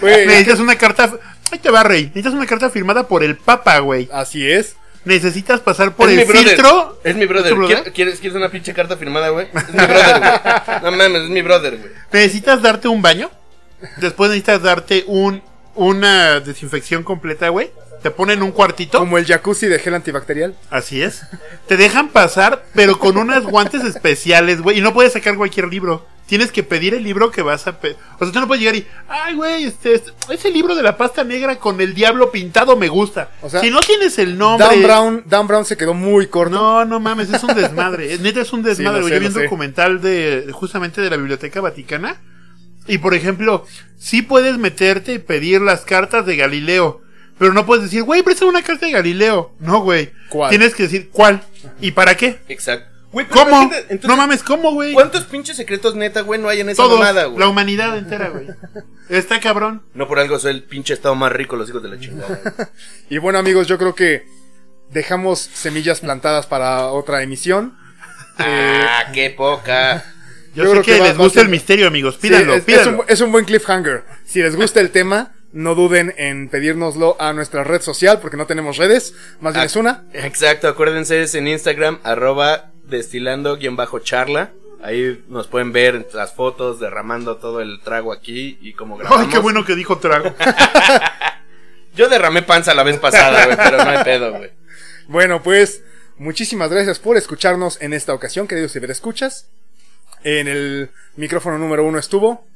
Güey, 0.00 0.26
Necesitas 0.26 0.60
una 0.60 0.76
carta. 0.76 1.10
Ahí 1.50 1.58
te 1.58 1.70
va, 1.70 1.82
Rey. 1.82 2.04
Necesitas 2.06 2.32
una 2.34 2.46
carta 2.46 2.70
firmada 2.70 3.06
por 3.08 3.22
el 3.24 3.36
Papa, 3.36 3.78
güey. 3.80 4.08
así 4.12 4.50
es. 4.50 4.76
Necesitas 5.04 5.60
pasar 5.60 5.94
por 5.96 6.10
es 6.10 6.18
el 6.18 6.26
mi 6.26 6.32
brother. 6.32 6.48
filtro. 6.48 7.00
Es 7.04 7.16
mi 7.16 7.26
brother. 7.26 7.54
¿Quieres, 7.54 7.90
¿Quieres, 7.94 8.20
quieres 8.20 8.36
una 8.36 8.50
pinche 8.50 8.74
carta 8.74 8.96
firmada, 8.98 9.30
güey? 9.30 9.48
Es 9.54 9.68
mi 9.72 9.86
brother, 9.86 10.20
güey. 10.20 10.82
No 10.82 10.90
mames, 10.92 11.22
es 11.22 11.30
mi 11.30 11.42
brother, 11.42 11.76
güey. 11.78 11.90
Necesitas 12.12 12.60
darte 12.60 12.88
un 12.88 13.00
baño. 13.00 13.30
Después 13.96 14.28
necesitas 14.30 14.62
darte 14.62 15.04
un 15.06 15.42
una 15.74 16.40
desinfección 16.40 17.02
completa, 17.02 17.48
güey. 17.48 17.70
Te 18.02 18.10
ponen 18.10 18.42
un 18.42 18.50
cuartito. 18.52 18.98
Como 18.98 19.16
el 19.16 19.24
jacuzzi 19.26 19.66
de 19.68 19.78
gel 19.78 19.94
antibacterial. 19.94 20.54
Así 20.70 21.02
es. 21.02 21.22
Te 21.66 21.76
dejan 21.78 22.08
pasar, 22.08 22.64
pero 22.74 22.98
con 22.98 23.16
unos 23.16 23.44
guantes 23.44 23.84
especiales, 23.84 24.60
güey. 24.60 24.78
Y 24.78 24.80
no 24.82 24.92
puedes 24.92 25.12
sacar 25.14 25.36
cualquier 25.36 25.68
libro. 25.68 26.06
Tienes 26.30 26.52
que 26.52 26.62
pedir 26.62 26.94
el 26.94 27.02
libro 27.02 27.32
que 27.32 27.42
vas 27.42 27.66
a 27.66 27.80
pedir. 27.80 27.96
O 28.20 28.24
sea, 28.24 28.32
tú 28.32 28.38
no 28.38 28.46
puedes 28.46 28.60
llegar 28.62 28.76
y. 28.76 28.86
Ay, 29.08 29.34
güey, 29.34 29.64
este, 29.64 29.94
este- 29.94 30.12
ese 30.32 30.48
libro 30.52 30.76
de 30.76 30.82
la 30.84 30.96
pasta 30.96 31.24
negra 31.24 31.56
con 31.58 31.80
el 31.80 31.92
diablo 31.92 32.30
pintado 32.30 32.76
me 32.76 32.86
gusta. 32.88 33.30
O 33.42 33.50
sea, 33.50 33.60
si 33.60 33.68
no 33.68 33.80
tienes 33.80 34.16
el 34.16 34.38
nombre. 34.38 34.64
Dan 34.64 34.82
Brown, 34.84 35.22
Dan 35.26 35.48
Brown 35.48 35.64
se 35.64 35.76
quedó 35.76 35.92
muy 35.92 36.28
corto. 36.28 36.54
No, 36.54 36.84
no 36.84 37.00
mames, 37.00 37.32
es 37.32 37.42
un 37.42 37.52
desmadre. 37.56 38.16
Neta 38.18 38.42
es 38.42 38.52
un 38.52 38.62
desmadre. 38.62 39.02
sé, 39.02 39.10
Yo 39.10 39.18
vi 39.20 39.26
un 39.26 39.32
sé. 39.32 39.42
documental 39.42 40.00
de 40.00 40.48
justamente 40.52 41.00
de 41.00 41.10
la 41.10 41.16
Biblioteca 41.16 41.60
Vaticana. 41.60 42.20
Y 42.86 42.98
por 42.98 43.14
ejemplo, 43.14 43.66
sí 43.98 44.22
puedes 44.22 44.56
meterte 44.56 45.14
y 45.14 45.18
pedir 45.18 45.60
las 45.60 45.80
cartas 45.80 46.26
de 46.26 46.36
Galileo. 46.36 47.00
Pero 47.40 47.52
no 47.54 47.66
puedes 47.66 47.84
decir, 47.84 48.02
güey, 48.04 48.22
presta 48.22 48.44
una 48.44 48.62
carta 48.62 48.86
de 48.86 48.92
Galileo. 48.92 49.52
No, 49.58 49.80
güey. 49.80 50.12
¿Cuál? 50.28 50.50
Tienes 50.50 50.74
que 50.76 50.84
decir, 50.84 51.08
¿cuál? 51.10 51.42
¿Y 51.80 51.90
para 51.90 52.16
qué? 52.16 52.38
Exacto. 52.48 52.89
Güey, 53.12 53.26
pero 53.28 53.40
¿Cómo? 53.40 53.50
imagínate, 53.62 53.80
entonces, 53.92 54.08
no 54.08 54.16
mames, 54.16 54.42
¿cómo, 54.44 54.72
güey? 54.72 54.92
¿Cuántos 54.92 55.24
pinches 55.24 55.56
secretos 55.56 55.96
neta, 55.96 56.20
güey, 56.20 56.40
no 56.40 56.48
hay 56.48 56.60
en 56.60 56.68
esa 56.68 56.82
Todos, 56.82 56.98
mamada, 56.98 57.24
güey? 57.24 57.38
la 57.40 57.48
humanidad 57.48 57.96
entera, 57.98 58.28
güey. 58.28 58.46
Está 59.08 59.40
cabrón. 59.40 59.82
No 59.94 60.06
por 60.06 60.18
algo 60.20 60.38
soy 60.38 60.52
el 60.52 60.62
pinche 60.62 60.94
estado 60.94 61.14
más 61.16 61.32
rico, 61.32 61.56
los 61.56 61.68
hijos 61.68 61.82
de 61.82 61.88
la 61.88 61.98
chingada. 61.98 62.28
güey. 62.28 62.68
Y 63.10 63.18
bueno 63.18 63.38
amigos, 63.40 63.66
yo 63.66 63.78
creo 63.78 63.94
que 63.96 64.26
dejamos 64.90 65.40
semillas 65.40 66.00
plantadas 66.00 66.46
para 66.46 66.86
otra 66.86 67.22
emisión. 67.22 67.76
ah, 68.38 69.06
qué 69.12 69.30
poca. 69.30 70.04
Yo, 70.54 70.64
Yo 70.64 70.74
sé 70.74 70.80
creo 70.82 70.98
que, 70.98 71.02
les 71.02 71.16
gusta 71.18 71.40
el 71.40 71.48
misterio, 71.48 71.86
amigos. 71.86 72.16
Pídanlo, 72.16 72.52
es, 72.54 72.58
es 72.60 72.64
pídanlo. 72.64 73.00
un, 73.00 73.04
es 73.08 73.20
un 73.20 73.30
buen 73.32 73.44
cliffhanger. 73.44 74.04
Si 74.24 74.40
les 74.40 74.56
gusta 74.56 74.80
el 74.80 74.90
tema, 74.90 75.32
no 75.52 75.74
duden 75.74 76.12
en 76.16 76.48
pedírnoslo 76.48 77.16
a 77.20 77.32
nuestra 77.32 77.62
red 77.64 77.80
social, 77.82 78.18
porque 78.20 78.36
no 78.36 78.46
tenemos 78.46 78.76
redes, 78.76 79.14
más 79.40 79.52
bien 79.54 79.62
Ah. 79.62 79.66
es 79.66 79.76
una. 79.76 80.04
Exacto, 80.12 80.66
acuérdense, 80.68 81.22
es 81.22 81.34
en 81.36 81.46
Instagram, 81.48 81.98
arroba 82.02 82.72
destilando-charla. 82.90 84.52
Ahí 84.82 85.22
nos 85.28 85.46
pueden 85.46 85.72
ver 85.72 86.08
las 86.14 86.34
fotos 86.34 86.80
derramando 86.80 87.36
todo 87.36 87.60
el 87.60 87.80
trago 87.80 88.12
aquí 88.12 88.58
y 88.60 88.72
como 88.72 88.96
grabamos. 88.96 89.26
Ay, 89.26 89.32
qué 89.32 89.38
bueno 89.38 89.64
que 89.64 89.74
dijo 89.74 89.98
trago. 89.98 90.34
Yo 91.94 92.08
derramé 92.08 92.42
panza 92.42 92.74
la 92.74 92.82
vez 92.82 92.98
pasada, 92.98 93.44
güey, 93.46 93.56
pero 93.56 93.84
no 93.84 93.90
hay 93.90 94.04
pedo, 94.04 94.32
güey. 94.32 94.50
Bueno, 95.08 95.42
pues 95.42 95.82
muchísimas 96.16 96.70
gracias 96.70 96.98
por 96.98 97.16
escucharnos 97.16 97.80
en 97.82 97.92
esta 97.92 98.14
ocasión, 98.14 98.46
queridos 98.46 98.72
ciberescuchas. 98.72 99.48
En 100.22 100.48
el 100.48 100.90
micrófono 101.16 101.58
número 101.58 101.84
uno 101.84 101.98
estuvo. 101.98 102.46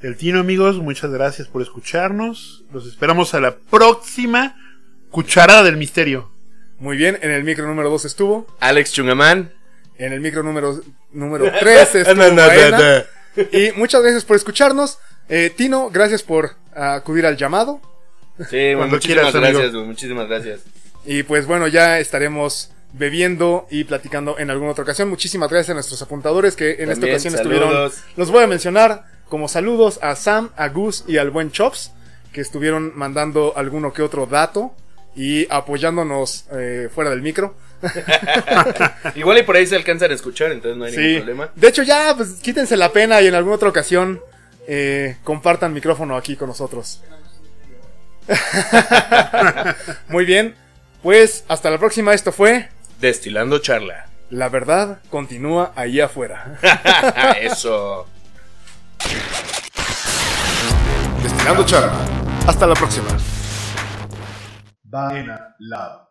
El 0.00 0.16
Tino, 0.16 0.38
amigos, 0.38 0.76
muchas 0.76 1.10
gracias 1.10 1.48
por 1.48 1.60
escucharnos. 1.62 2.62
Los 2.72 2.86
esperamos 2.86 3.34
a 3.34 3.40
la 3.40 3.56
próxima 3.56 4.54
cucharada 5.10 5.64
del 5.64 5.76
misterio. 5.76 6.30
Muy 6.78 6.96
bien, 6.96 7.18
en 7.22 7.32
el 7.32 7.42
micro 7.42 7.66
número 7.66 7.90
dos 7.90 8.04
estuvo. 8.04 8.46
Alex 8.60 8.92
Chungamán. 8.92 9.57
En 9.98 10.12
el 10.12 10.20
micro 10.20 10.42
número, 10.42 10.80
número 11.12 11.50
3 11.60 11.94
estuvo 11.94 12.14
No, 12.14 12.30
no, 12.32 12.78
no. 12.78 13.44
Y 13.52 13.72
muchas 13.76 14.02
gracias 14.02 14.24
por 14.24 14.36
escucharnos. 14.36 14.98
Eh, 15.28 15.52
Tino, 15.54 15.90
gracias 15.90 16.22
por 16.22 16.52
acudir 16.74 17.26
al 17.26 17.36
llamado. 17.36 17.80
Sí, 18.48 18.72
Cuando 18.76 18.96
muchísimas 18.96 19.00
quieras, 19.02 19.34
amigo. 19.34 19.52
gracias, 19.58 19.72
güey, 19.74 19.86
muchísimas 19.86 20.28
gracias. 20.28 20.60
Y 21.04 21.22
pues 21.24 21.46
bueno, 21.46 21.66
ya 21.66 21.98
estaremos 21.98 22.70
bebiendo 22.92 23.66
y 23.70 23.84
platicando 23.84 24.38
en 24.38 24.50
alguna 24.50 24.70
otra 24.72 24.84
ocasión. 24.84 25.08
Muchísimas 25.08 25.50
gracias 25.50 25.70
a 25.70 25.74
nuestros 25.74 26.00
apuntadores 26.02 26.56
que 26.56 26.82
en 26.82 26.90
esta 26.90 27.06
ocasión 27.06 27.34
saludos. 27.34 27.92
estuvieron. 27.92 27.92
Los 28.16 28.30
voy 28.30 28.44
a 28.44 28.46
mencionar 28.46 29.04
como 29.28 29.48
saludos 29.48 29.98
a 30.02 30.16
Sam, 30.16 30.50
a 30.56 30.68
Gus 30.68 31.04
y 31.06 31.18
al 31.18 31.30
buen 31.30 31.50
Chops, 31.50 31.92
que 32.32 32.40
estuvieron 32.40 32.92
mandando 32.96 33.52
alguno 33.56 33.92
que 33.92 34.02
otro 34.02 34.26
dato 34.26 34.74
y 35.18 35.48
apoyándonos 35.50 36.44
eh, 36.52 36.88
fuera 36.94 37.10
del 37.10 37.22
micro. 37.22 37.56
Igual 39.16 39.38
y 39.38 39.42
por 39.42 39.56
ahí 39.56 39.66
se 39.66 39.74
alcanzan 39.74 40.12
a 40.12 40.14
escuchar, 40.14 40.52
entonces 40.52 40.78
no 40.78 40.84
hay 40.84 40.96
ningún 40.96 41.16
problema. 41.16 41.50
De 41.56 41.68
hecho, 41.68 41.82
ya, 41.82 42.14
pues 42.16 42.34
quítense 42.40 42.76
la 42.76 42.92
pena 42.92 43.20
y 43.20 43.26
en 43.26 43.34
alguna 43.34 43.56
otra 43.56 43.68
ocasión 43.68 44.20
eh, 44.68 45.16
compartan 45.24 45.74
micrófono 45.74 46.16
aquí 46.16 46.36
con 46.36 46.48
nosotros. 46.48 47.02
Muy 50.08 50.24
bien, 50.24 50.54
pues 51.02 51.44
hasta 51.48 51.68
la 51.68 51.78
próxima. 51.78 52.14
Esto 52.14 52.30
fue 52.30 52.68
Destilando 53.00 53.58
charla. 53.58 54.06
La 54.30 54.48
verdad 54.48 55.00
continúa 55.10 55.72
ahí 55.74 56.00
afuera. 56.00 56.58
Eso. 57.40 58.06
Destilando 61.22 61.64
charla. 61.64 61.92
Hasta 62.46 62.66
la 62.68 62.74
próxima. 62.74 63.08
Vaina 64.90 65.54
Lab. 65.60 66.07